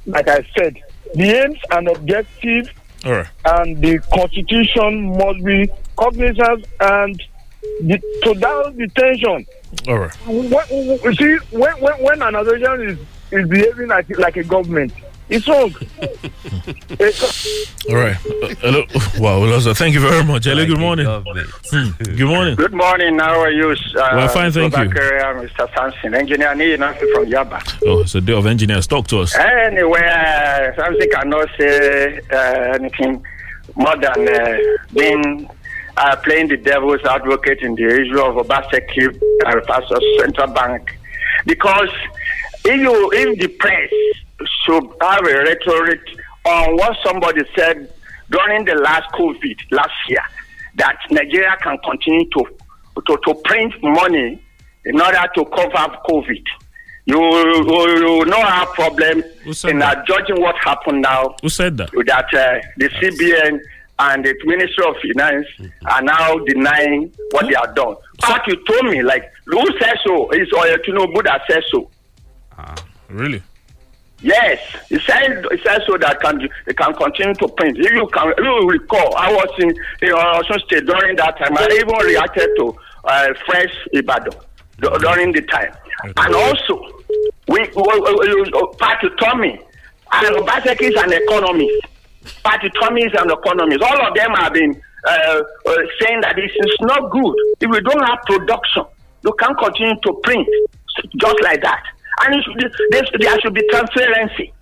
Like 0.07 0.29
I 0.29 0.45
said, 0.59 0.83
the 1.15 1.45
aims 1.45 1.59
and 1.71 1.89
objectives 1.89 2.71
right. 3.05 3.27
and 3.45 3.81
the 3.81 3.99
constitution 4.13 5.17
must 5.17 5.45
be 5.45 5.71
cognizant 5.97 6.67
and 6.81 7.23
to 7.63 8.35
down 8.35 8.77
the 8.77 8.89
tension. 8.95 9.47
All 9.89 9.99
right. 9.99 10.15
When, 10.27 10.45
you 10.71 11.15
see, 11.15 11.37
when, 11.57 11.73
when, 11.81 12.03
when 12.03 12.23
an 12.23 12.35
association 12.37 12.89
is, 12.91 12.99
is 13.33 13.49
behaving 13.49 13.89
like, 13.89 14.09
like 14.19 14.37
a 14.37 14.45
government, 14.45 14.93
it's 15.29 15.47
wrong. 15.47 15.73
All 17.89 17.97
right. 17.97 18.17
Uh, 18.17 18.55
hello. 18.61 18.85
Wow. 19.19 19.41
well, 19.41 19.75
Thank 19.75 19.95
you 19.95 20.01
very 20.01 20.25
much. 20.25 20.45
Hello. 20.45 20.67
Good 20.67 20.79
morning. 20.81 21.07
Hmm. 21.07 21.91
Good 22.03 22.27
morning. 22.27 22.57
Good 22.57 22.75
morning. 22.75 23.19
How 23.19 23.41
are 23.41 23.51
you? 23.53 23.71
Uh, 23.71 23.77
Well, 23.95 24.29
fine, 24.29 24.51
thank 24.51 24.77
you. 24.77 24.85
Babakar, 24.89 25.49
Mr. 25.49 25.73
Samson, 25.75 26.15
engineer 26.15 26.55
Nii 26.55 26.77
Nafi 26.79 27.07
from 27.15 27.27
Yaba. 27.27 27.63
Oh, 27.87 28.01
it's 28.01 28.15
a 28.17 28.21
day 28.21 28.33
of 28.33 28.47
engineers. 28.47 28.89
Talk 28.89 29.07
to 29.09 29.21
us. 29.21 29.37
Anyway, 29.37 30.01
uh, 30.03 30.75
Samson 30.75 31.09
cannot 31.13 31.49
say 31.57 32.21
uh, 32.33 32.75
anything 32.75 33.25
more 33.77 33.97
than 33.97 34.29
uh, 34.29 34.59
being 34.93 35.49
uh, 35.97 36.17
playing 36.17 36.49
the 36.49 36.57
devil's 36.57 37.01
advocate 37.05 37.61
in 37.61 37.75
the 37.75 37.87
issue 37.87 38.21
of 38.21 38.37
Obaseki 38.47 39.19
versus 39.67 40.05
central 40.21 40.49
bank, 40.53 40.99
because 41.47 41.91
if 42.65 42.81
you 42.81 43.11
if 43.13 43.39
the 43.39 43.49
press 43.49 43.91
should 44.65 44.85
have 45.01 45.27
a 45.27 45.35
rhetoric 45.45 46.01
on 46.45 46.77
what 46.77 46.97
somebody 47.05 47.43
said 47.55 47.93
during 48.31 48.65
the 48.65 48.75
last 48.77 49.11
COVID 49.13 49.57
last 49.71 49.93
year, 50.09 50.23
that 50.77 50.97
Nigeria 51.11 51.57
can 51.63 51.79
continue 51.79 52.29
to 52.31 52.45
to, 53.07 53.19
to 53.25 53.35
print 53.45 53.75
money 53.83 54.43
in 54.85 55.01
order 55.01 55.23
to 55.35 55.45
cover 55.47 55.97
COVID. 56.09 56.45
You, 57.07 57.19
you, 57.21 58.19
you 58.19 58.25
know 58.27 58.41
our 58.41 58.67
problem 58.67 59.23
in 59.65 59.83
uh, 59.83 60.05
judging 60.07 60.41
what 60.41 60.55
happened 60.63 61.03
now. 61.03 61.35
Who 61.43 61.49
said 61.49 61.77
that? 61.79 61.91
That 61.93 62.27
uh, 62.35 62.61
the 62.77 62.89
CBN 62.89 63.61
and 64.03 64.25
the 64.25 64.35
Ministry 64.45 64.85
of 64.87 64.97
Finance 65.03 65.47
are 65.87 66.03
now 66.03 66.39
denying 66.39 67.13
what 67.33 67.47
they 67.47 67.55
have 67.55 67.75
done. 67.75 67.95
But 68.21 68.47
you 68.47 68.57
told 68.67 68.85
me, 68.91 69.03
like, 69.03 69.31
who 69.47 69.63
says 69.79 69.99
so? 70.07 70.29
It's 70.31 70.51
Oyetinubu 70.53 71.23
that 71.25 71.43
says 71.51 71.63
so. 71.71 71.91
Really? 73.09 73.43
Yes, 74.23 74.59
he 74.89 74.99
said 75.01 75.47
he 75.51 75.59
said 75.65 75.81
so 75.87 75.97
that 75.97 76.21
can 76.21 76.47
they 76.67 76.75
can 76.75 76.93
continue 76.95 77.35
to 77.35 77.49
print. 77.49 77.79
If 77.79 77.91
you 77.91 78.07
can, 78.13 78.29
if 78.37 78.39
you 78.45 78.69
recall, 78.69 79.17
I 79.17 79.33
was 79.33 79.49
in 79.59 79.71
in 79.71 80.15
Osun 80.15 80.61
State 80.67 80.85
during 80.87 81.17
that 81.17 81.39
time. 81.39 81.57
I 81.57 81.67
even 81.73 82.07
reacted 82.07 82.51
to 82.59 82.77
uh, 83.05 83.29
Fresh 83.47 83.73
Ibadan 83.95 84.35
du- 84.79 84.99
during 84.99 85.33
the 85.33 85.41
time, 85.43 85.75
and 86.05 86.35
also 86.35 86.75
we, 87.49 87.61
we, 87.75 87.83
we, 87.97 88.43
we 88.43 88.53
Pat 88.79 89.01
Utomi 89.01 89.59
and 90.13 90.37
Obaseki 90.37 90.91
is 90.93 91.03
an 91.03 91.13
economist. 91.15 91.87
Pat 92.45 92.61
Utomi 92.61 93.07
is 93.07 93.13
an. 93.19 93.31
All 93.31 94.07
of 94.07 94.15
them 94.15 94.31
have 94.35 94.53
been 94.53 94.81
uh, 95.07 95.11
uh, 95.11 95.77
saying 96.01 96.21
that 96.23 96.37
this 96.37 96.51
is 96.51 96.77
not 96.81 97.11
good. 97.11 97.35
If 97.61 97.71
we 97.71 97.81
don't 97.81 98.05
have 98.05 98.19
production, 98.27 98.85
you 99.23 99.33
can't 99.39 99.57
continue 99.59 99.95
to 100.03 100.13
print 100.23 100.49
just 101.17 101.43
like 101.43 101.63
that. 101.63 101.83
And 102.23 102.43
should, 102.45 102.73
there 103.21 103.41
should 103.41 103.55
be 103.55 103.67
transparency 103.71 104.53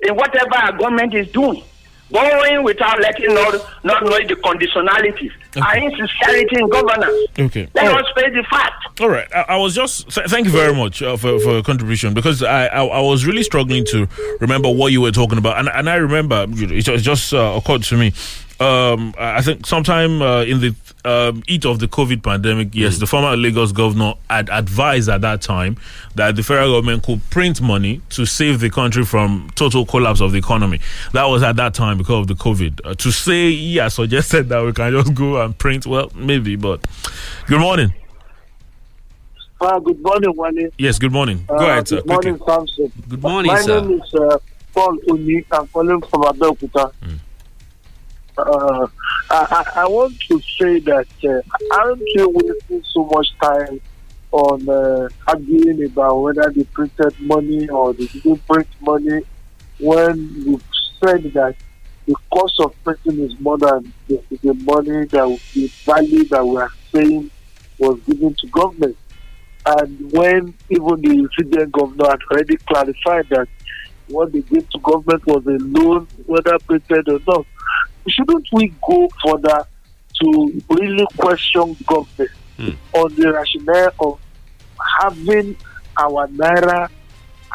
in 0.00 0.14
whatever 0.16 0.56
our 0.56 0.72
government 0.72 1.14
is 1.14 1.30
doing. 1.30 1.62
Borrowing 2.10 2.62
without 2.62 3.00
letting 3.00 3.34
not, 3.34 3.54
not 3.84 4.04
knowing 4.04 4.28
the 4.28 4.34
conditionalities 4.36 5.32
and 5.56 5.84
insincerity 5.84 6.56
in 6.60 6.68
governance. 6.68 7.16
Okay. 7.38 7.68
Let 7.74 7.86
us 7.92 8.06
face 8.14 8.32
the 8.32 8.44
fact. 8.48 9.00
All 9.00 9.08
right. 9.08 9.26
I, 9.34 9.40
I 9.48 9.56
was 9.56 9.74
just 9.74 10.08
th- 10.10 10.28
thank 10.28 10.46
you 10.46 10.52
very 10.52 10.74
much 10.74 11.02
uh, 11.02 11.16
for 11.16 11.40
for 11.40 11.52
your 11.54 11.62
contribution 11.62 12.14
because 12.14 12.42
I, 12.44 12.66
I 12.66 12.84
I 12.84 13.00
was 13.00 13.26
really 13.26 13.42
struggling 13.42 13.84
to 13.86 14.06
remember 14.40 14.70
what 14.70 14.92
you 14.92 15.00
were 15.00 15.10
talking 15.10 15.38
about, 15.38 15.58
and 15.58 15.68
and 15.68 15.90
I 15.90 15.96
remember 15.96 16.46
it 16.48 16.82
just, 16.82 17.04
just 17.04 17.34
uh, 17.34 17.54
occurred 17.56 17.82
to 17.84 17.96
me. 17.96 18.12
Um, 18.58 19.14
I 19.18 19.38
I 19.38 19.42
think 19.42 19.66
sometime 19.66 20.22
uh, 20.22 20.42
in 20.42 20.60
the 20.60 20.74
um, 21.04 21.42
heat 21.46 21.64
of 21.66 21.78
the 21.78 21.86
COVID 21.88 22.22
pandemic, 22.22 22.74
yes, 22.74 22.98
the 22.98 23.06
former 23.06 23.36
Lagos 23.36 23.70
governor 23.70 24.14
had 24.30 24.48
advised 24.50 25.08
at 25.10 25.20
that 25.20 25.42
time 25.42 25.76
that 26.14 26.36
the 26.36 26.42
federal 26.42 26.72
government 26.72 27.02
could 27.04 27.20
print 27.30 27.60
money 27.60 28.00
to 28.10 28.24
save 28.24 28.60
the 28.60 28.70
country 28.70 29.04
from 29.04 29.50
total 29.56 29.84
collapse 29.84 30.20
of 30.22 30.32
the 30.32 30.38
economy. 30.38 30.80
That 31.12 31.24
was 31.26 31.42
at 31.42 31.56
that 31.56 31.74
time 31.74 31.98
because 31.98 32.22
of 32.22 32.26
the 32.28 32.34
COVID. 32.34 32.80
Uh, 32.84 32.94
to 32.94 33.12
say 33.12 33.50
he 33.52 33.76
has 33.76 33.94
suggested 33.94 34.48
that 34.48 34.64
we 34.64 34.72
can 34.72 34.90
just 34.92 35.14
go 35.14 35.40
and 35.42 35.56
print, 35.56 35.86
well, 35.86 36.10
maybe, 36.14 36.56
but 36.56 36.84
good 37.46 37.60
morning. 37.60 37.92
Uh, 39.60 39.78
good 39.80 40.00
morning, 40.02 40.32
Wani. 40.34 40.68
Yes, 40.78 40.98
good 40.98 41.12
morning. 41.12 41.44
Go 41.46 41.56
Uh, 41.56 41.64
ahead, 41.66 41.88
sir. 41.88 41.96
Good 41.96 42.06
morning, 42.08 42.38
quickly. 42.38 42.66
Samson. 42.66 42.92
Good 43.08 43.22
morning, 43.22 43.52
My 43.52 43.60
sir. 43.60 43.80
name 43.80 44.00
is 44.00 44.14
uh, 44.14 44.38
Paul 44.74 44.98
Uni. 45.08 45.44
I'm 45.52 45.66
calling 45.68 46.00
from 46.02 46.22
Abeokuta. 46.22 46.92
Uh, 48.38 48.86
I, 49.30 49.72
I, 49.76 49.88
want 49.88 50.18
to 50.28 50.40
say 50.58 50.78
that 50.80 51.06
uh, 51.24 51.74
aren't 51.74 52.00
we 52.00 52.26
wasting 52.26 52.84
so 52.92 53.04
much 53.06 53.28
time 53.40 53.80
on 54.30 54.68
uh, 54.68 55.08
arguing 55.26 55.82
about 55.86 56.16
whether 56.20 56.50
they 56.50 56.64
printed 56.64 57.18
money 57.20 57.66
or 57.68 57.94
they 57.94 58.06
didn't 58.06 58.46
print 58.46 58.68
money 58.82 59.22
when 59.78 60.44
we've 60.46 60.62
said 61.02 61.22
that 61.32 61.56
the 62.06 62.14
cost 62.30 62.60
of 62.60 62.74
printing 62.84 63.20
is 63.20 63.40
more 63.40 63.56
than 63.56 63.92
the, 64.06 64.22
the 64.42 64.52
money 64.52 65.06
that 65.06 65.40
the 65.54 65.66
value 65.84 66.24
that 66.26 66.46
we 66.46 66.56
are 66.58 66.70
saying 66.92 67.30
was 67.78 67.98
given 68.00 68.34
to 68.34 68.46
government. 68.48 68.96
And 69.64 70.12
when 70.12 70.54
even 70.70 71.00
the 71.00 71.10
Infidel 71.10 71.66
governor 71.66 72.10
had 72.10 72.20
already 72.30 72.56
clarified 72.58 73.28
that 73.30 73.48
what 74.08 74.32
they 74.32 74.42
gave 74.42 74.68
to 74.70 74.78
government 74.78 75.26
was 75.26 75.44
a 75.46 75.58
loan, 75.64 76.06
whether 76.26 76.58
printed 76.60 77.08
or 77.08 77.20
not, 77.26 77.46
shouldn't 78.08 78.46
we 78.52 78.72
go 78.86 79.08
further 79.24 79.66
to 80.22 80.62
really 80.70 81.06
question 81.16 81.76
government 81.86 82.30
hmm. 82.56 82.70
on 82.94 83.14
the 83.14 83.32
rationale 83.32 83.92
of 84.00 84.20
having 85.00 85.56
our 85.98 86.26
naira 86.28 86.88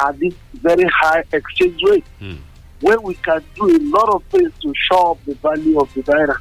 at 0.00 0.18
this 0.18 0.34
very 0.54 0.84
high 0.84 1.24
exchange 1.32 1.80
rate? 1.88 2.04
Hmm. 2.18 2.36
when 2.80 3.00
we 3.02 3.14
can 3.14 3.42
do 3.54 3.76
a 3.76 3.78
lot 3.96 4.08
of 4.12 4.24
things 4.24 4.52
to 4.60 4.72
show 4.74 5.12
up 5.12 5.24
the 5.24 5.34
value 5.34 5.78
of 5.80 5.92
the 5.94 6.02
naira. 6.02 6.36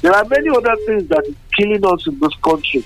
There 0.00 0.12
are 0.12 0.24
many 0.24 0.48
other 0.48 0.74
things 0.86 1.08
that 1.08 1.24
is 1.26 1.34
killing 1.56 1.84
us 1.84 2.06
in 2.06 2.18
this 2.18 2.34
country 2.42 2.84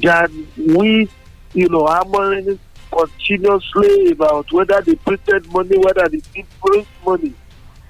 than 0.00 0.46
we, 0.56 1.08
you 1.54 1.68
know, 1.68 1.86
hammering 1.86 2.58
continuously 2.92 4.10
about 4.12 4.52
whether 4.52 4.80
they 4.82 4.94
printed 4.96 5.50
money, 5.52 5.78
whether 5.78 6.08
they 6.08 6.20
print 6.60 6.86
money. 7.04 7.34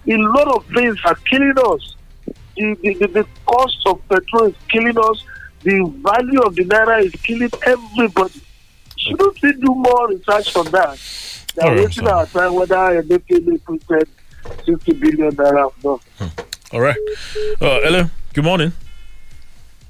A 0.08 0.16
lot 0.16 0.48
of 0.56 0.66
things 0.66 0.98
are 1.04 1.14
killing 1.30 1.54
us. 1.66 1.96
The, 2.56 2.74
the, 2.82 2.94
the, 2.94 3.06
the 3.08 3.26
cost 3.46 3.78
of 3.86 4.00
petrol 4.08 4.44
is 4.48 4.54
killing 4.68 4.98
us. 4.98 5.24
The 5.62 5.84
value 6.02 6.40
of 6.40 6.54
the 6.56 6.64
naira 6.64 7.04
is 7.04 7.12
killing 7.22 7.50
everybody. 7.64 8.40
Shouldn't 8.96 9.40
we 9.42 9.52
do 9.52 9.74
more 9.74 10.08
research 10.08 10.54
on 10.56 10.66
that? 10.72 10.98
They 11.54 11.62
All 11.62 11.68
are 11.68 11.74
right, 11.76 11.84
wasting 11.84 12.08
our 12.08 12.26
time 12.26 12.54
whether 12.54 12.74
Emefiele 13.02 13.62
printed 13.64 14.08
60 14.64 14.92
billion 14.94 15.30
naira 15.32 15.72
or 15.84 16.00
not. 16.20 16.46
All 16.72 16.80
right. 16.80 16.96
Uh, 17.60 17.80
hello. 17.82 18.10
Good 18.34 18.44
morning. 18.44 18.72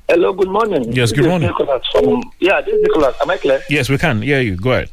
Hello, 0.08 0.32
good 0.34 0.48
morning. 0.50 0.92
Yes, 0.92 1.10
This 1.10 1.20
good 1.20 1.28
morning. 1.28 1.48
Nicholas 1.48 1.86
from, 1.92 2.22
yeah, 2.40 2.60
this 2.60 2.74
is 2.74 2.82
Nicholas. 2.82 3.16
Am 3.22 3.30
I 3.30 3.36
clear? 3.38 3.62
Yes, 3.70 3.88
we 3.88 3.96
can. 3.96 4.22
Yeah, 4.22 4.40
you. 4.40 4.56
Go 4.56 4.72
ahead. 4.72 4.90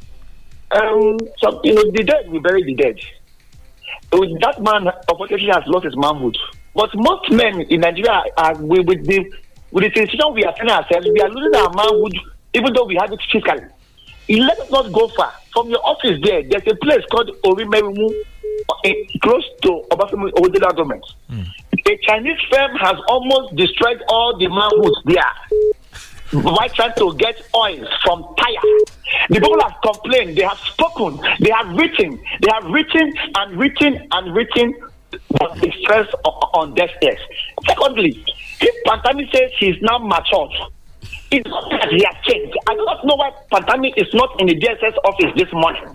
Um, 0.72 1.18
so, 1.40 1.60
you 1.64 1.74
know, 1.74 1.92
the 1.92 2.04
dead, 2.04 2.30
we 2.30 2.40
bury 2.40 2.64
the 2.64 2.76
dead. 2.76 3.00
That 4.12 4.56
man, 4.62 4.92
unfortunately, 5.10 5.50
has 5.54 5.64
lost 5.68 5.86
his 5.86 5.96
manhood. 5.98 6.38
But 6.76 6.90
most 6.96 7.32
men 7.32 7.62
in 7.62 7.82
Nigeria 7.82 8.24
are 8.38 8.56
with, 8.56 8.88
with 8.88 9.06
the 9.06 9.32
with 9.72 9.84
the 9.84 9.90
situation 9.94 10.34
we 10.34 10.44
are 10.44 10.54
telling 10.54 10.72
ourselves, 10.72 11.08
we 11.14 11.22
are 11.22 11.30
losing 11.30 11.56
our 11.56 11.72
manhood, 11.76 12.14
even 12.54 12.74
though 12.74 12.86
we 12.86 12.96
have 13.00 13.12
it 13.12 13.20
physically. 13.32 13.68
Let 14.30 14.60
us 14.60 14.72
not 14.72 14.92
go 14.92 15.08
far. 15.10 15.32
From 15.54 15.70
your 15.70 15.86
office 15.86 16.20
there, 16.24 16.44
there's 16.44 16.68
a 16.68 16.76
place 16.76 17.04
called 17.12 17.30
Orimerunmu, 17.44 18.10
uh, 18.70 18.90
close 19.22 19.46
to 19.64 19.84
Obafemi 19.92 20.32
Owodela 20.34 20.76
government. 20.76 21.06
A 21.88 21.98
Chinese 22.04 22.38
firm 22.52 22.76
has 22.76 22.96
almost 23.08 23.56
destroyed 23.56 24.02
all 24.10 24.38
the 24.38 24.46
manhoods 24.48 25.02
there 25.06 25.74
by 26.34 26.68
trying 26.76 26.94
to 26.98 27.16
get 27.18 27.36
oil 27.56 27.88
from 28.04 28.24
tire. 28.38 28.72
The 29.30 29.36
people 29.42 29.60
have 29.62 29.76
complained, 29.84 30.38
they 30.38 30.44
have 30.44 30.58
spoken, 30.60 31.20
they 31.40 31.50
have 31.52 31.70
written, 31.76 32.20
they 32.42 32.52
have 32.54 32.66
written 32.66 33.14
and 33.36 33.60
written 33.60 34.08
and 34.12 34.36
written, 34.36 34.74
but 35.32 35.58
first 35.88 36.14
o- 36.26 36.50
on 36.54 36.74
deaf 36.76 36.90
ears. 37.02 37.20
Secondly, 37.68 38.24
if 38.62 38.84
Pantami 38.86 39.32
says 39.34 39.52
he's 39.60 39.76
now 39.82 39.98
matured, 39.98 40.52
it's 41.32 41.48
not 41.50 41.70
that 41.72 41.90
he 41.90 42.04
has 42.04 42.16
changed. 42.26 42.56
I 42.68 42.74
do 42.76 42.86
not 42.86 43.06
know 43.06 43.16
why 43.16 43.32
Pantami 43.52 43.94
is 43.98 44.14
not 44.14 44.40
in 44.40 44.48
the 44.48 44.56
DSS 44.56 44.96
office 45.06 45.32
this 45.36 45.52
morning. 45.54 45.86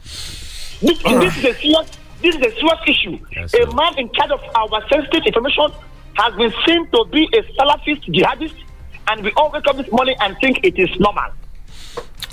This, 0.83 1.01
ah. 1.05 1.21
this 1.21 1.37
is 1.39 1.45
a 1.45 1.55
serious, 1.55 1.91
this 2.23 2.35
is 2.35 2.41
a 2.43 2.51
serious 2.55 2.81
issue. 2.87 3.19
a 3.63 3.75
man 3.75 3.99
in 3.99 4.11
charge 4.13 4.31
of 4.33 4.41
our 4.57 4.83
sensitive 4.89 5.23
information 5.27 5.71
has 6.15 6.35
been 6.35 6.53
seen 6.67 6.89
to 6.91 7.05
be 7.11 7.29
a 7.35 7.43
Salafist 7.59 8.03
jihadist, 8.13 8.55
and 9.09 9.25
we 9.25 9.33
all 9.37 9.51
wake 9.51 9.67
up 9.67 9.77
this 9.77 9.91
morning 9.91 10.17
and 10.21 10.37
think 10.39 10.61
it 10.63 10.79
is 10.79 10.91
normal. 10.99 11.31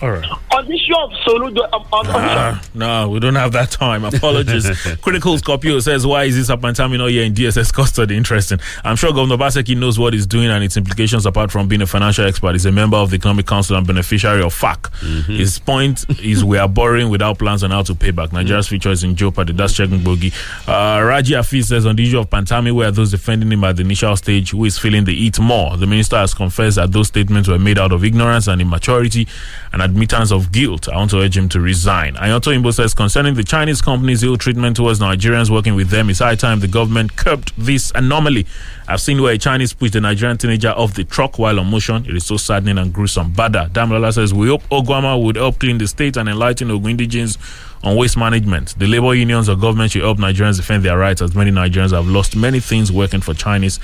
All 0.01 0.09
right. 0.11 0.25
On 0.55 0.67
the 0.67 0.73
issue 0.73 0.95
of 0.97 1.11
Soludo, 1.25 1.63
um, 1.73 1.85
on, 1.93 2.07
on 2.07 2.13
Ah, 2.15 2.61
no, 2.73 3.09
we 3.09 3.19
don't 3.19 3.35
have 3.35 3.51
that 3.51 3.69
time. 3.69 4.03
Apologies. 4.03 4.67
Critical 5.01 5.37
Scorpio 5.37 5.79
says, 5.79 6.07
Why 6.07 6.23
is 6.23 6.35
this 6.35 6.49
Apantami 6.55 6.97
not 6.97 7.07
here 7.11 7.23
in 7.23 7.35
DSS 7.35 7.71
custody? 7.71 8.17
Interesting. 8.17 8.59
I'm 8.83 8.95
sure 8.95 9.13
Governor 9.13 9.37
Baseki 9.37 9.77
knows 9.77 9.99
what 9.99 10.13
he's 10.13 10.25
doing 10.25 10.49
and 10.49 10.63
its 10.63 10.75
implications 10.75 11.27
apart 11.27 11.51
from 11.51 11.67
being 11.67 11.83
a 11.83 11.87
financial 11.87 12.25
expert. 12.25 12.53
He's 12.53 12.65
a 12.65 12.71
member 12.71 12.97
of 12.97 13.11
the 13.11 13.17
Economic 13.17 13.45
Council 13.45 13.77
and 13.77 13.85
beneficiary 13.85 14.41
of 14.41 14.53
FAC. 14.53 14.91
His 15.27 15.59
point 15.59 16.03
is 16.19 16.43
we 16.43 16.57
are 16.57 16.67
borrowing 16.67 17.09
without 17.11 17.37
plans 17.37 17.63
on 17.63 17.69
how 17.69 17.83
to 17.83 17.93
pay 17.93 18.09
back. 18.09 18.33
Nigeria's 18.33 18.67
future 18.67 18.89
is 18.89 19.03
in 19.03 19.15
jeopardy. 19.15 19.53
That's 19.53 19.73
checking 19.75 20.03
bogey. 20.03 20.33
Uh, 20.67 21.01
Raji 21.05 21.33
Afiz 21.35 21.65
says, 21.65 21.85
On 21.85 21.95
the 21.95 22.03
issue 22.03 22.17
of 22.19 22.29
Pantami, 22.29 22.73
where 22.73 22.89
those 22.89 23.11
defending 23.11 23.51
him 23.51 23.63
at 23.65 23.75
the 23.75 23.83
initial 23.83 24.15
stage, 24.15 24.49
who 24.49 24.65
is 24.65 24.79
feeling 24.79 25.03
the 25.05 25.13
heat 25.15 25.39
more? 25.39 25.77
The 25.77 25.85
minister 25.87 26.17
has 26.17 26.33
confessed 26.33 26.77
that 26.77 26.91
those 26.91 27.07
statements 27.09 27.47
were 27.47 27.59
made 27.59 27.77
out 27.77 27.91
of 27.91 28.03
ignorance 28.03 28.47
and 28.47 28.59
immaturity 28.61 29.27
and 29.71 29.90
admittance 29.91 30.31
of 30.31 30.51
guilt. 30.53 30.87
I 30.87 30.95
want 30.95 31.11
to 31.11 31.19
urge 31.19 31.35
him 31.35 31.49
to 31.49 31.59
resign. 31.59 32.15
Ayoto 32.15 32.55
Imbo 32.55 32.73
says 32.73 32.93
concerning 32.93 33.33
the 33.33 33.43
Chinese 33.43 33.81
company's 33.81 34.23
ill 34.23 34.37
treatment 34.37 34.77
towards 34.77 34.99
Nigerians 34.99 35.49
working 35.49 35.75
with 35.75 35.89
them, 35.89 36.09
it's 36.09 36.19
high 36.19 36.35
time 36.35 36.61
the 36.61 36.67
government 36.67 37.17
curbed 37.17 37.51
this 37.57 37.91
anomaly. 37.93 38.45
I've 38.87 39.01
seen 39.01 39.21
where 39.21 39.33
a 39.33 39.37
Chinese 39.37 39.73
pushed 39.73 39.95
a 39.95 40.01
Nigerian 40.01 40.37
teenager 40.37 40.69
off 40.69 40.93
the 40.93 41.03
truck 41.03 41.37
while 41.37 41.59
on 41.59 41.69
motion. 41.69 42.05
It 42.05 42.15
is 42.15 42.25
so 42.25 42.37
saddening 42.37 42.77
and 42.77 42.93
gruesome. 42.93 43.33
Bada 43.33 43.69
Damlola 43.69 44.13
says 44.13 44.33
we 44.33 44.47
hope 44.47 44.63
Ogwama 44.69 45.21
would 45.21 45.35
help 45.35 45.59
clean 45.59 45.77
the 45.77 45.87
state 45.87 46.15
and 46.15 46.29
enlighten 46.29 46.71
Ogun 46.71 46.91
indigenes 46.91 47.37
on 47.83 47.95
waste 47.95 48.17
management. 48.17 48.75
The 48.77 48.87
labor 48.87 49.13
unions 49.15 49.49
or 49.49 49.55
government 49.55 49.91
should 49.91 50.03
help 50.03 50.17
Nigerians 50.17 50.57
defend 50.57 50.83
their 50.83 50.97
rights 50.97 51.21
as 51.21 51.33
many 51.35 51.51
Nigerians 51.51 51.91
have 51.91 52.07
lost 52.07 52.35
many 52.35 52.59
things 52.59 52.91
working 52.91 53.21
for 53.21 53.33
Chinese 53.33 53.79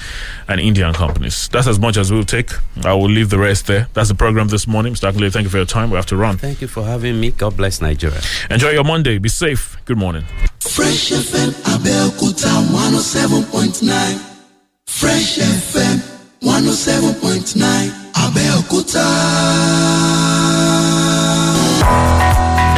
and 0.48 0.60
Indian 0.60 0.94
companies. 0.94 1.48
That's 1.50 1.68
as 1.68 1.80
much 1.80 1.98
as 1.98 2.12
we'll 2.12 2.24
take. 2.24 2.52
I 2.86 2.94
will 2.94 3.10
leave 3.10 3.30
the 3.30 3.40
rest 3.40 3.68
there. 3.68 3.88
That's 3.94 4.10
the 4.10 4.16
program 4.16 4.48
this 4.50 4.68
morning. 4.68 4.94
Mr. 4.94 5.12
Akinle, 5.12 5.32
thank 5.32 5.46
you 5.46 5.50
for 5.50 5.58
your 5.58 5.66
time. 5.66 5.90
We 5.90 5.96
have 5.96 6.06
to 6.08 6.18
run. 6.18 6.38
Thank 6.38 6.62
you 6.62 6.68
for 6.68 6.84
having 6.84 7.20
me. 7.20 7.32
God 7.32 7.58
bless 7.58 7.82
Nigeria. 7.82 8.20
Enjoy 8.50 8.70
your 8.70 8.84
Monday. 8.84 9.18
Be 9.18 9.30
safe. 9.30 9.78
Good 9.86 9.98
morning. 9.98 10.26
Fresh 10.60 11.12
FM 11.12 11.52
Abẹ́òkúta 11.74 12.52
one 12.74 12.94
oh 12.96 13.00
seven 13.00 13.44
point 13.46 13.82
nine 13.82 14.20
Fresh 14.86 15.38
FM 15.40 16.02
one 16.42 16.68
oh 16.68 16.74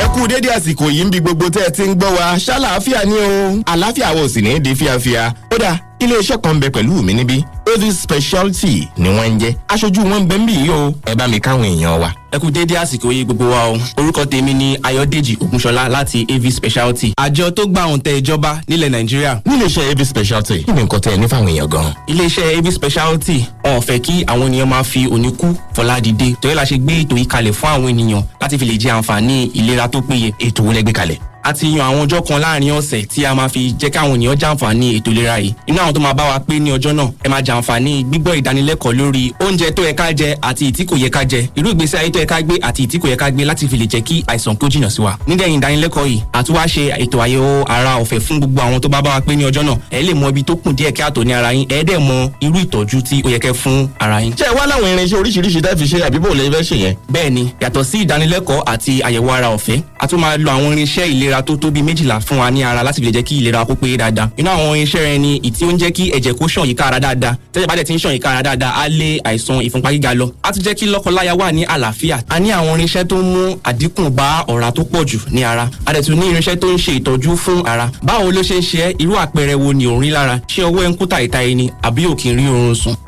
ẹ 0.01 0.05
kú 0.13 0.27
dédé 0.27 0.49
àsìkò 0.57 0.85
yìí 0.89 1.03
ń 1.05 1.09
bi 1.11 1.19
gbogbo 1.21 1.45
tẹ́ 1.49 1.63
ẹ 1.67 1.71
ti 1.71 1.83
ń 1.83 1.93
gbọ́ 1.95 2.09
wa. 2.17 2.35
Ṣáláàfíà 2.37 3.05
ni 3.05 3.13
o. 3.13 3.27
Àlàáfíà 3.71 4.15
wo 4.15 4.27
sì 4.29 4.41
ní 4.41 4.59
di 4.59 4.71
fíafíà. 4.75 5.31
Ó 5.53 5.57
dà 5.59 5.79
iléeṣẹ́ 5.99 6.37
kan 6.41 6.59
bẹ 6.59 6.69
pẹ̀lú 6.69 7.01
mi 7.03 7.13
níbí 7.13 7.43
avis 7.75 8.01
speciality 8.01 8.87
ni 8.97 9.09
wọ́n 9.09 9.29
ń 9.35 9.39
jẹ́ 9.39 9.53
aṣojú 9.67 10.01
wọn 10.03 10.19
ń 10.23 10.27
bẹ 10.27 10.37
ń 10.37 10.45
bì 10.45 10.53
yìí 10.53 10.69
o 10.69 10.93
ẹ 11.05 11.15
bá 11.15 11.27
mi 11.27 11.39
káwọn 11.39 11.63
èèyàn 11.65 11.99
wa. 12.01 12.09
ẹ 12.31 12.37
kú 12.39 12.47
déédé 12.51 12.75
àsìkò 12.77 13.11
yìí 13.11 13.25
gbogbo 13.25 13.49
wa 13.51 13.63
o 13.73 13.77
orúkọ 13.97 14.25
tèmi 14.25 14.53
ni 14.53 14.77
ayọdèjì 14.83 15.37
ògúnṣọlá 15.43 15.89
láti 15.89 16.25
av 16.29 16.49
speciality 16.51 17.13
àjọ 17.17 17.51
tó 17.51 17.65
gba 17.67 17.81
òǹtẹ̀ 17.93 18.17
ìjọba 18.21 18.61
nílẹ̀ 18.69 18.89
nàìjíríà. 18.89 19.33
níléeṣẹ́ 19.45 19.91
av 19.91 20.03
speciality 20.05 20.63
kí 20.63 20.71
ni 20.71 20.81
nǹkan 20.83 20.99
tẹ́ 20.99 21.13
ẹ 21.13 21.17
ní 21.17 21.25
fáwọn 21.27 21.47
èèyàn 21.49 21.67
gan. 21.69 21.93
iléeṣẹ́ 22.07 22.57
av 22.59 22.71
speciality 22.73 23.45
wọn 23.63 23.77
ò 23.77 23.81
fẹ́ 23.81 23.99
kí 23.99 24.23
àwọn 24.25 24.47
ènìyàn 24.49 24.65
máa 24.69 24.83
fi 24.83 25.05
òní 25.07 25.31
kú 25.31 25.47
fọlá 25.75 26.01
dìde 26.01 26.35
torí 26.41 26.55
la 26.55 26.63
ṣe 26.65 26.77
gbé 26.77 26.93
ètò 27.03 27.15
yìí 27.17 27.25
kalẹ̀ 27.27 27.53
fún 27.53 27.69
àwọn 27.75 27.89
ènìyàn 27.93 28.23
láti 28.41 28.57
fi 28.57 28.65
lè 28.65 28.77
jẹ 28.79 28.89
àǹfààní 28.91 29.49
ìlera 29.53 29.87
tó 29.87 30.01
péye. 30.01 30.31
ètò 30.39 30.61
wo 30.63 30.73
lẹ 30.73 30.81
gbé 30.83 30.91
kalẹ̀ 30.93 31.17
a 31.43 31.53
ti 31.53 31.67
yan 31.77 31.87
àwọn 31.93 32.05
ọjọ́ 32.07 32.21
kan 32.27 32.39
láàárín 32.41 32.71
ọ̀sẹ̀ 32.79 33.05
tí 33.07 33.25
a 33.25 33.33
máa 33.35 33.47
fi 33.49 33.73
jẹ́ 33.79 33.89
káwọn 33.89 34.15
ènìyàn 34.17 34.35
jàǹfààní 34.35 34.99
ètò 34.99 35.11
ìlera 35.11 35.37
yìí. 35.39 35.53
Inú 35.67 35.77
àwọn 35.79 35.93
tó 35.93 35.99
máa 36.01 36.13
bá 36.13 36.23
wa 36.23 36.39
pé 36.39 36.59
ní 36.59 36.71
ọjọ́ 36.71 36.93
náà 36.95 37.07
ẹ 37.23 37.29
máa 37.29 37.41
jàǹfààní 37.41 38.03
gbígbọ́ 38.03 38.35
ìdánilẹ́kọ̀ọ́ 38.39 38.93
lórí 38.97 39.31
oúnjẹ 39.39 39.71
tó 39.71 39.83
yẹ 39.83 39.93
ká 39.93 40.11
jẹ 40.13 40.35
àti 40.41 40.63
ìtí 40.69 40.85
kò 40.85 40.95
yẹ 40.97 41.09
ká 41.09 41.23
jẹ. 41.25 41.47
Irú 41.55 41.69
ìgbésí 41.71 41.97
ayé 41.97 42.09
tó 42.11 42.19
yẹ 42.19 42.25
ká 42.25 42.41
gbé 42.41 42.55
àti 42.61 42.83
ìtí 42.85 42.99
kò 42.99 43.07
yẹ 43.09 43.15
ká 43.15 43.31
gbé 43.31 43.45
láti 43.45 43.67
fi 43.67 43.77
lè 43.77 43.85
jẹ́ 43.85 44.01
kí 44.01 44.23
àìsàn 44.27 44.55
kó 44.57 44.67
jìnnà 44.67 44.89
sí 44.89 45.01
wa. 45.01 45.17
Nídẹ̀yìn 45.27 45.59
ìdánilẹ́kọ̀ọ́ 45.59 46.05
yìí 46.07 46.19
àti 46.33 46.51
wá 46.51 46.65
ṣe 46.67 46.83
ètò 47.03 47.17
àyẹ̀wò 47.25 47.63
ara 47.67 47.95
ọ̀fẹ́ 48.03 48.19
fún 48.19 48.37
gbogbo 48.39 48.61
àwọn 48.61 48.79
tó 48.79 48.89
bá 48.89 49.01
bá 49.01 49.09
wa 49.11 49.21
pé 49.21 49.35
ní 49.35 49.43
ọjọ́ 49.45 49.63
náà. 49.65 49.75
Ẹ 49.91 50.01
lè 50.01 50.13
mọ 50.13 50.29
ibi 50.29 50.43
tó 50.43 50.55
kù 50.55 50.69
díẹ̀ 50.73 50.91
kí 50.91 51.01
àtò 51.01 51.23
ní 51.25 51.33
ara 51.33 51.53
yín. 51.53 51.65
Ẹ 51.69 51.83
dẹ̀ 51.87 51.99
mọ 51.99 52.29
irú 52.41 52.59
ìtọ́jú 52.65 53.01
tí 53.01 53.21
ó 53.25 53.29
yẹ 53.29 53.39
kẹ́ 53.39 53.53
fún 53.53 53.87
ara 53.99 54.21
yín. 54.21 54.33
ṣé 54.33 54.45
ẹ 54.45 54.53
wá 54.57 54.67
láwọn 54.67 54.87
irinṣẹ́ 54.93 55.17
oríṣiríṣi 55.21 55.61
tẹ́ 55.61 55.75
fi 55.77 55.85
ṣe 55.85 56.03
àbí 56.07 56.19
bò 56.19 56.29
lè 56.33 56.49
fẹ́ 56.51 56.63
ṣe 56.63 56.75
yẹn. 56.83 56.95
bẹ́ẹ̀ni 57.13 57.43
yàtọ̀ 57.61 57.83
sí 57.83 57.97
ìdánilẹ́kọ̀ọ́ 58.05 58.63
àti 58.65 58.99
àyẹ̀wò 59.01 59.31
ara 59.31 59.47
ọ̀fẹ́ 59.55 59.81
a 59.99 60.07
tún 60.07 60.19
máa 60.21 60.37
lo 60.37 60.51
àwọn 60.51 60.73
irinṣẹ́ 60.75 61.05
ìlera 61.07 61.28
tó 61.41 61.55
tó 61.57 61.69
bíi 61.71 61.83
méjìlá 61.83 62.19
fún 62.19 62.37
wa 62.39 62.51
ní 62.51 62.63
ara 62.63 62.83
láti 62.83 63.01
lè 63.01 63.11
jẹ́ 63.11 63.23
kí 63.23 63.37
ìlera 63.39 63.65
kó 63.65 63.75
péye 63.75 63.97
dáadáa. 63.97 64.29
Inú 64.37 64.49
àwọn 64.49 64.75
irinṣẹ́ 64.77 65.01
rẹ 65.05 65.17
ni 65.17 65.39
ìtí 65.43 65.65
ó 65.65 65.71
ń 65.71 65.77
jẹ́ 65.79 65.91
kí 65.91 66.11
ẹ̀jẹ̀ 66.11 66.33
kó 66.33 66.45
ṣàn 66.45 66.65
yíká 66.67 66.85
ara 66.85 66.99
dáadáa. 66.99 67.35
Tẹ́jẹ̀ 67.53 67.67
bá 67.67 67.75
dẹ̀ 67.75 67.83
ti 67.83 67.93
ń 67.93 67.97
ṣàn 67.97 68.13
yíká 68.15 68.29
ara 68.29 68.41
dáadáa 68.43 68.71
á 68.71 68.87
lé 68.89 69.17
àìsàn 69.23 69.61
ìfúnpá 69.61 69.91
gíga 69.91 70.13
lọ. 70.13 70.29
Á 70.43 70.51
tún 70.51 70.63
jẹ́ 70.63 70.73
kí 70.75 70.85
lọ́kọláya 70.85 71.33
wà 71.35 71.51
ní 71.51 71.63
àlàáfíà. 71.65 72.17
A 72.29 72.39
ní 72.39 72.49
àwọn 72.51 72.77
irinṣẹ́ 72.79 73.03
tó 73.07 73.15
ń 73.15 73.25
mú 73.33 73.55
àdínkù 73.63 74.09
bá 74.09 74.43
ọ̀rá 74.47 74.71
tó 74.71 74.83
pọ̀ 74.83 75.03
jù 75.05 75.19
ní 75.31 75.43
ara. 75.43 75.69
A 75.85 75.93
dẹ̀ 75.93 76.01
tún 76.05 76.19
ní 76.19 76.25
irinṣẹ́ 76.31 76.55
tó 76.59 76.67
ń 76.67 76.77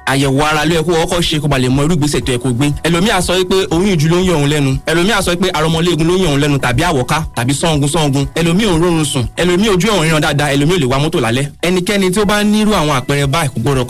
àyẹ̀wò 0.06 0.42
ara 0.44 0.66
ló 0.66 0.74
yẹ 0.76 0.84
kó 0.84 0.92
kọ́kọ́ 0.94 1.22
ṣe 1.22 1.40
kó 1.40 1.48
ba 1.48 1.58
lè 1.60 1.70
mọ 1.70 1.84
irú 1.84 1.94
ìgbésẹ̀ 1.96 2.22
tó 2.22 2.32
yẹ 2.32 2.38
kó 2.38 2.50
gbé. 2.50 2.72
Ẹlòmíà 2.84 3.22
sọ 3.22 3.34
pé 3.50 3.56
oyún 3.72 3.88
ìjú 3.96 4.08
ló 4.10 4.18
ń 4.22 4.26
yọ 4.28 4.34
òun 4.38 4.50
lẹ́nu. 4.50 4.78
Ẹlòmíà 4.86 5.22
sọ 5.22 5.36
pé 5.36 5.50
arọmọléegun 5.54 6.08
ló 6.08 6.14
ń 6.18 6.22
yọ 6.24 6.30
òun 6.30 6.40
lẹ́nu 6.42 6.58
tàbí 6.60 6.84
àwọ̀ká 6.84 7.22
tàbí 7.36 7.54
sọ́ngun 7.54 7.88
sọ́ngun. 7.88 8.26
Ẹlòmíì 8.36 8.66
ò 8.68 8.78
rórun 8.80 9.06
sùn. 9.06 9.26
Ẹlòmíì 9.38 9.70
ojú 9.70 9.88
ẹ̀wọ̀n 9.90 10.04
ríran 10.04 10.22
dáadáa. 10.22 10.50
Ẹlòmíì 10.54 10.76
ò 10.76 10.80
lè 10.80 10.86
wa 10.86 10.98
mọ́tò 11.00 11.20
lálẹ́. 11.22 11.46
Ẹnikẹ́ni 11.62 12.12
tí 12.12 12.20
ó 12.20 12.26
bá 12.26 12.44
nírú 12.44 12.72
àwọn 12.74 12.92
àpẹẹrẹ 13.00 13.26
báyìí 13.28 13.50
kò 13.54 13.60
gbọdọ̀ 13.62 13.86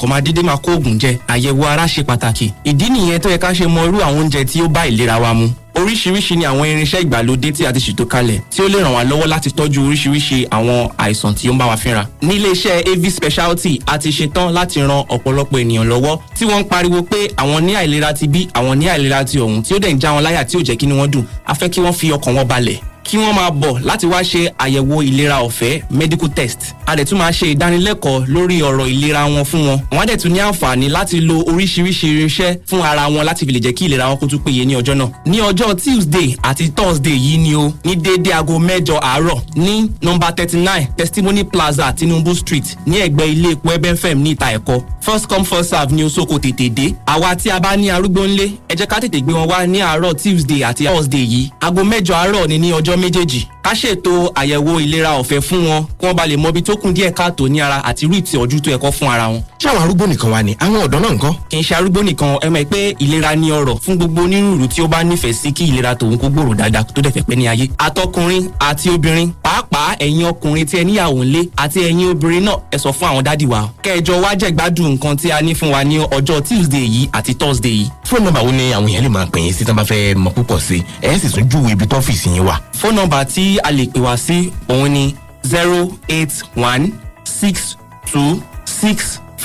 oríṣiríṣi 5.75 6.35
ni 6.37 6.45
àwọn 6.45 6.65
irinṣẹ́ 6.67 7.01
ìgbàlódé 7.03 7.51
tí 7.51 7.65
a 7.65 7.73
ti 7.73 7.79
ṣètò 7.79 8.05
kalẹ̀ 8.05 8.41
tí 8.49 8.61
ó 8.61 8.67
lè 8.67 8.79
ràn 8.83 8.93
wá 8.93 9.03
lọ́wọ́ 9.03 9.27
láti 9.27 9.49
tọ́jú 9.49 9.87
oríṣiríṣi 9.87 10.47
àwọn 10.51 10.89
àìsàn 10.97 11.33
tí 11.35 11.49
ó 11.49 11.53
ń 11.53 11.57
bá 11.57 11.65
wa 11.65 11.77
fínra. 11.77 12.07
ní 12.21 12.35
iléeṣẹ́ 12.35 12.89
av 12.91 13.09
speciality 13.09 13.81
a 13.87 13.97
ti 13.97 14.09
ṣetán 14.09 14.51
láti 14.53 14.79
ran 14.79 15.05
ọ̀pọ̀lọpọ̀ 15.09 15.59
ènìyàn 15.63 15.87
lọ́wọ́ 15.87 16.19
tí 16.37 16.45
wọ́n 16.45 16.59
ń 16.61 16.67
pariwo 16.67 17.01
pé 17.03 17.27
àwọn 17.37 17.61
ní 17.65 17.73
àìlera 17.75 18.13
ti 18.13 18.27
bí 18.27 18.47
àwọn 18.53 18.75
ní 18.77 18.85
àìlera 18.87 19.23
ti 19.25 19.37
ọ̀hún 19.39 19.61
tí 19.63 19.73
ó 19.73 19.79
dẹ̀ 19.79 19.93
ń 19.93 19.99
já 19.99 20.11
wọn 20.13 20.23
láyà 20.23 20.43
tí 20.45 20.57
ò 20.57 20.61
jẹ́ 20.63 20.75
kí 20.77 20.85
ni 20.87 20.93
wọ́n 20.93 21.09
dùn 21.11 21.25
a 21.45 21.53
fẹ́ 21.53 21.69
kí 21.69 21.79
wọ́n 21.81 21.93
fi 21.93 22.11
ọkàn 22.11 22.35
wọn 22.37 22.45
balẹ̀ 22.47 22.79
kí 23.03 23.17
wọ́n 23.17 23.33
máa 23.35 23.49
bọ̀ 23.51 23.79
láti 23.83 24.05
wá 24.05 24.21
ṣe 24.23 24.51
àyẹ̀wò 24.57 25.03
ìlera 25.03 25.37
ọ̀fẹ́ 25.41 25.81
medical 25.91 26.29
test. 26.29 26.59
A 26.85 26.95
dẹ̀ 26.95 27.05
tún 27.05 27.17
máa 27.19 27.31
ṣe 27.31 27.45
ìdánilẹ́kọ̀ọ́ 27.53 28.25
lórí 28.27 28.61
ọ̀rọ̀ 28.61 28.87
ìlera 28.89 29.25
wọn 29.25 29.43
fún 29.45 29.61
wọn. 29.67 29.79
Wọ́n 29.91 30.09
á 30.09 30.29
ní 30.29 30.39
àǹfààní 30.39 30.89
láti 30.89 31.19
lo 31.21 31.35
oríṣiríṣi 31.41 32.05
irinṣẹ́ 32.11 32.57
fún 32.69 32.81
ara 32.81 33.07
wọn 33.09 33.23
láti 33.25 33.45
fi 33.45 33.51
lè 33.51 33.59
jẹ́ 33.59 33.73
kí 33.73 33.85
ìlera 33.85 34.05
wọn 34.09 34.17
kó 34.19 34.27
tún 34.27 34.39
péye 34.39 34.65
ní 34.65 34.75
ọjọ́ 34.75 34.95
náà. 34.97 35.07
Ní 35.25 35.37
ọjọ́ 35.41 35.75
tuesday 35.83 36.35
àti 36.43 36.69
thursday 36.75 37.13
yìí 37.17 37.37
ni 37.37 37.55
o 37.55 37.73
ní 37.85 37.95
déédéé 37.95 38.33
aago 38.33 38.59
mẹ́jọ 38.59 38.97
àárọ̀ 38.99 39.39
ní 39.55 39.89
nọmba 40.01 40.31
thirty 40.31 40.57
nine 40.57 40.87
testimony 40.97 41.43
plaza 41.43 41.93
tinubu 41.93 42.35
street 42.35 42.77
ní 42.87 42.97
ẹ̀gbẹ́ 42.97 43.25
ilé 43.33 43.51
epo 43.51 43.73
ebenfem 43.73 44.19
ní 44.23 44.29
ìta 44.31 44.53
ẹ̀kọ́ 44.57 44.81
first 45.01 45.27
come 45.27 45.43
first 45.45 45.69
serve 45.69 45.91
ní 45.95 46.03
osoko 46.03 46.35
tètè 46.39 46.69
dé. 46.69 46.93
Àwa 47.05 47.35
tí 47.35 47.49
a 47.49 47.59
bá 47.59 47.75
ní 47.77 47.89
arúgbó 47.89 48.27
ńlé 48.27 48.49
ẹ 48.69 48.75
jẹ́ 48.75 48.87
ká 48.87 48.99
tètè 48.99 49.21
gbé 49.21 49.33
wọn 49.33 49.47
wá 49.49 49.67
ní 49.67 49.79
àárọ̀ 49.81 50.13
tuesday 50.15 50.61
àti 50.63 50.85
thursday 50.85 51.25
yìí. 51.25 51.49
Aago 51.61 51.81
mẹ́jọ 51.83 52.13
àárọ̀ 52.15 52.47
ni 52.47 52.57
ní 52.59 52.71
ọjọ́ 52.71 52.90
àjọ 52.91 52.97
méjèèjì 53.01 53.47
ká 53.63 53.73
ṣètò 53.73 54.31
àyẹ̀wò 54.35 54.79
ìlera 54.81 55.11
ọ̀fẹ́ 55.21 55.41
fún 55.41 55.65
wọn 55.67 55.83
kí 55.99 56.05
wọ́n 56.07 56.13
bá 56.15 56.25
lè 56.27 56.35
mọ 56.37 56.49
ibi 56.49 56.61
tó 56.61 56.75
kún 56.75 56.93
díẹ̀ 56.93 57.11
káàtó 57.13 57.47
ní 57.49 57.61
ara 57.61 57.77
àti 57.83 58.05
irú 58.05 58.13
ìtọ́jú 58.15 58.59
tó 58.61 58.71
ẹ̀kọ́ 58.71 58.91
fún 58.91 59.09
ara 59.09 59.27
wọn. 59.27 59.41
ṣé 59.59 59.69
àwọn 59.69 59.81
arúgbó 59.83 60.05
nìkan 60.07 60.31
wà 60.31 60.43
ní 60.43 60.53
àwọn 60.59 60.81
ọ̀dọ́ 60.85 60.99
náà 61.01 61.11
nǹkan. 61.13 61.33
kì 61.49 61.57
í 61.57 61.61
ṣe 61.63 61.75
arúgbó 61.75 62.01
nìkan 62.03 62.37
ẹ 62.41 62.49
mọ̀ 62.49 62.65
pé 62.65 62.95
ìlera 62.99 63.35
ní 63.35 63.51
ọrọ̀ 63.51 63.77
fún 63.85 63.95
gbogbo 63.97 64.21
onírúurú 64.21 64.67
tí 64.67 64.81
ó 64.81 64.87
bá 64.87 65.03
nífẹ̀ẹ́ 65.03 65.33
sí 65.33 65.51
kí 65.53 65.63
ìlera 65.65 65.95
tòun 65.95 66.17
kó 66.17 66.27
gbòòrò 66.29 66.55
dáadáa 66.57 66.83
tó 66.83 67.01
dẹ̀ 67.01 67.11
fẹ́ 67.11 67.23
pẹ́ 67.27 67.35
ní 67.37 67.47
ayé. 67.47 67.69
àtọkùnrin 67.77 68.49
àti 68.59 68.89
obìnrin 68.89 69.29
pàápàá 69.43 69.95
ẹ̀yin 69.99 70.25
ọkùnrin 70.31 70.65
tí 70.65 70.77
ẹ 70.77 70.83
níyàwó 70.83 71.23
ńlé 71.23 71.41
àti 71.55 71.79
ẹ̀yin 71.79 72.09
obìnrin 72.11 72.43
náà 72.45 72.55
ẹ 72.71 72.77
sọ 72.77 72.89
fún 72.91 73.07
àwọn 73.09 73.23
dádì 73.23 73.45
wa. 73.45 73.69
kẹjọ 73.83 74.13
wá 74.23 74.35
jẹ̀gbádùn 74.35 74.91
nǹkan 74.97 75.15
tí 75.17 75.29
a 75.31 75.41
ní 75.41 75.53
fún 75.53 75.71
wa 75.71 75.83
ní 75.83 75.97
ọjọ́ 75.99 76.41
tuesday 76.41 76.85
yìí 76.87 77.07
àti 77.11 77.33
thursday 77.35 77.71
yìí. 77.71 77.87
fóònù 78.09 78.23
nọ́mbà 78.25 78.41
wo 78.45 78.51
ni 78.51 78.71
àwọn 78.73 78.87
èèyàn 78.89 79.03
lè 79.03 79.09
máa 79.09 79.25
pè 79.25 79.39
yín 79.41 79.53
sí 79.53 79.65
tí 79.65 79.71
wọ́n 79.71 79.75
bá 79.75 79.83
fẹ́ 79.83 80.15
mọ 80.15 80.29
púpọ̀ 80.31 80.59
sí 80.59 80.81
ẹ̀ 81.01 81.19
sì 81.19 81.27
tún 81.29 81.43
júwe 81.49 81.71
ibi 81.71 81.85
tọ́fíìsì 81.85 82.29
yín 82.33 82.39
wà. 82.47 82.55
fóònù 82.81 82.95
nọ́mbà 82.95 83.25
tí 83.51 83.57
a 83.67 83.71
lè 83.75 83.83
pè 83.91 83.99
wá 83.99 84.13
sí 84.19 84.37
òun 84.71 84.93
ni 84.95 85.05
zero 85.43 85.89
eight 86.07 86.31
one 86.55 86.91
six 87.27 87.75
two 88.07 88.39
six 88.65 89.19